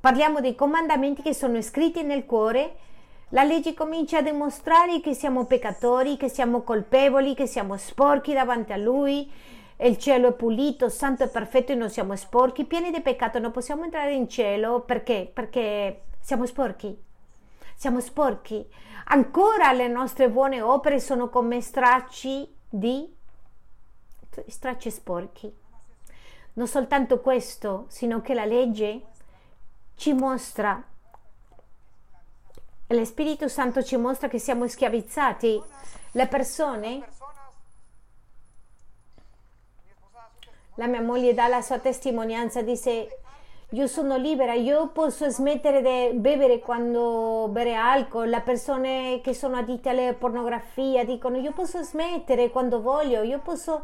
Parliamo 0.00 0.40
dei 0.40 0.54
comandamenti 0.54 1.20
che 1.20 1.34
sono 1.34 1.60
scritti 1.60 2.02
nel 2.02 2.24
cuore. 2.24 2.76
La 3.28 3.44
legge 3.44 3.74
comincia 3.74 4.18
a 4.18 4.22
dimostrare 4.22 5.00
che 5.00 5.14
siamo 5.14 5.44
peccatori, 5.44 6.16
che 6.16 6.30
siamo 6.30 6.62
colpevoli, 6.62 7.34
che 7.34 7.46
siamo 7.46 7.76
sporchi 7.76 8.32
davanti 8.32 8.72
a 8.72 8.78
Lui. 8.78 9.30
Il 9.76 9.98
cielo 9.98 10.30
è 10.30 10.32
pulito, 10.32 10.88
santo 10.88 11.24
e 11.24 11.28
perfetto 11.28 11.72
e 11.72 11.76
non 11.76 11.90
siamo 11.90 12.16
sporchi, 12.16 12.64
pieni 12.64 12.90
di 12.90 13.02
peccato. 13.02 13.38
Non 13.38 13.52
possiamo 13.52 13.84
entrare 13.84 14.14
in 14.14 14.28
cielo 14.28 14.80
perché? 14.80 15.30
Perché 15.32 16.04
siamo 16.20 16.46
sporchi 16.46 17.10
siamo 17.82 17.98
sporchi. 17.98 18.64
Ancora 19.06 19.72
le 19.72 19.88
nostre 19.88 20.30
buone 20.30 20.60
opere 20.60 21.00
sono 21.00 21.28
come 21.28 21.60
stracci 21.60 22.48
di 22.68 23.12
stracci 24.46 24.88
sporchi. 24.88 25.52
Non 26.52 26.68
soltanto 26.68 27.18
questo, 27.18 27.86
sino 27.88 28.20
che 28.20 28.34
la 28.34 28.44
legge 28.44 29.06
ci 29.96 30.12
mostra, 30.12 30.80
lo 32.86 33.04
Spirito 33.04 33.48
Santo 33.48 33.82
ci 33.82 33.96
mostra 33.96 34.28
che 34.28 34.38
siamo 34.38 34.68
schiavizzati. 34.68 35.60
Le 36.12 36.26
persone, 36.28 37.08
la 40.76 40.86
mia 40.86 41.02
moglie 41.02 41.34
dà 41.34 41.48
la 41.48 41.62
sua 41.62 41.80
testimonianza, 41.80 42.62
dice 42.62 43.21
io 43.72 43.86
sono 43.86 44.16
libera, 44.16 44.52
io 44.52 44.88
posso 44.88 45.30
smettere 45.30 46.10
di 46.12 46.18
bere 46.18 46.58
quando 46.58 47.48
bere 47.50 47.74
alcol, 47.74 48.28
le 48.28 48.42
persone 48.42 49.20
che 49.22 49.32
sono 49.32 49.56
addite 49.56 49.88
alla 49.88 50.12
pornografia 50.12 51.04
dicono 51.04 51.38
io 51.38 51.52
posso 51.52 51.82
smettere 51.82 52.50
quando 52.50 52.82
voglio, 52.82 53.22
io 53.22 53.38
posso 53.38 53.82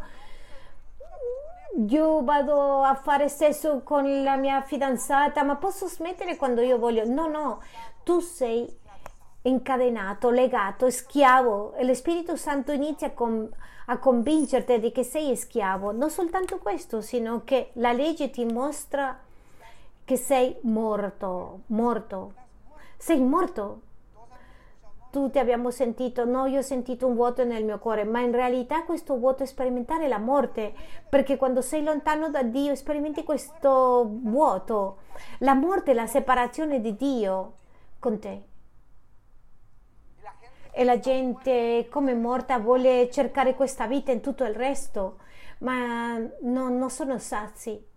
io 1.89 2.22
vado 2.22 2.82
a 2.82 2.95
fare 2.97 3.28
sesso 3.28 3.80
con 3.82 4.22
la 4.22 4.36
mia 4.36 4.61
fidanzata, 4.61 5.43
ma 5.43 5.57
posso 5.57 5.86
smettere 5.86 6.36
quando 6.36 6.61
io 6.61 6.76
voglio. 6.76 7.07
No, 7.07 7.28
no, 7.28 7.62
tu 8.03 8.20
sei 8.20 8.68
incadenato, 9.43 10.30
legato, 10.30 10.91
schiavo 10.91 11.74
e 11.74 11.84
lo 11.84 11.95
Spirito 11.95 12.36
Santo 12.36 12.72
inizia 12.72 13.12
a, 13.14 13.30
a 13.86 13.99
convincerti 13.99 14.80
di 14.80 14.91
che 14.93 15.05
sei 15.05 15.36
schiavo. 15.36 15.93
Non 15.93 16.11
soltanto 16.11 16.59
questo, 16.59 17.01
sino 17.01 17.43
che 17.45 17.70
la 17.74 17.93
legge 17.93 18.30
ti 18.30 18.45
mostra 18.45 19.16
che 20.09 20.16
sei 20.16 20.56
morto, 20.62 21.64
morto. 21.66 22.32
Sei 22.96 23.20
morto. 23.20 23.82
Tutti 25.11 25.38
abbiamo 25.38 25.70
sentito, 25.70 26.24
no, 26.24 26.46
io 26.46 26.61
ho 26.61 26.62
sentito 26.62 27.06
un 27.06 27.14
vuoto 27.14 27.44
nel 27.44 27.62
mio 27.62 27.78
cuore, 27.78 28.04
ma 28.04 28.20
in 28.20 28.32
realtà 28.32 28.84
questo 28.84 29.18
vuoto 29.18 29.42
è 29.42 29.46
sperimentare 29.46 30.09
la 30.09 30.16
morte, 30.16 30.72
perché 31.11 31.36
quando 31.36 31.61
sei 31.61 31.82
lontano 31.82 32.30
da 32.30 32.42
Dio 32.42 32.74
sperimenti 32.74 33.22
questo 33.22 34.09
vuoto, 34.22 35.00
la 35.40 35.52
morte, 35.52 35.92
la 35.92 36.06
separazione 36.06 36.80
di 36.80 36.96
Dio 36.96 37.52
con 37.98 38.18
te. 38.18 38.42
E 40.70 40.84
la 40.84 40.98
gente 40.98 41.86
come 41.90 42.14
morta 42.14 42.59
vuole 42.59 43.11
cercare 43.11 43.54
questa 43.54 43.86
vita 43.86 44.11
in 44.11 44.22
tutto 44.22 44.44
il 44.44 44.54
resto, 44.54 45.18
ma 45.59 46.16
non, 46.40 46.78
non 46.78 46.88
sono 46.88 47.18
sazi 47.18 47.88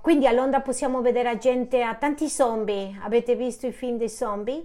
quindi 0.00 0.26
a 0.26 0.32
Londra 0.32 0.60
possiamo 0.60 1.02
vedere 1.02 1.36
gente 1.38 1.82
a 1.82 1.94
tanti 1.94 2.28
zombie. 2.28 2.98
Avete 3.02 3.36
visto 3.36 3.66
i 3.66 3.72
film 3.72 3.98
dei 3.98 4.08
zombie? 4.08 4.64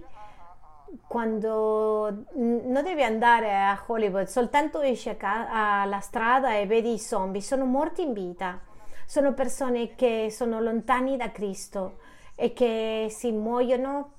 Quando 1.06 2.24
non 2.34 2.80
devi 2.82 3.02
andare 3.02 3.54
a 3.54 3.82
Hollywood, 3.86 4.26
soltanto 4.26 4.80
esci 4.80 5.14
alla 5.18 6.00
strada 6.00 6.54
e 6.56 6.66
vedi 6.66 6.94
i 6.94 6.98
zombie, 6.98 7.42
sono 7.42 7.64
morti 7.64 8.02
in 8.02 8.12
vita. 8.12 8.60
Sono 9.04 9.34
persone 9.34 9.94
che 9.94 10.28
sono 10.30 10.60
lontani 10.60 11.16
da 11.16 11.30
Cristo 11.30 11.98
e 12.34 12.52
che 12.52 13.08
si 13.10 13.30
muoiono, 13.30 14.12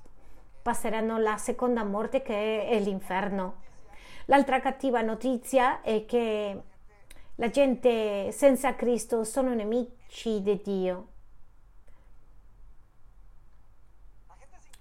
passeranno 0.62 1.18
la 1.18 1.36
seconda 1.36 1.84
morte 1.84 2.22
che 2.22 2.66
è 2.66 2.78
l'inferno. 2.78 3.66
L'altra 4.26 4.60
cattiva 4.60 5.00
notizia 5.00 5.80
è 5.80 6.04
che 6.04 6.62
la 7.40 7.50
gente 7.50 8.32
senza 8.32 8.74
Cristo 8.74 9.22
sono 9.22 9.54
nemici 9.54 10.42
di 10.42 10.60
Dio. 10.60 11.06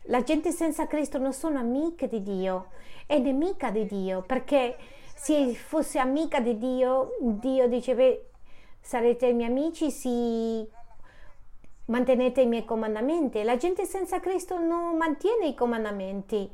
La 0.09 0.23
gente 0.23 0.51
senza 0.51 0.87
Cristo 0.87 1.19
non 1.19 1.33
sono 1.33 1.59
amiche 1.59 2.07
di 2.07 2.23
Dio, 2.23 2.69
è 3.05 3.19
nemica 3.19 3.69
di 3.69 3.85
Dio, 3.85 4.23
perché 4.23 4.75
se 5.13 5.53
fosse 5.53 5.99
amica 5.99 6.39
di 6.39 6.57
Dio, 6.57 7.17
Dio 7.19 7.67
diceva 7.67 8.11
sarete 8.81 9.33
miei 9.33 9.49
amici 9.49 9.91
se 9.91 10.67
mantenete 11.85 12.41
i 12.41 12.47
miei 12.47 12.65
comandamenti. 12.65 13.43
La 13.43 13.57
gente 13.57 13.85
senza 13.85 14.19
Cristo 14.19 14.57
non 14.57 14.97
mantiene 14.97 15.45
i 15.45 15.53
comandamenti, 15.53 16.49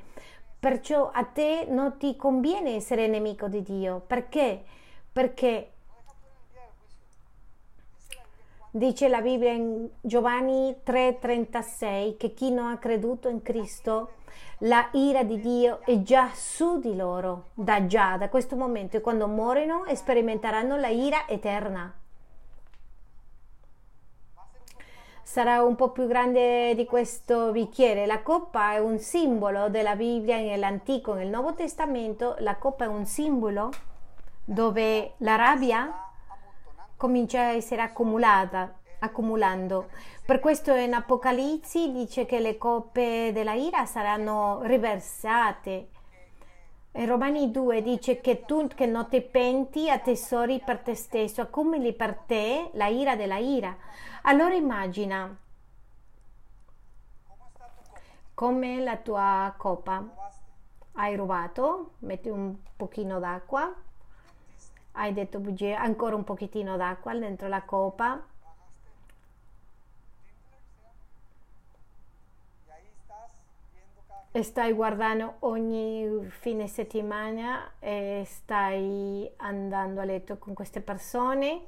perciò 0.59 1.11
a 1.13 1.23
te 1.23 1.65
non 1.69 1.97
ti 1.97 2.17
conviene 2.17 2.75
essere 2.75 3.07
nemico 3.07 3.47
di 3.47 3.61
Dio. 3.61 4.01
Perché? 4.05 4.65
Perché 5.13 5.72
Dice 8.75 9.07
la 9.07 9.21
Bibbia 9.21 9.51
in 9.51 9.87
Giovanni 10.01 10.77
3:36 10.83 12.17
che 12.17 12.33
chi 12.33 12.49
non 12.49 12.71
ha 12.71 12.79
creduto 12.79 13.29
in 13.29 13.43
Cristo, 13.43 14.13
la 14.61 14.89
ira 14.93 15.21
di 15.21 15.39
Dio 15.39 15.81
è 15.85 16.01
già 16.01 16.31
su 16.33 16.79
di 16.79 16.95
loro, 16.95 17.49
da 17.53 17.85
già, 17.85 18.17
da 18.17 18.29
questo 18.29 18.55
momento, 18.55 18.97
e 18.97 19.01
quando 19.01 19.27
muoiono 19.27 19.83
sperimenteranno 19.93 20.75
la 20.75 20.87
ira 20.87 21.27
eterna. 21.27 21.93
Sarà 25.21 25.61
un 25.61 25.75
po' 25.75 25.91
più 25.91 26.07
grande 26.07 26.73
di 26.73 26.87
questo 26.87 27.51
bicchiere. 27.51 28.07
La 28.07 28.23
coppa 28.23 28.73
è 28.73 28.79
un 28.79 28.97
simbolo 28.97 29.69
della 29.69 29.95
Bibbia 29.95 30.37
nell'Antico, 30.37 31.13
nel 31.13 31.27
Nuovo 31.27 31.53
Testamento. 31.53 32.37
La 32.39 32.55
coppa 32.55 32.85
è 32.85 32.87
un 32.87 33.05
simbolo 33.05 33.69
dove 34.43 35.13
la 35.17 35.35
rabbia 35.35 36.07
comincia 37.03 37.41
a 37.41 37.51
essere 37.51 37.81
accumulata, 37.81 38.79
accumulando. 38.99 39.89
Per 40.25 40.39
questo 40.39 40.73
in 40.73 40.93
Apocalisse 40.93 41.91
dice 41.91 42.25
che 42.25 42.39
le 42.39 42.57
coppe 42.57 43.31
della 43.33 43.55
ira 43.55 43.85
saranno 43.85 44.61
riversate. 44.61 45.89
In 46.93 47.05
Romani 47.05 47.51
2 47.51 47.81
dice 47.81 48.21
che 48.21 48.45
tu 48.45 48.67
che 48.67 48.85
non 48.85 49.09
ti 49.09 49.19
penti 49.19 49.89
attesori 49.89 50.61
per 50.63 50.79
te 50.79 50.95
stesso, 50.95 51.41
accumuli 51.41 51.91
per 51.91 52.15
te 52.25 52.69
la 52.75 52.87
ira 52.87 53.17
della 53.17 53.37
ira. 53.37 53.75
Allora 54.21 54.53
immagina 54.53 55.37
come 58.33 58.79
la 58.79 58.95
tua 58.95 59.53
coppa 59.57 60.07
hai 60.93 61.17
rubato, 61.17 61.95
metti 61.99 62.29
un 62.29 62.55
pochino 62.77 63.19
d'acqua 63.19 63.75
hai 64.93 65.13
detto 65.13 65.39
bugie, 65.39 65.73
ancora 65.73 66.15
un 66.15 66.23
pochettino 66.23 66.77
d'acqua 66.77 67.13
dentro 67.15 67.47
la 67.47 67.61
coppa 67.63 68.21
stai 74.41 74.73
guardando 74.73 75.35
ogni 75.39 76.25
fine 76.29 76.67
settimana 76.67 77.73
e 77.77 78.23
stai 78.25 79.31
andando 79.37 80.01
a 80.01 80.05
letto 80.05 80.37
con 80.39 80.55
queste 80.55 80.81
persone 80.81 81.67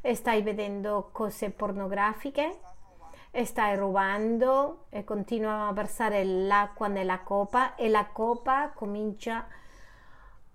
e 0.00 0.14
stai 0.14 0.42
vedendo 0.42 1.08
cose 1.10 1.50
pornografiche 1.50 2.60
e 3.32 3.44
stai 3.44 3.74
rubando 3.74 4.84
e 4.90 5.02
continua 5.02 5.66
a 5.66 5.72
versare 5.72 6.22
l'acqua 6.22 6.86
nella 6.86 7.18
coppa 7.20 7.74
e 7.74 7.88
la 7.88 8.06
coppa 8.06 8.70
comincia 8.72 9.38
a 9.38 9.44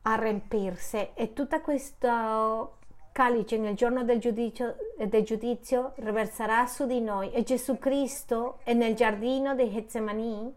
riempirsi 0.03 1.09
e 1.13 1.33
tutta 1.33 1.61
questa 1.61 2.67
calice 3.11 3.57
nel 3.57 3.75
giorno 3.75 4.03
del 4.03 4.19
giudizio, 4.19 4.75
del 4.97 5.23
giudizio 5.23 5.93
riverserà 5.97 6.65
su 6.67 6.85
di 6.85 7.01
noi 7.01 7.31
e 7.31 7.43
Gesù 7.43 7.77
Cristo 7.77 8.59
è 8.63 8.73
nel 8.73 8.95
giardino 8.95 9.55
di 9.55 9.69
Getsemani 9.69 10.53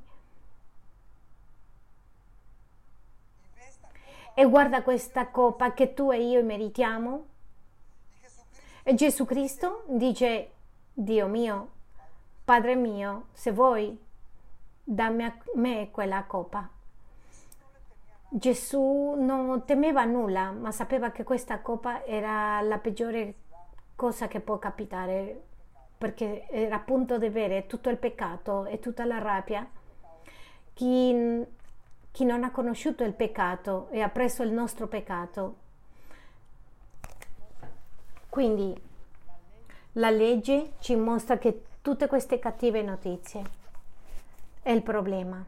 e 4.34 4.44
guarda 4.46 4.82
questa 4.82 5.28
coppa 5.28 5.74
che 5.74 5.92
tu 5.92 6.10
e 6.10 6.22
io 6.22 6.42
meritiamo. 6.42 7.26
E 8.84 8.94
Gesù 8.94 9.24
Cristo 9.24 9.84
dice, 9.88 10.50
Dio 10.92 11.26
mio, 11.28 11.68
Padre 12.44 12.74
mio, 12.74 13.26
se 13.32 13.52
vuoi, 13.52 13.96
dammi 14.82 15.24
a 15.24 15.36
me 15.54 15.90
quella 15.90 16.24
coppa. 16.24 16.68
Gesù 18.34 19.14
non 19.18 19.64
temeva 19.66 20.04
nulla, 20.04 20.50
ma 20.50 20.70
sapeva 20.70 21.10
che 21.10 21.22
questa 21.22 21.60
coppa 21.60 22.04
era 22.04 22.60
la 22.62 22.78
peggiore 22.78 23.34
cosa 23.94 24.26
che 24.26 24.40
può 24.40 24.58
capitare, 24.58 25.42
perché 25.98 26.46
era 26.48 26.76
a 26.76 26.80
punto 26.80 27.18
di 27.18 27.28
bere 27.28 27.66
tutto 27.66 27.90
il 27.90 27.98
peccato 27.98 28.64
e 28.64 28.78
tutta 28.78 29.04
la 29.04 29.18
rabbia. 29.18 29.68
Chi 30.72 31.44
chi 32.12 32.24
non 32.26 32.44
ha 32.44 32.50
conosciuto 32.50 33.04
il 33.04 33.14
peccato 33.14 33.88
e 33.90 34.02
ha 34.02 34.08
preso 34.10 34.42
il 34.42 34.52
nostro 34.52 34.86
peccato. 34.86 35.56
Quindi 38.28 38.78
la 39.92 40.10
legge 40.10 40.72
ci 40.80 40.94
mostra 40.94 41.38
che 41.38 41.64
tutte 41.80 42.06
queste 42.06 42.38
cattive 42.38 42.82
notizie 42.82 43.42
è 44.62 44.70
il 44.70 44.82
problema. 44.82 45.42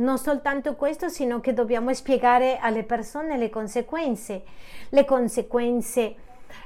Non 0.00 0.16
soltanto 0.16 0.76
questo, 0.76 1.08
sino 1.08 1.40
che 1.40 1.52
dobbiamo 1.52 1.92
spiegare 1.92 2.56
alle 2.58 2.84
persone 2.84 3.36
le 3.36 3.50
conseguenze, 3.50 4.42
le 4.88 5.04
conseguenze 5.04 6.14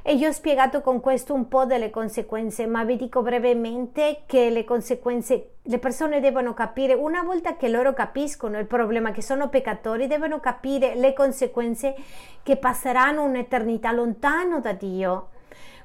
e 0.03 0.14
io 0.14 0.28
ho 0.28 0.32
spiegato 0.32 0.80
con 0.80 1.01
questo 1.01 1.35
un 1.35 1.49
po' 1.49 1.64
delle 1.64 1.91
conseguenze, 1.91 2.66
ma 2.66 2.85
vi 2.85 2.97
dico 2.97 3.22
brevemente 3.22 4.22
che 4.26 4.51
le 4.51 4.62
conseguenze, 4.62 5.55
le 5.62 5.78
persone 5.78 6.20
devono 6.20 6.55
capire, 6.55 6.95
una 6.95 7.22
volta 7.22 7.57
che 7.57 7.68
loro 7.68 7.93
capiscono 7.93 8.57
il 8.59 8.66
problema, 8.66 9.11
che 9.11 9.20
sono 9.20 9.49
peccatori, 9.49 10.07
devono 10.07 10.39
capire 10.39 10.95
le 10.95 11.12
conseguenze 11.12 11.97
che 12.43 12.57
passeranno 12.57 13.24
un'eternità 13.24 13.91
lontano 13.91 14.61
da 14.61 14.72
Dio. 14.72 15.30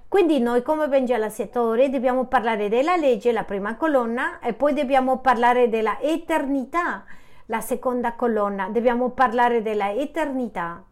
Quindi 0.08 0.40
noi 0.40 0.62
come 0.62 0.84
evangelizzatori 0.84 1.90
dobbiamo 1.90 2.26
parlare 2.26 2.70
della 2.70 2.96
legge, 2.96 3.32
la 3.32 3.44
prima 3.44 3.76
colonna, 3.76 4.40
e 4.40 4.54
poi 4.54 4.74
dobbiamo 4.74 5.18
parlare 5.18 5.68
della 5.68 6.00
eternità, 6.00 7.06
la 7.50 7.62
seconda 7.62 8.14
colonna. 8.14 8.70
Dobbiamo 8.70 9.10
parlare 9.12 9.62
della 9.62 9.92
eternità. 9.92 10.84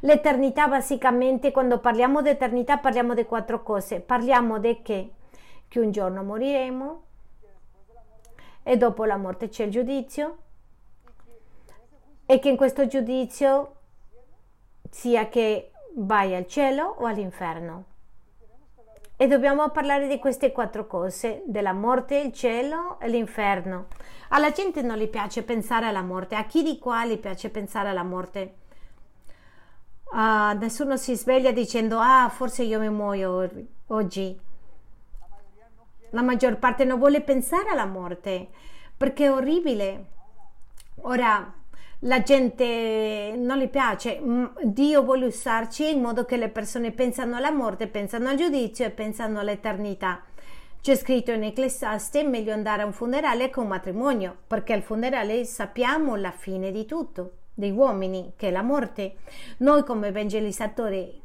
L'eternità 0.00 0.68
basicamente, 0.68 1.50
quando 1.50 1.78
parliamo 1.78 2.22
di 2.22 2.30
eternità, 2.30 2.78
parliamo 2.78 3.14
di 3.14 3.24
quattro 3.24 3.62
cose. 3.62 4.00
Parliamo 4.00 4.58
di 4.58 4.80
che? 4.82 5.12
Che 5.68 5.80
un 5.80 5.90
giorno 5.90 6.22
moriremo 6.22 7.02
e 8.62 8.76
dopo 8.76 9.04
la 9.04 9.16
morte 9.16 9.48
c'è 9.48 9.64
il 9.64 9.70
giudizio 9.70 10.38
e 12.26 12.38
che 12.38 12.48
in 12.48 12.56
questo 12.56 12.86
giudizio 12.86 13.76
sia 14.90 15.28
che 15.28 15.72
vai 15.94 16.34
al 16.34 16.46
cielo 16.46 16.96
o 16.98 17.06
all'inferno. 17.06 17.89
E 19.22 19.26
dobbiamo 19.26 19.68
parlare 19.68 20.08
di 20.08 20.18
queste 20.18 20.50
quattro 20.50 20.86
cose, 20.86 21.42
della 21.44 21.74
morte, 21.74 22.16
il 22.16 22.32
cielo 22.32 22.98
e 22.98 23.06
l'inferno. 23.10 23.88
Alla 24.30 24.50
gente 24.50 24.80
non 24.80 24.96
gli 24.96 25.08
piace 25.08 25.42
pensare 25.42 25.84
alla 25.84 26.00
morte, 26.00 26.36
a 26.36 26.46
chi 26.46 26.62
di 26.62 26.78
qua 26.78 27.04
gli 27.04 27.18
piace 27.18 27.50
pensare 27.50 27.90
alla 27.90 28.02
morte? 28.02 28.54
Uh, 30.04 30.56
nessuno 30.56 30.96
si 30.96 31.14
sveglia 31.16 31.52
dicendo 31.52 31.98
ah 31.98 32.30
forse 32.30 32.62
io 32.62 32.80
mi 32.80 32.88
muoio 32.88 33.46
oggi. 33.88 34.40
La 36.12 36.22
maggior 36.22 36.56
parte 36.56 36.84
non 36.84 36.98
vuole 36.98 37.20
pensare 37.20 37.68
alla 37.68 37.84
morte 37.84 38.48
perché 38.96 39.26
è 39.26 39.30
orribile. 39.30 40.04
Ora 41.02 41.59
la 42.00 42.22
gente 42.22 43.34
non 43.36 43.58
gli 43.58 43.68
piace, 43.68 44.20
Dio 44.62 45.02
vuole 45.02 45.26
usarci 45.26 45.90
in 45.90 46.00
modo 46.00 46.24
che 46.24 46.36
le 46.36 46.48
persone 46.48 46.92
pensano 46.92 47.36
alla 47.36 47.50
morte, 47.50 47.88
pensano 47.88 48.28
al 48.28 48.36
giudizio 48.36 48.86
e 48.86 48.90
pensano 48.90 49.38
all'eternità. 49.38 50.22
C'è 50.80 50.96
scritto 50.96 51.30
in 51.30 51.44
Ecclesiaste 51.44 52.24
meglio 52.24 52.54
andare 52.54 52.82
a 52.82 52.86
un 52.86 52.94
funerale 52.94 53.50
che 53.50 53.58
a 53.58 53.62
un 53.62 53.68
matrimonio, 53.68 54.34
perché 54.46 54.72
al 54.72 54.82
funerale 54.82 55.44
sappiamo 55.44 56.16
la 56.16 56.30
fine 56.30 56.72
di 56.72 56.86
tutto 56.86 57.32
dei 57.52 57.70
uomini, 57.70 58.32
che 58.36 58.48
è 58.48 58.50
la 58.50 58.62
morte. 58.62 59.16
Noi 59.58 59.84
come 59.84 60.08
evangelizzatori 60.08 61.20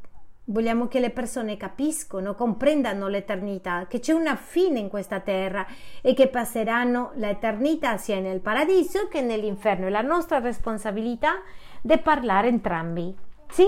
vogliamo 0.48 0.86
che 0.86 1.00
le 1.00 1.10
persone 1.10 1.56
capiscono, 1.56 2.34
comprendano 2.34 3.08
l'eternità, 3.08 3.86
che 3.88 3.98
c'è 3.98 4.12
una 4.12 4.36
fine 4.36 4.78
in 4.78 4.88
questa 4.88 5.20
terra 5.20 5.66
e 6.00 6.14
che 6.14 6.28
passeranno 6.28 7.12
l'eternità 7.14 7.96
sia 7.96 8.20
nel 8.20 8.40
paradiso 8.40 9.08
che 9.08 9.20
nell'inferno. 9.20 9.86
È 9.86 9.90
la 9.90 10.02
nostra 10.02 10.38
responsabilità 10.38 11.40
di 11.80 11.98
parlare 11.98 12.48
entrambi. 12.48 13.14
Sì? 13.48 13.66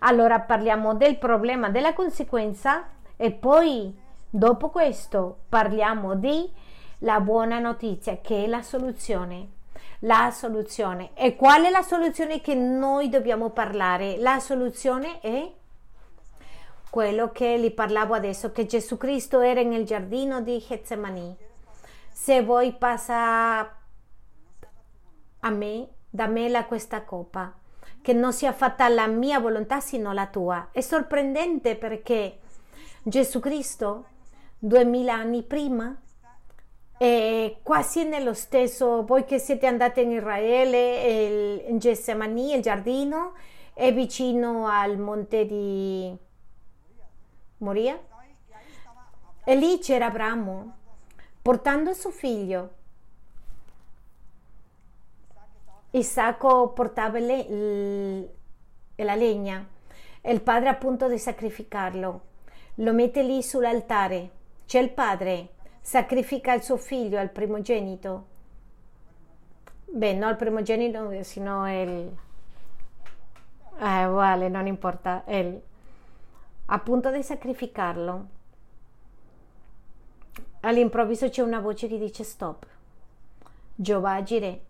Allora 0.00 0.40
parliamo 0.40 0.94
del 0.94 1.18
problema 1.18 1.68
della 1.68 1.92
conseguenza 1.92 2.88
e 3.16 3.32
poi 3.32 3.94
dopo 4.30 4.70
questo 4.70 5.40
parliamo 5.48 6.14
di 6.14 6.50
la 7.00 7.20
buona 7.20 7.58
notizia 7.58 8.18
che 8.20 8.44
è 8.44 8.46
la 8.46 8.62
soluzione 8.62 9.58
la 10.04 10.30
soluzione. 10.30 11.10
E 11.12 11.36
qual 11.36 11.64
è 11.64 11.68
la 11.68 11.82
soluzione 11.82 12.40
che 12.40 12.54
noi 12.54 13.10
dobbiamo 13.10 13.50
parlare? 13.50 14.16
La 14.16 14.40
soluzione 14.40 15.20
è 15.20 15.52
quello 16.90 17.30
che 17.30 17.56
vi 17.56 17.70
parlavo 17.70 18.14
adesso, 18.14 18.50
che 18.52 18.66
Gesù 18.66 18.96
Cristo 18.96 19.40
era 19.40 19.62
nel 19.62 19.84
giardino 19.84 20.42
di 20.42 20.58
Getsemani. 20.58 21.36
Se 22.12 22.42
vuoi 22.42 22.72
passa 22.72 23.60
a 25.40 25.50
me, 25.50 25.88
da 26.10 26.26
me 26.26 26.48
la 26.48 26.66
questa 26.66 27.04
coppa, 27.04 27.54
che 28.02 28.12
non 28.12 28.32
sia 28.32 28.52
fatta 28.52 28.88
la 28.88 29.06
mia 29.06 29.38
volontà 29.38 29.80
sino 29.80 30.12
la 30.12 30.26
tua. 30.26 30.68
È 30.72 30.80
sorprendente 30.80 31.76
perché 31.76 32.40
Gesù 33.02 33.38
Cristo, 33.40 34.06
duemila 34.58 35.14
anni 35.14 35.42
prima, 35.42 35.96
e 36.98 37.60
quasi 37.62 38.04
nello 38.04 38.34
stesso, 38.34 39.06
voi 39.06 39.24
che 39.24 39.38
siete 39.38 39.66
andati 39.66 40.02
in 40.02 40.10
Israele, 40.10 41.64
in 41.68 41.78
Gessemani, 41.78 42.54
il 42.54 42.60
giardino, 42.60 43.32
è 43.72 43.94
vicino 43.94 44.66
al 44.66 44.98
monte 44.98 45.46
di 45.46 46.14
Moria. 47.60 47.98
E 49.44 49.54
lì 49.56 49.78
c'era 49.78 50.06
Abramo 50.06 50.76
portando 51.42 51.94
suo 51.94 52.10
figlio. 52.10 52.78
Isacco 55.92 56.68
portava 56.68 57.18
le, 57.18 58.28
la 58.94 59.14
legna 59.14 59.66
e 60.20 60.32
il 60.32 60.40
padre 60.40 60.68
a 60.68 60.74
punto 60.74 61.08
di 61.08 61.18
sacrificarlo. 61.18 62.20
Lo 62.76 62.92
mette 62.92 63.22
lì 63.22 63.42
sull'altare. 63.42 64.30
C'è 64.66 64.78
il 64.78 64.90
padre 64.90 65.48
sacrifica 65.80 66.52
il 66.52 66.62
suo 66.62 66.76
figlio 66.76 67.18
al 67.18 67.30
primogenito. 67.30 68.26
Beh, 69.86 70.12
no 70.14 70.28
al 70.28 70.36
primogenito, 70.36 71.22
sino 71.24 71.68
il... 71.68 72.16
Eh, 73.80 74.04
uguale, 74.06 74.48
non 74.48 74.66
importa. 74.66 75.24
El... 75.26 75.60
A 76.72 76.78
punto 76.78 77.10
di 77.10 77.20
sacrificarlo, 77.24 78.26
all'improvviso 80.60 81.28
c'è 81.28 81.42
una 81.42 81.58
voce 81.58 81.88
che 81.88 81.98
dice 81.98 82.22
stop. 82.22 82.64
Giova 83.74 84.12
agire, 84.14 84.60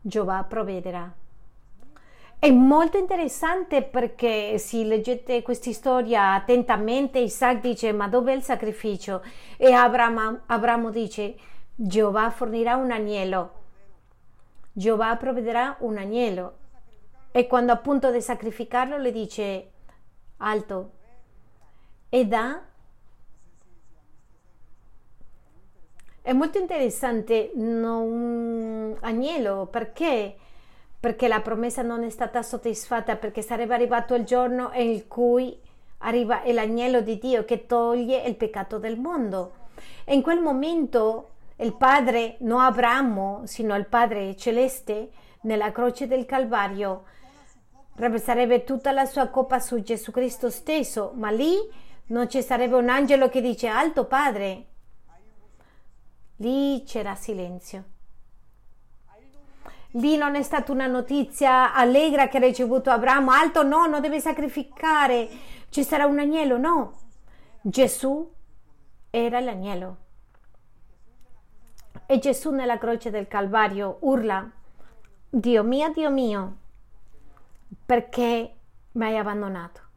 Giova 0.00 0.44
provvederà. 0.44 1.12
È 2.38 2.48
molto 2.52 2.98
interessante 2.98 3.82
perché 3.82 4.58
se 4.58 4.84
leggete 4.84 5.42
questa 5.42 5.72
storia 5.72 6.34
attentamente, 6.34 7.18
Isaac 7.18 7.62
dice 7.62 7.90
ma 7.90 8.06
dov'è 8.06 8.32
il 8.32 8.44
sacrificio? 8.44 9.24
E 9.56 9.72
Abramo, 9.72 10.42
Abramo 10.46 10.90
dice 10.90 11.34
Jehová 11.74 12.30
fornirà 12.30 12.76
un 12.76 12.92
agnello, 12.92 13.52
Jehová 14.70 15.16
provvederà 15.16 15.78
un 15.80 15.98
agnello. 15.98 16.56
E 17.32 17.48
quando 17.48 17.72
appunto 17.72 18.12
di 18.12 18.20
sacrificarlo 18.20 18.98
le 18.98 19.10
dice 19.10 19.70
alto 20.36 20.92
e 22.08 22.26
da? 22.26 22.62
È 26.20 26.32
molto 26.32 26.58
interessante 26.58 27.50
un 27.54 28.94
agnello 29.00 29.66
perché? 29.70 30.36
Perché 31.00 31.28
la 31.28 31.40
promessa 31.40 31.82
non 31.82 32.02
è 32.02 32.10
stata 32.10 32.42
soddisfatta 32.42 33.16
perché 33.16 33.40
sarebbe 33.40 33.74
arrivato 33.74 34.14
il 34.14 34.24
giorno 34.24 34.70
in 34.74 35.06
cui 35.08 35.58
arriva 35.98 36.42
l'agnello 36.44 37.00
di 37.00 37.18
Dio 37.18 37.44
che 37.44 37.66
toglie 37.66 38.22
il 38.24 38.36
peccato 38.36 38.78
del 38.78 38.98
mondo. 38.98 39.52
E 40.04 40.14
in 40.14 40.22
quel 40.22 40.40
momento 40.40 41.30
il 41.56 41.74
padre 41.74 42.36
non 42.40 42.60
Abramo 42.60 43.42
sino 43.44 43.74
il 43.74 43.86
padre 43.86 44.36
celeste 44.36 45.10
nella 45.42 45.72
croce 45.72 46.06
del 46.06 46.26
Calvario 46.26 47.04
sarebbe 48.16 48.62
tutta 48.64 48.92
la 48.92 49.06
sua 49.06 49.26
coppa 49.28 49.58
su 49.58 49.82
Gesù 49.82 50.12
Cristo 50.12 50.50
stesso, 50.50 51.12
ma 51.14 51.30
lì 51.30 51.56
non 52.08 52.28
ci 52.28 52.42
sarebbe 52.42 52.76
un 52.76 52.88
angelo 52.88 53.28
che 53.28 53.40
dice 53.40 53.66
alto 53.66 54.04
padre. 54.06 54.66
Lì 56.36 56.84
c'era 56.84 57.14
silenzio. 57.14 57.96
Lì 59.92 60.16
non 60.16 60.34
è 60.34 60.42
stata 60.42 60.70
una 60.70 60.86
notizia 60.86 61.74
allegra 61.74 62.28
che 62.28 62.36
ha 62.36 62.40
ricevuto 62.40 62.90
Abramo, 62.90 63.30
alto 63.30 63.62
no, 63.62 63.86
non 63.86 64.00
deve 64.00 64.20
sacrificare, 64.20 65.28
ci 65.70 65.82
sarà 65.82 66.04
un 66.04 66.18
agnello, 66.18 66.58
no. 66.58 66.98
Gesù 67.62 68.30
era 69.10 69.40
l'agnello. 69.40 69.96
E 72.06 72.18
Gesù 72.18 72.50
nella 72.50 72.78
croce 72.78 73.10
del 73.10 73.28
Calvario 73.28 73.98
urla, 74.00 74.48
Dio 75.28 75.62
mio, 75.62 75.90
Dio 75.92 76.10
mio, 76.10 76.56
perché 77.84 78.54
mi 78.92 79.04
hai 79.04 79.16
abbandonato. 79.16 79.87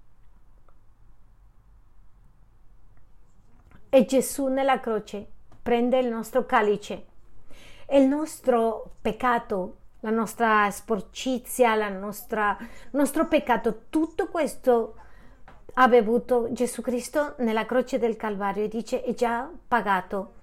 E 3.94 4.06
Gesù 4.06 4.48
nella 4.48 4.80
croce 4.80 5.28
prende 5.62 6.00
il 6.00 6.08
nostro 6.08 6.46
calice 6.46 7.08
e 7.86 8.00
il 8.00 8.08
nostro 8.08 8.92
peccato, 9.02 9.76
la 10.00 10.12
nostra 10.12 10.72
sporcizia, 10.72 11.74
il 11.74 11.98
nostro 12.92 13.28
peccato, 13.28 13.82
tutto 13.90 14.30
questo 14.30 14.96
ha 15.74 15.90
bevuto 15.90 16.48
Gesù 16.54 16.82
Cristo 16.82 17.36
nella 17.40 17.66
croce 17.66 18.00
del 18.00 18.16
Calvario 18.16 18.64
e 18.64 18.70
dice 18.70 19.04
è 19.04 19.14
già 19.14 19.50
pagato. 19.68 20.36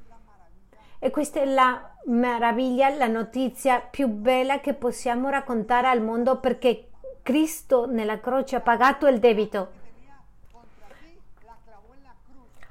E 0.98 1.08
questa 1.08 1.40
è 1.40 1.46
la 1.46 1.94
meraviglia, 2.04 2.90
la 2.90 3.06
notizia 3.06 3.80
più 3.80 4.08
bella 4.08 4.60
che 4.60 4.74
possiamo 4.74 5.30
raccontare 5.30 5.88
al 5.88 6.02
mondo 6.02 6.38
perché 6.38 6.90
Cristo 7.22 7.86
nella 7.86 8.20
croce 8.20 8.56
ha 8.56 8.60
pagato 8.60 9.06
il 9.06 9.18
debito. 9.18 9.77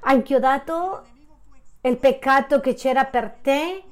Ha 0.08 0.14
inchiodato 0.14 1.04
il 1.82 1.98
peccato 1.98 2.60
che 2.60 2.72
c'era 2.72 3.04
per 3.04 3.30
te 3.42 3.82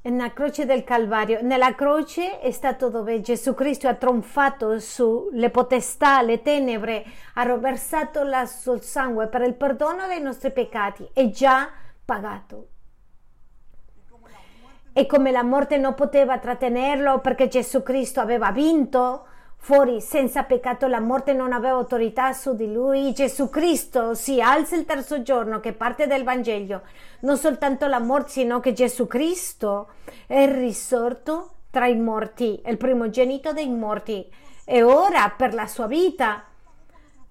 nella 0.00 0.32
croce 0.32 0.64
del 0.64 0.82
Calvario. 0.82 1.40
Nella 1.42 1.74
croce 1.74 2.40
è 2.40 2.50
stato 2.52 2.88
dove 2.88 3.20
Gesù 3.20 3.52
Cristo 3.52 3.86
ha 3.86 3.92
trionfato 3.92 4.80
sulle 4.80 5.50
potestà, 5.50 6.22
le 6.22 6.40
tenebre, 6.40 7.04
ha 7.34 7.44
versato 7.56 8.22
il 8.22 8.42
suo 8.46 8.80
sangue 8.80 9.26
per 9.26 9.42
il 9.42 9.52
perdono 9.52 10.06
dei 10.06 10.22
nostri 10.22 10.52
peccati. 10.52 11.06
È 11.12 11.28
già 11.28 11.68
pagato. 12.02 12.68
E 14.94 15.04
come 15.04 15.30
la 15.30 15.42
morte 15.42 15.76
non 15.76 15.92
poteva 15.92 16.38
trattenerlo 16.38 17.20
perché 17.20 17.46
Gesù 17.46 17.82
Cristo 17.82 18.20
aveva 18.20 18.52
vinto, 18.52 19.26
fuori 19.60 20.00
senza 20.00 20.44
peccato 20.44 20.86
la 20.86 21.00
morte 21.00 21.34
non 21.34 21.52
aveva 21.52 21.76
autorità 21.76 22.32
su 22.32 22.54
di 22.54 22.72
lui. 22.72 23.12
Gesù 23.12 23.50
Cristo 23.50 24.14
si 24.14 24.40
alza 24.40 24.76
il 24.76 24.86
terzo 24.86 25.22
giorno 25.22 25.60
che 25.60 25.72
parte 25.74 26.06
del 26.06 26.24
Vangelo, 26.24 26.82
non 27.20 27.36
soltanto 27.36 27.86
la 27.86 28.00
morte, 28.00 28.30
sino 28.30 28.60
che 28.60 28.72
Gesù 28.72 29.06
Cristo 29.06 29.88
è 30.26 30.50
risorto 30.50 31.50
tra 31.70 31.86
i 31.86 31.96
morti, 31.96 32.62
il 32.64 32.78
primogenito 32.78 33.52
dei 33.52 33.68
morti, 33.68 34.26
e 34.64 34.82
ora 34.82 35.32
per 35.36 35.52
la 35.52 35.66
sua 35.66 35.86
vita 35.86 36.44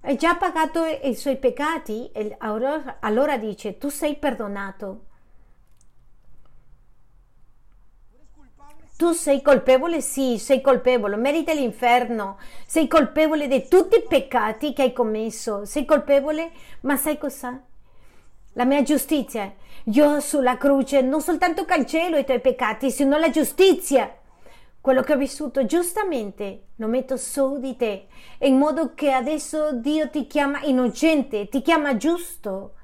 ha 0.01 0.15
già 0.15 0.35
pagato 0.35 0.83
i 0.85 1.15
suoi 1.15 1.37
peccati, 1.37 2.11
e 2.13 2.37
allora 2.39 3.37
dice 3.37 3.77
tu 3.79 3.89
sei 3.89 4.15
perdonato. 4.15 5.05
Tu 8.97 9.11
sei 9.11 9.43
colpevole? 9.43 10.01
Sì, 10.01 10.39
sei 10.39 10.59
colpevole, 10.59 11.17
meriti 11.17 11.53
l'inferno, 11.53 12.39
sei 12.65 12.87
colpevole 12.87 13.47
di 13.47 13.67
tutti 13.67 13.97
i 13.97 14.03
peccati 14.07 14.73
che 14.73 14.81
hai 14.81 14.91
commesso, 14.91 15.65
sei 15.65 15.85
colpevole, 15.85 16.49
ma 16.81 16.95
sai 16.95 17.19
cosa? 17.19 17.61
La 18.53 18.65
mia 18.65 18.81
giustizia. 18.81 19.53
Io 19.83 20.19
sulla 20.19 20.57
croce 20.57 21.01
non 21.01 21.21
soltanto 21.21 21.63
cancello 21.63 22.17
i 22.17 22.25
tuoi 22.25 22.41
peccati, 22.41 22.89
sino 22.89 23.19
la 23.19 23.29
giustizia. 23.29 24.11
Quello 24.81 25.03
che 25.03 25.13
ho 25.13 25.17
vissuto 25.17 25.63
giustamente 25.67 26.69
lo 26.77 26.87
metto 26.87 27.17
su 27.17 27.59
di 27.59 27.75
te, 27.75 28.07
in 28.39 28.57
modo 28.57 28.95
che 28.95 29.11
adesso 29.11 29.73
Dio 29.73 30.09
ti 30.09 30.25
chiama 30.25 30.61
innocente, 30.63 31.49
ti 31.49 31.61
chiama 31.61 31.97
giusto 31.97 32.76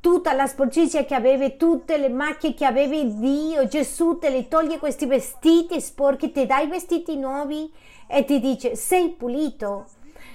tutta 0.00 0.32
la 0.32 0.46
sporcizia 0.46 1.04
che 1.04 1.14
avevi, 1.14 1.56
tutte 1.56 1.98
le 1.98 2.08
macchie 2.08 2.54
che 2.54 2.64
avevi, 2.64 3.18
Dio 3.18 3.66
Gesù 3.66 4.18
te 4.18 4.30
le 4.30 4.48
toglie 4.48 4.78
questi 4.78 5.06
vestiti 5.06 5.80
sporchi, 5.80 6.32
ti 6.32 6.46
dai 6.46 6.66
vestiti 6.66 7.16
nuovi 7.16 7.70
e 8.06 8.24
ti 8.24 8.40
dice 8.40 8.74
sei 8.76 9.10
pulito, 9.10 9.86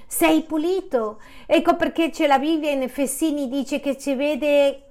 sei 0.07 0.43
pulito. 0.43 1.19
Ecco 1.45 1.75
perché 1.75 2.11
c'è 2.11 2.27
la 2.27 2.39
Bibbia 2.39 2.71
in 2.71 2.83
Efesini 2.83 3.49
dice 3.49 3.79
che 3.79 3.97
ci 3.97 4.13
vede 4.13 4.81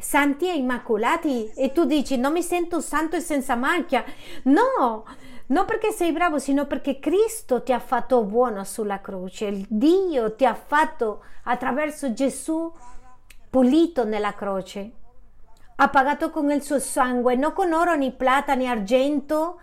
santi 0.00 0.48
e 0.48 0.54
immacolati 0.54 1.50
e 1.56 1.72
tu 1.72 1.84
dici 1.84 2.16
non 2.16 2.32
mi 2.32 2.42
sento 2.42 2.80
santo 2.80 3.16
e 3.16 3.20
senza 3.20 3.56
macchia. 3.56 4.04
No, 4.44 5.04
non 5.48 5.64
perché 5.66 5.92
sei 5.92 6.12
bravo, 6.12 6.38
sino 6.38 6.66
perché 6.66 6.98
Cristo 6.98 7.62
ti 7.62 7.72
ha 7.72 7.78
fatto 7.78 8.24
buono 8.24 8.64
sulla 8.64 9.00
croce. 9.00 9.64
Dio 9.68 10.34
ti 10.34 10.44
ha 10.44 10.54
fatto 10.54 11.24
attraverso 11.44 12.12
Gesù 12.12 12.72
pulito 13.50 14.04
nella 14.04 14.34
croce. 14.34 14.92
Ha 15.76 15.88
pagato 15.88 16.30
con 16.30 16.50
il 16.50 16.62
suo 16.62 16.78
sangue, 16.78 17.36
non 17.36 17.52
con 17.52 17.72
oro 17.72 17.94
né 17.94 18.10
plata 18.10 18.54
né 18.54 18.66
argento, 18.66 19.60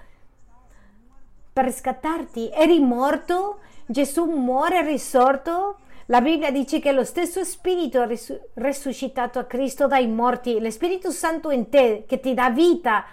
per 1.52 1.66
riscattarti. 1.66 2.50
Eri 2.52 2.80
morto, 2.80 3.60
Gesù 3.86 4.26
muore 4.26 4.82
risorto. 4.82 5.78
La 6.08 6.22
Bibbia 6.22 6.52
dice 6.52 6.80
che 6.80 6.92
lo 6.92 7.04
stesso 7.04 7.44
Spirito 7.44 8.08
risuscitato 8.54 9.40
a 9.40 9.46
Cristo 9.46 9.88
dai 9.88 10.08
morti, 10.08 10.60
lo 10.60 10.70
Spirito 10.70 11.12
Santo 11.12 11.50
in 11.50 11.70
te 11.70 12.06
che 12.08 12.20
ti 12.20 12.34
dà 12.34 12.50
vita, 12.50 13.06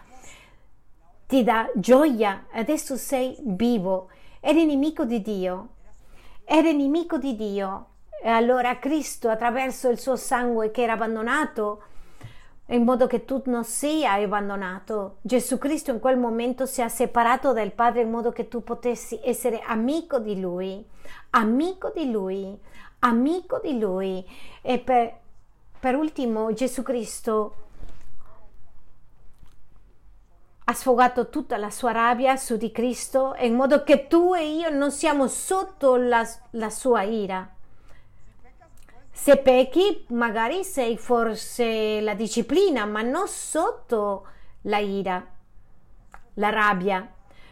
ti 1.27 1.43
dà 1.43 1.71
gioia. 1.75 2.47
Adesso 2.53 2.97
sei 2.97 3.37
vivo. 3.41 4.11
Eri 4.41 4.65
nemico 4.65 5.05
di 5.05 5.23
Dio. 5.23 5.69
Eri 6.45 6.75
nemico 6.75 7.19
di 7.19 7.35
Dio 7.37 7.87
e 8.25 8.29
allora 8.29 8.79
Cristo, 8.79 9.29
attraverso 9.29 9.89
il 9.89 9.99
suo 9.99 10.15
sangue 10.15 10.71
che 10.71 10.83
era 10.83 10.93
abbandonato, 10.93 11.83
in 12.67 12.85
modo 12.85 13.09
che 13.09 13.25
tu 13.25 13.43
non 13.47 13.65
sia 13.65 14.13
abbandonato, 14.13 15.17
Gesù 15.23 15.59
Cristo 15.59 15.91
in 15.91 15.99
quel 15.99 16.17
momento 16.17 16.65
si 16.65 16.83
è 16.83 16.89
separato 16.89 17.53
dal 17.53 17.73
Padre 17.73 18.03
in 18.03 18.11
modo 18.11 18.31
che 18.31 18.47
tu 18.47 18.63
potessi 18.63 19.19
essere 19.25 19.61
amico 19.67 20.21
di 20.21 20.39
Lui, 20.39 20.87
amico 21.31 21.91
di 21.93 22.13
Lui, 22.13 22.57
amico 23.01 23.59
di 23.59 23.81
Lui. 23.81 24.25
E 24.63 24.79
per, 24.79 25.19
per 25.81 25.97
ultimo 25.97 26.53
Gesù 26.53 26.85
Cristo 26.85 27.55
ha 30.63 30.73
sfogato 30.75 31.29
tutta 31.29 31.57
la 31.57 31.71
sua 31.71 31.91
rabbia 31.91 32.37
su 32.37 32.57
di 32.57 32.71
Cristo 32.71 33.35
in 33.41 33.57
modo 33.57 33.83
che 33.83 34.07
tu 34.07 34.33
e 34.33 34.49
io 34.49 34.71
non 34.71 34.93
siamo 34.93 35.27
sotto 35.27 35.97
la, 35.97 36.25
la 36.51 36.71
sua 36.71 37.03
ira 37.03 37.57
se 39.23 39.37
pecchi, 39.37 40.05
magari 40.09 40.65
sei 40.65 40.99
forse 40.99 42.01
la 42.01 42.15
disciplina, 42.15 42.85
ma 42.87 43.03
non 43.03 43.29
sotto 43.29 44.27
la 44.63 44.79
ira, 44.79 45.25
la 46.35 46.49
rabbia. 46.49 47.09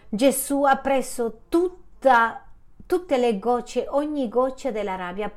Gesù 0.08 0.64
ha 0.64 0.78
preso 0.78 1.42
tutta, 1.48 2.44
tutte 2.86 3.18
le 3.18 3.38
gocce, 3.38 3.86
ogni 3.88 4.28
goccia 4.28 4.72
della 4.72 4.96
rabbia. 4.96 5.32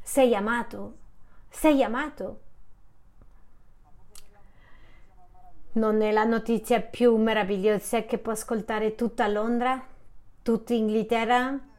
Sei 0.00 0.32
amato, 0.36 0.96
sei 1.48 1.82
amato. 1.82 2.40
Non 5.72 6.02
è 6.02 6.12
la 6.12 6.22
notizia 6.22 6.80
più 6.80 7.16
meravigliosa 7.16 8.04
che 8.04 8.18
può 8.18 8.30
ascoltare 8.30 8.94
tutta 8.94 9.26
Londra, 9.26 9.84
tutta 10.40 10.72
Inghilterra? 10.72 11.74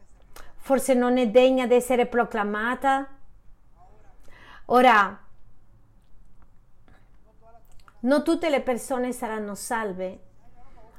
Forse 0.67 0.93
non 0.93 1.17
è 1.17 1.29
degna 1.29 1.65
di 1.65 1.75
essere 1.75 2.07
proclamata? 2.07 3.07
Ora, 4.65 5.17
non 8.01 8.21
tutte 8.21 8.49
le 8.49 8.59
persone 8.59 9.13
saranno 9.13 9.55
salve. 9.55 10.19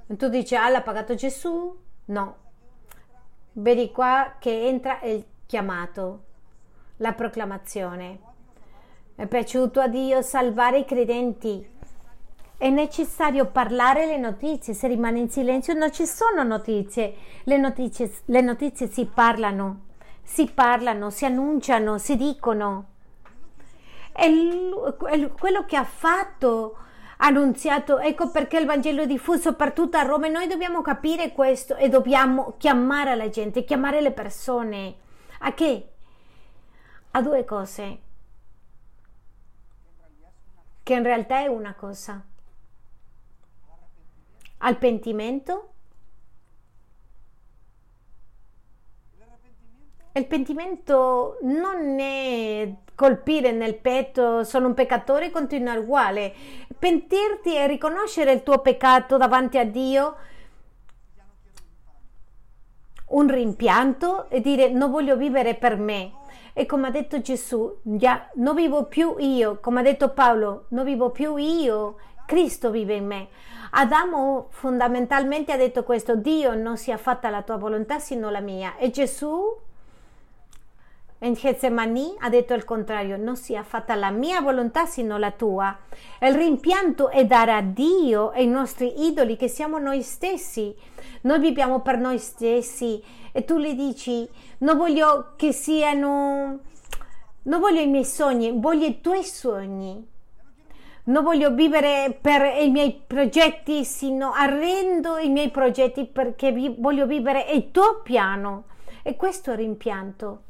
Tu 0.07 0.29
dici, 0.31 0.57
ah, 0.57 0.71
l'ha 0.71 0.81
pagato 0.81 1.15
Gesù? 1.15 1.79
No. 2.07 2.37
Vedi 3.53 3.93
qua 3.93 4.37
che 4.39 4.69
entra 4.69 5.03
il 5.03 5.23
chiamato, 5.45 6.25
la 6.97 7.13
proclamazione. 7.13 8.21
È 9.17 9.27
piaciuto 9.27 9.81
a 9.81 9.89
Dio 9.89 10.23
salvare 10.23 10.79
i 10.79 10.87
credenti 10.87 11.77
è 12.59 12.71
necessario 12.71 13.47
parlare 13.47 14.05
le 14.05 14.19
notizie, 14.19 14.75
se 14.75 14.89
rimane 14.89 15.21
in 15.21 15.31
silenzio 15.31 15.75
non 15.75 15.93
ci 15.93 16.05
sono 16.05 16.43
notizie. 16.43 17.15
Le 17.45 17.57
notizie, 17.57 18.13
le 18.25 18.41
notizie 18.41 18.89
si 18.89 19.07
parlano, 19.07 19.85
si 20.25 20.51
parlano, 20.53 21.09
si 21.11 21.25
annunciano, 21.25 21.99
si 21.99 22.17
dicono. 22.17 22.87
E 24.13 24.71
quello 25.39 25.65
che 25.67 25.77
ha 25.77 25.85
fatto, 25.85 26.77
annunziato, 27.19 28.01
ecco 28.01 28.31
perché 28.31 28.59
il 28.59 28.67
Vangelo 28.67 29.03
è 29.03 29.07
diffuso 29.07 29.55
per 29.55 29.73
tutta 29.73 30.03
Roma 30.03 30.27
e 30.27 30.31
noi 30.31 30.49
dobbiamo 30.49 30.83
capire 30.83 31.31
questo 31.31 31.77
e 31.77 31.89
dobbiamo 31.89 32.55
chiamare 32.59 33.15
la 33.15 33.29
gente, 33.29 33.63
chiamare 33.63 34.01
le 34.01 34.11
persone. 34.11 34.97
A 35.41 35.55
che? 35.55 35.89
A 37.13 37.23
due 37.23 37.45
cose. 37.45 37.99
Che 40.83 40.93
in 40.93 41.03
realtà 41.05 41.39
è 41.39 41.47
una 41.47 41.75
cosa 41.75 42.21
al 44.59 44.79
pentimento? 44.79 45.73
Il 50.13 50.27
pentimento 50.27 51.39
non 51.43 52.01
è 52.01 52.75
colpire 52.97 53.53
nel 53.53 53.77
petto, 53.77 54.43
sono 54.43 54.67
un 54.67 54.75
peccatore 54.75 55.27
e 55.27 55.31
continuare 55.31 55.79
uguale. 55.79 56.35
Pentirti 56.77 57.55
e 57.55 57.69
riconoscere 57.69 58.33
il 58.33 58.43
tuo 58.43 58.59
peccato 58.59 59.17
davanti 59.17 59.59
a 59.59 59.65
Dio, 59.65 60.17
un 63.11 63.31
rimpianto 63.31 64.29
e 64.29 64.41
dire 64.41 64.71
non 64.71 64.91
voglio 64.91 65.17
vivere 65.17 65.55
per 65.55 65.77
me. 65.77 66.13
E 66.53 66.67
come 66.67 66.89
ha 66.89 66.91
detto 66.91 67.21
Gesù, 67.21 67.79
già 67.83 68.29
non 68.35 68.57
vivo 68.57 68.87
più 68.87 69.15
io, 69.19 69.61
come 69.61 69.79
ha 69.79 69.85
detto 69.85 70.13
Paolo, 70.13 70.65
non 70.71 70.85
vivo 70.85 71.11
più 71.11 71.37
io, 71.37 71.99
Cristo 72.27 72.73
vive 72.73 72.95
in 72.95 73.07
me. 73.07 73.29
Adamo 73.71 74.47
fondamentalmente 74.51 75.53
ha 75.53 75.57
detto 75.57 75.83
questo, 75.83 76.17
Dio 76.17 76.55
non 76.55 76.77
sia 76.77 76.97
fatta 76.97 77.29
la 77.29 77.43
tua 77.43 77.57
volontà 77.57 77.99
sino 77.99 78.31
la 78.31 78.41
mia. 78.41 78.77
E 78.77 78.91
Gesù 78.91 79.57
in 81.21 81.33
Getsemani 81.33 82.15
ha 82.21 82.29
detto 82.29 82.55
il 82.55 82.65
contrario, 82.65 83.17
non 83.17 83.37
sia 83.37 83.65
fatta 83.65 83.95
la 83.97 84.11
mia 84.11 84.41
volontà 84.41 84.87
sino 84.87 85.19
la 85.19 85.33
tua. 85.33 85.77
Il 86.21 86.35
rimpianto 86.35 87.09
è 87.09 87.27
dare 87.27 87.53
a 87.53 87.61
Dio 87.61 88.33
e 88.33 88.41
ai 88.41 88.47
nostri 88.47 89.07
idoli 89.07 89.37
che 89.37 89.49
siamo 89.49 89.79
noi 89.79 90.03
stessi. 90.03 90.75
Noi 91.23 91.41
viviamo 91.41 91.81
per 91.81 91.99
noi 91.99 92.19
stessi 92.19 93.03
e 93.33 93.45
tu 93.45 93.59
le 93.59 93.75
dici, 93.75 94.29
non 94.59 94.77
voglio 94.77 95.33
che 95.37 95.53
siano, 95.53 96.61
non 97.43 97.61
voglio 97.61 97.81
i 97.81 97.89
miei 97.89 98.05
sogni, 98.05 98.53
voglio 98.55 98.87
i 98.87 99.01
tuoi 99.01 99.25
sogni 99.25 100.17
non 101.09 101.25
voglio 101.25 101.53
vivere 101.55 102.17
per 102.21 102.43
i 102.61 102.71
miei 102.71 103.03
progetti, 103.07 103.85
sino 103.85 104.33
arrendo 104.33 105.17
i 105.17 105.29
miei 105.29 105.51
progetti 105.51 106.07
perché 106.07 106.53
vi, 106.53 106.75
voglio 106.79 107.07
vivere 107.07 107.47
il 107.53 107.71
tuo 107.71 108.01
piano. 108.03 108.65
E 109.03 109.17
questo 109.17 109.55
rimpianto. 109.55 110.43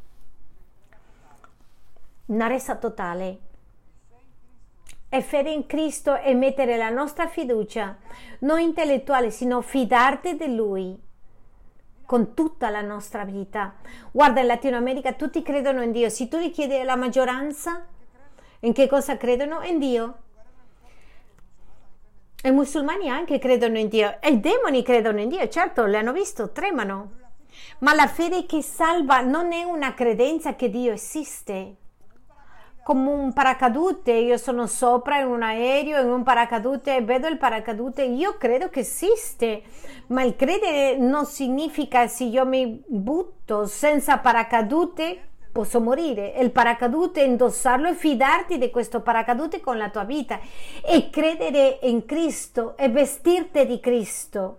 Una 2.26 2.46
resa 2.48 2.76
totale. 2.76 3.38
E 5.08 5.22
fede 5.22 5.50
in 5.50 5.66
Cristo 5.66 6.16
e 6.16 6.34
mettere 6.34 6.76
la 6.76 6.90
nostra 6.90 7.28
fiducia, 7.28 7.96
non 8.40 8.58
intellettuale, 8.58 9.30
sino 9.30 9.62
fidarti 9.62 10.36
di 10.36 10.54
Lui 10.54 11.00
con 12.04 12.34
tutta 12.34 12.68
la 12.68 12.82
nostra 12.82 13.24
vita. 13.24 13.76
Guarda, 14.10 14.40
in 14.40 14.46
Latino 14.46 14.76
America 14.76 15.12
tutti 15.12 15.40
credono 15.42 15.82
in 15.82 15.92
Dio. 15.92 16.08
Se 16.08 16.26
tu 16.26 16.38
gli 16.38 16.50
chiedi 16.50 16.74
alla 16.78 16.96
maggioranza 16.96 17.86
in 18.60 18.72
che 18.72 18.86
cosa 18.88 19.16
credono, 19.16 19.62
in 19.62 19.78
Dio 19.78 20.26
i 22.44 22.52
musulmani 22.52 23.10
anche 23.10 23.40
credono 23.40 23.78
in 23.78 23.88
Dio 23.88 24.18
e 24.20 24.30
i 24.30 24.40
demoni 24.40 24.84
credono 24.84 25.20
in 25.20 25.28
Dio, 25.28 25.48
certo, 25.48 25.86
l'hanno 25.86 26.12
visto, 26.12 26.52
tremano. 26.52 27.10
Ma 27.80 27.94
la 27.94 28.06
fede 28.06 28.46
che 28.46 28.62
salva 28.62 29.20
non 29.20 29.52
è 29.52 29.64
una 29.64 29.92
credenza 29.92 30.54
che 30.54 30.70
Dio 30.70 30.92
esiste. 30.92 31.74
Come 32.84 33.10
un 33.10 33.32
paracadute, 33.32 34.12
io 34.12 34.36
sono 34.36 34.66
sopra 34.66 35.18
in 35.18 35.26
un 35.26 35.42
aereo, 35.42 36.00
in 36.00 36.08
un 36.08 36.22
paracadute 36.22 36.96
e 36.96 37.02
vedo 37.02 37.26
il 37.26 37.38
paracadute, 37.38 38.04
io 38.04 38.38
credo 38.38 38.70
che 38.70 38.80
esiste, 38.80 39.62
ma 40.06 40.22
il 40.22 40.36
credere 40.36 40.96
non 40.96 41.26
significa 41.26 42.06
se 42.06 42.24
io 42.24 42.46
mi 42.46 42.82
butto 42.86 43.66
senza 43.66 44.18
paracadute 44.18 45.27
posso 45.58 45.80
morire. 45.80 46.34
Il 46.38 46.52
paracadute, 46.52 47.22
indossarlo 47.22 47.88
e 47.88 47.94
fidarti 47.96 48.58
di 48.58 48.70
questo 48.70 49.00
paracadute 49.00 49.58
con 49.58 49.76
la 49.76 49.90
tua 49.90 50.04
vita 50.04 50.38
e 50.84 51.10
credere 51.10 51.80
in 51.82 52.06
Cristo 52.06 52.76
e 52.76 52.88
vestirti 52.88 53.66
di 53.66 53.80
Cristo. 53.80 54.58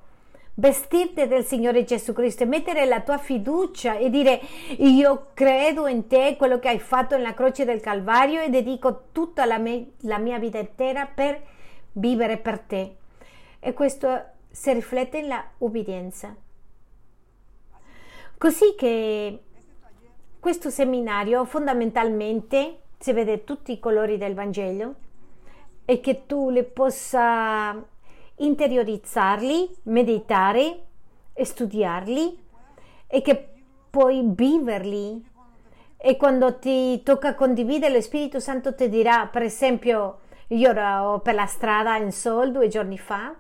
Vestirti 0.56 1.26
del 1.26 1.46
Signore 1.46 1.86
Gesù 1.86 2.12
Cristo 2.12 2.44
e 2.44 2.48
mettere 2.48 2.84
la 2.84 3.00
tua 3.00 3.18
fiducia 3.18 3.96
e 3.96 4.10
dire 4.10 4.42
io 4.80 5.28
credo 5.34 5.88
in 5.88 6.08
te, 6.08 6.36
quello 6.38 6.60
che 6.60 6.68
hai 6.68 6.80
fatto 6.80 7.16
nella 7.16 7.34
croce 7.34 7.64
del 7.64 7.80
Calvario 7.80 8.42
e 8.42 8.50
dedico 8.50 9.04
tutta 9.14 9.46
la, 9.46 9.58
me, 9.58 9.92
la 10.00 10.18
mia 10.18 10.38
vita 10.38 10.58
intera 10.58 11.06
per 11.06 11.42
vivere 11.94 12.36
per 12.36 12.60
te. 12.60 12.96
E 13.62 13.72
questo 13.72 14.22
si 14.52 14.74
riflette 14.74 15.22
nella 15.22 15.46
ubbidienza. 15.60 16.36
Così 18.38 18.76
che 18.78 19.44
questo 20.40 20.70
seminario 20.70 21.46
fondamentalmente 21.46 22.80
si 22.98 23.14
vede 23.14 23.44
tutti 23.44 23.72
i 23.72 23.80
colori 23.80 24.18
del 24.18 24.34
Vangelo 24.34 24.96
e 25.86 26.00
che 26.00 26.26
tu 26.26 26.50
li 26.50 26.64
possa 26.64 27.76
interiorizzarli, 28.36 29.78
meditare 29.84 30.84
studiarli 31.44 32.38
e 33.08 33.22
che 33.22 33.50
puoi 33.90 34.24
viverli. 34.26 35.28
E 35.98 36.16
quando 36.16 36.60
ti 36.60 37.02
tocca 37.04 37.36
condividere 37.36 37.94
lo 37.94 38.02
Spirito 38.02 38.40
Santo 38.40 38.74
ti 38.74 38.88
dirà 38.88 39.28
per 39.28 39.42
esempio 39.42 40.20
io 40.48 40.70
ero 40.70 41.20
per 41.20 41.36
la 41.36 41.46
strada 41.46 41.98
in 41.98 42.12
Sol 42.12 42.52
due 42.52 42.70
giorni 42.70 42.98
fa 42.98 43.36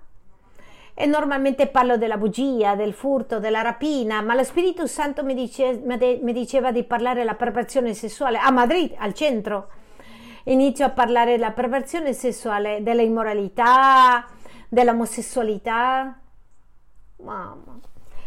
e 1.02 1.06
normalmente 1.06 1.68
parlo 1.68 1.96
della 1.96 2.18
bugia, 2.18 2.76
del 2.76 2.92
furto, 2.92 3.40
della 3.40 3.62
rapina, 3.62 4.22
ma 4.22 4.36
lo 4.36 4.44
Spirito 4.44 4.86
Santo 4.86 5.24
mi, 5.24 5.34
dice, 5.34 5.82
mi 5.82 6.34
diceva 6.34 6.74
di 6.74 6.84
parlare 6.84 7.20
della 7.20 7.36
perversione 7.36 7.94
sessuale 7.94 8.38
a 8.38 8.52
Madrid, 8.52 8.96
al 8.98 9.14
centro. 9.14 9.70
Inizio 10.44 10.84
a 10.84 10.90
parlare 10.90 11.38
della 11.38 11.52
perversione 11.52 12.12
sessuale, 12.12 12.84
dell'immoralità, 12.84 14.28
dell'omosessualità. 14.68 16.20
Mamma. 17.24 17.80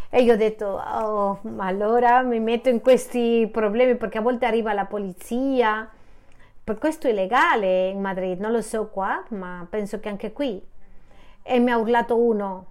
E 0.09 0.23
io 0.23 0.33
ho 0.33 0.39
detto, 0.39 0.67
oh, 0.67 1.41
ma 1.43 1.67
allora 1.67 2.23
mi 2.23 2.41
metto 2.41 2.71
in 2.71 2.81
questi 2.81 3.51
problemi 3.53 3.97
perché 3.97 4.17
a 4.17 4.23
volte 4.23 4.47
arriva 4.47 4.73
la 4.73 4.87
polizia. 4.87 5.87
Per 6.65 6.79
questo 6.79 7.07
è 7.07 7.13
legale 7.13 7.89
in 7.89 8.01
Madrid, 8.01 8.41
non 8.41 8.51
lo 8.51 8.63
so 8.63 8.89
qua, 8.89 9.23
ma 9.29 9.67
penso 9.69 10.01
che 10.01 10.09
anche 10.09 10.33
qui 10.33 10.71
e 11.43 11.59
mi 11.59 11.71
ha 11.71 11.77
urlato 11.77 12.17
uno, 12.17 12.67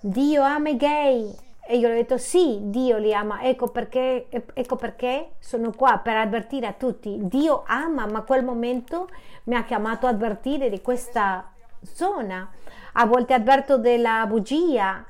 Dio 0.00 0.42
ama 0.42 0.70
i 0.70 0.76
gay. 0.76 1.34
E 1.70 1.76
io 1.76 1.88
ho 1.88 1.92
detto 1.92 2.18
sì, 2.18 2.58
Dio 2.62 2.98
li 2.98 3.14
ama, 3.14 3.42
ecco 3.42 3.68
perché, 3.68 4.26
ecco 4.54 4.74
perché 4.74 5.34
sono 5.38 5.70
qua 5.70 5.98
per 5.98 6.16
avvertire 6.16 6.66
a 6.66 6.72
tutti. 6.72 7.16
Dio 7.20 7.62
ama, 7.64 8.06
ma 8.06 8.22
quel 8.22 8.42
momento 8.42 9.08
mi 9.44 9.54
ha 9.54 9.62
chiamato 9.62 10.06
a 10.06 10.10
avvertire 10.10 10.68
di 10.68 10.80
questa 10.80 11.52
zona. 11.82 12.50
A 12.94 13.06
volte 13.06 13.34
avverto 13.34 13.78
della 13.78 14.26
bugia. 14.26 15.04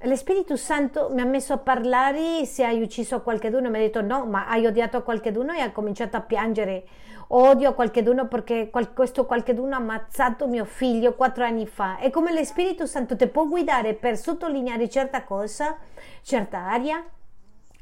Lo 0.00 0.16
Spirito 0.16 0.56
Santo 0.56 1.10
mi 1.12 1.20
ha 1.20 1.24
messo 1.24 1.52
a 1.52 1.58
parlare 1.58 2.44
se 2.44 2.64
hai 2.64 2.82
ucciso 2.82 3.22
qualcuno, 3.22 3.70
mi 3.70 3.76
ha 3.76 3.80
detto 3.80 4.02
no, 4.02 4.26
ma 4.26 4.48
hai 4.48 4.66
odiato 4.66 5.02
qualcuno 5.04 5.52
e 5.52 5.60
ha 5.60 5.70
cominciato 5.70 6.16
a 6.16 6.22
piangere 6.22 6.86
odio 7.28 7.70
a 7.70 7.72
qualcuno 7.72 8.28
perché 8.28 8.70
questo 8.94 9.26
qualcuno 9.26 9.74
ha 9.74 9.78
ammazzato 9.78 10.46
mio 10.46 10.64
figlio 10.64 11.14
quattro 11.14 11.44
anni 11.44 11.66
fa. 11.66 11.98
E 11.98 12.10
come 12.10 12.32
lo 12.32 12.44
Spirito 12.44 12.86
Santo 12.86 13.16
ti 13.16 13.26
può 13.26 13.46
guidare 13.46 13.94
per 13.94 14.16
sottolineare 14.16 14.88
certa 14.88 15.24
cosa, 15.24 15.78
certa 16.22 16.58
aria, 16.58 17.04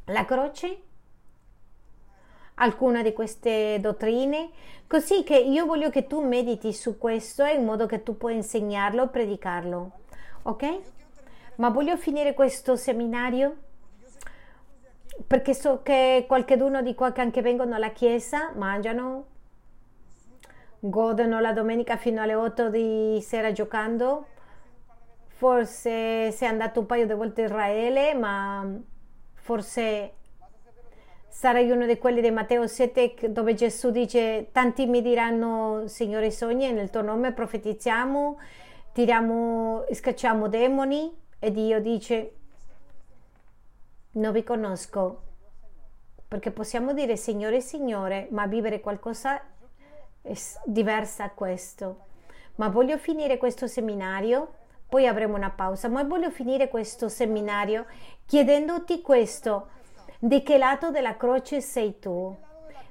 la 0.07 0.25
croce. 0.25 0.83
alcuna 2.57 3.03
di 3.03 3.13
queste 3.13 3.79
dottrine, 3.81 4.51
così 4.87 5.25
che 5.25 5.37
io 5.37 5.67
voglio 5.67 5.91
che 5.91 6.07
tu 6.07 6.25
mediti 6.25 6.73
su 6.73 6.99
questo 6.99 7.45
in 7.45 7.65
modo 7.65 7.87
che 7.87 8.03
tu 8.03 8.17
puoi 8.17 8.35
insegnarlo, 8.35 9.09
predicarlo, 9.09 9.91
ok? 10.43 10.81
Ma 11.57 11.71
voglio 11.71 11.97
finire 11.97 12.35
questo 12.35 12.77
seminario 12.77 13.57
perché 15.27 15.55
so 15.55 15.81
che 15.83 16.25
qualcuno 16.27 16.83
di 16.83 16.95
qua 16.95 17.13
che 17.13 17.21
anche 17.21 17.43
vengono 17.43 17.75
alla 17.75 17.91
chiesa 17.91 18.53
mangiano, 18.55 19.27
godono 20.85 21.39
la 21.39 21.53
domenica 21.53 21.97
fino 21.97 22.21
alle 22.21 22.35
8 22.35 22.69
di 22.69 23.21
sera 23.23 23.53
giocando. 23.53 24.27
Forse 25.29 26.33
sei 26.33 26.49
andato 26.49 26.81
un 26.81 26.87
paio 26.87 27.07
di 27.07 27.13
volte 27.13 27.43
a 27.43 27.45
Israele, 27.45 28.15
ma 28.15 28.67
forse 29.35 30.15
sarai 31.29 31.71
uno 31.71 31.87
di 31.87 31.99
quelli 31.99 32.21
di 32.21 32.31
Matteo 32.31 32.67
7 32.67 33.31
dove 33.31 33.55
Gesù 33.55 33.91
dice 33.91 34.49
tanti 34.51 34.87
mi 34.87 35.03
diranno 35.03 35.85
Signore 35.87 36.31
sogni 36.31 36.71
nel 36.73 36.91
tuo 36.91 37.01
nome 37.01 37.33
profetizziamo, 37.33 38.39
tiriamo, 38.93 39.87
scacciamo 39.91 40.49
demoni 40.49 41.13
e 41.39 41.51
Dio 41.51 41.81
dice 41.81 42.33
non 44.13 44.33
vi 44.33 44.45
conosco 44.45 45.23
perché 46.29 46.51
possiamo 46.51 46.93
dire 46.93 47.17
Signore 47.17 47.61
Signore 47.61 48.29
ma 48.31 48.47
vivere 48.47 48.81
qualcosa 48.81 49.43
diversa 50.65 51.25
a 51.25 51.31
questo. 51.31 52.07
Ma 52.57 52.69
voglio 52.69 52.99
finire 52.99 53.39
questo 53.39 53.67
seminario 53.67 54.55
poi 54.89 55.07
avremo 55.07 55.37
una 55.37 55.49
pausa 55.49 55.89
ma 55.89 56.05
voglio 56.05 56.31
finire 56.31 56.69
questo 56.69 57.09
seminario 57.09 57.87
chiedendoti 58.27 59.01
questo. 59.01 59.69
Di 60.19 60.43
che 60.43 60.59
lato 60.59 60.91
della 60.91 61.17
croce 61.17 61.61
sei 61.61 61.99
tu? 61.99 62.37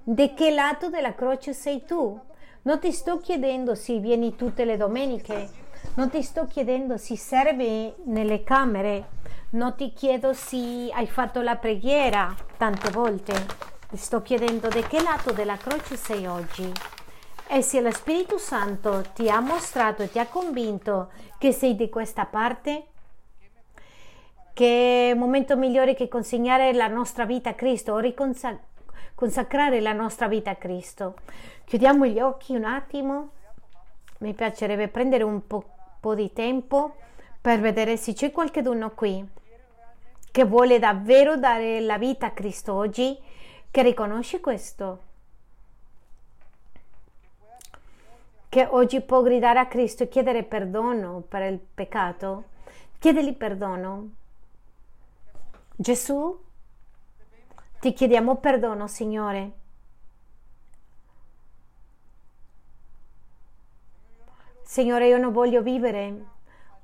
Di 0.04 0.34
che 0.34 0.52
lato 0.52 0.90
della 0.90 1.14
croce 1.14 1.54
sei 1.54 1.86
tu? 1.86 2.20
Non 2.64 2.80
ti 2.80 2.92
sto 2.92 3.20
chiedendo 3.20 3.76
se 3.76 4.00
vieni 4.00 4.36
tutte 4.36 4.66
le 4.66 4.78
domeniche 4.78 5.70
non 5.96 6.10
ti 6.10 6.22
sto 6.22 6.46
chiedendo 6.46 6.96
se 6.98 7.18
servi 7.18 7.92
nelle 8.06 8.44
camere 8.44 9.20
non 9.52 9.76
ti 9.76 9.92
chiedo 9.92 10.32
se 10.34 10.90
hai 10.94 11.08
fatto 11.08 11.42
la 11.42 11.58
preghiera 11.58 12.34
tante 12.56 12.90
volte, 12.92 13.34
ti 13.90 13.98
sto 13.98 14.22
chiedendo 14.22 14.70
di 14.70 14.82
che 14.84 15.02
lato 15.02 15.34
della 15.34 15.58
croce 15.58 15.98
sei 15.98 16.26
oggi. 16.26 16.72
E 17.54 17.62
se 17.62 17.82
lo 17.82 17.91
Spirito 17.91 18.38
Santo 18.38 19.04
ti 19.14 19.30
ha 19.30 19.41
mostrato 19.41 20.08
ti 20.08 20.20
ha 20.20 20.26
convinto 20.26 21.12
che 21.38 21.52
sei 21.52 21.76
di 21.76 21.89
questa 21.89 22.24
parte, 22.24 22.86
che 24.54 25.14
momento 25.18 25.58
migliore 25.58 25.93
che 25.93 26.08
consegnare 26.08 26.72
la 26.72 26.88
nostra 26.88 27.26
vita 27.26 27.49
a 27.49 27.54
Cristo 27.54 27.91
o 27.91 27.99
riconsacrare 27.99 29.82
la 29.82 29.91
nostra 29.91 30.30
vita 30.30 30.52
a 30.52 30.56
Cristo. 30.56 31.16
Chiudiamo 31.66 32.06
gli 32.06 32.22
occhi 32.22 32.56
un 32.56 32.64
attimo. 32.64 33.32
Mi 34.20 34.34
piacerebbe 34.34 34.88
prendere 34.88 35.24
un 35.24 35.45
po', 35.45 35.66
po 35.99 36.16
di 36.16 36.32
tempo 36.32 36.95
per 37.41 37.60
vedere 37.60 37.97
se 37.97 38.14
c'è 38.14 38.32
qualcuno 38.32 38.91
qui 38.91 39.28
che 40.32 40.45
vuole 40.45 40.80
davvero 40.80 41.36
dare 41.36 41.82
la 41.82 41.97
vita 41.97 42.28
a 42.28 42.32
Cristo 42.32 42.74
oggi, 42.74 43.20
che 43.70 43.82
riconosce 43.84 44.39
questo, 44.39 45.10
che 48.52 48.68
oggi 48.70 48.99
può 48.99 49.22
gridare 49.22 49.60
a 49.60 49.66
Cristo 49.66 50.04
e 50.04 50.10
chiedere 50.10 50.43
perdono 50.43 51.22
per 51.22 51.49
il 51.49 51.58
peccato, 51.58 52.43
chiedegli 52.99 53.34
perdono. 53.34 54.10
Gesù, 55.74 56.38
ti 57.80 57.93
chiediamo 57.93 58.36
perdono, 58.36 58.89
Signore. 58.89 59.52
Signore, 64.64 65.08
io 65.08 65.18
non 65.18 65.32
voglio 65.32 65.62
vivere 65.62 66.26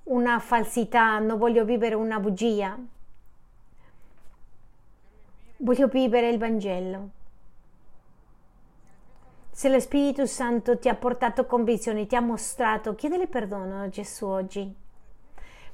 una 0.03 0.39
falsità, 0.39 1.20
non 1.20 1.38
voglio 1.38 1.65
vivere 1.65 1.95
una 1.95 2.22
bugia. 2.22 2.80
Voglio 5.57 5.88
vivere 5.88 6.30
il 6.30 6.38
Vangelo. 6.38 7.09
Se 9.58 9.70
lo 9.70 9.80
Spirito 9.80 10.28
Santo 10.28 10.78
ti 10.78 10.88
ha 10.88 10.93
portato 10.93 11.47
convinzioni, 11.47 12.05
ti 12.05 12.16
ha 12.16 12.22
mostrato, 12.22 12.93
chiedele 12.93 13.26
perdono 13.26 13.82
a 13.82 13.89
Gesù 13.89 14.28
oggi. 14.28 14.72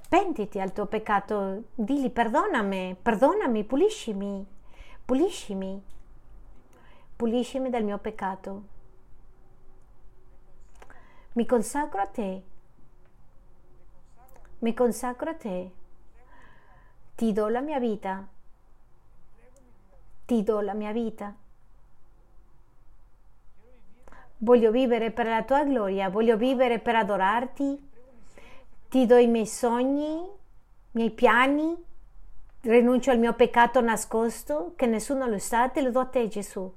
Pentiti 0.07 0.61
al 0.61 0.71
tuo 0.71 0.85
peccato, 0.85 1.63
digli 1.75 2.09
perdonami, 2.09 2.95
perdonami, 3.01 3.65
puliscimi, 3.65 4.47
puliscimi, 5.03 5.83
puliscimi 7.17 7.69
dal 7.69 7.83
mio 7.83 7.97
peccato. 7.97 8.63
Mi 11.33 11.45
consacro 11.45 11.99
a 11.99 12.07
te, 12.07 12.43
mi 14.59 14.73
consacro 14.73 15.29
a 15.29 15.33
te, 15.33 15.71
ti 17.15 17.33
do 17.33 17.49
la 17.49 17.59
mia 17.59 17.79
vita 17.79 18.25
ti 20.25 20.41
do 20.41 20.61
la 20.61 20.73
mia 20.73 20.93
vita. 20.93 21.35
Voglio 24.43 24.71
vivere 24.71 25.09
per 25.11 25.25
la 25.25 25.43
tua 25.43 25.63
gloria, 25.63 26.09
voglio 26.09 26.35
vivere 26.35 26.79
per 26.79 26.95
adorarti. 26.95 27.89
Ti 28.89 29.05
do 29.05 29.15
i 29.15 29.25
miei 29.25 29.47
sogni, 29.47 30.15
i 30.15 30.29
miei 30.91 31.11
piani, 31.11 31.73
rinuncio 32.59 33.09
al 33.09 33.19
mio 33.19 33.33
peccato 33.35 33.79
nascosto, 33.79 34.73
che 34.75 34.85
nessuno 34.85 35.27
lo 35.27 35.39
sa, 35.39 35.69
te 35.69 35.81
lo 35.81 35.91
do 35.91 36.01
a 36.01 36.05
te 36.07 36.27
Gesù. 36.27 36.69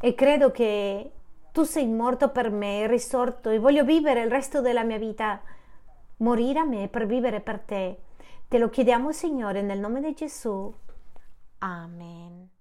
E 0.00 0.14
credo 0.14 0.50
che 0.50 1.12
tu 1.52 1.64
sei 1.64 1.86
morto 1.86 2.30
per 2.30 2.50
me, 2.50 2.86
risorto 2.86 3.50
e 3.50 3.58
voglio 3.58 3.84
vivere 3.84 4.22
il 4.22 4.30
resto 4.30 4.62
della 4.62 4.82
mia 4.82 4.96
vita, 4.96 5.42
morire 6.18 6.60
a 6.60 6.64
me 6.64 6.88
per 6.88 7.04
vivere 7.04 7.40
per 7.40 7.58
te. 7.58 7.98
Te 8.48 8.56
lo 8.56 8.70
chiediamo 8.70 9.12
Signore 9.12 9.60
nel 9.60 9.78
nome 9.78 10.00
di 10.00 10.14
Gesù. 10.14 10.72
Amen. 11.58 12.56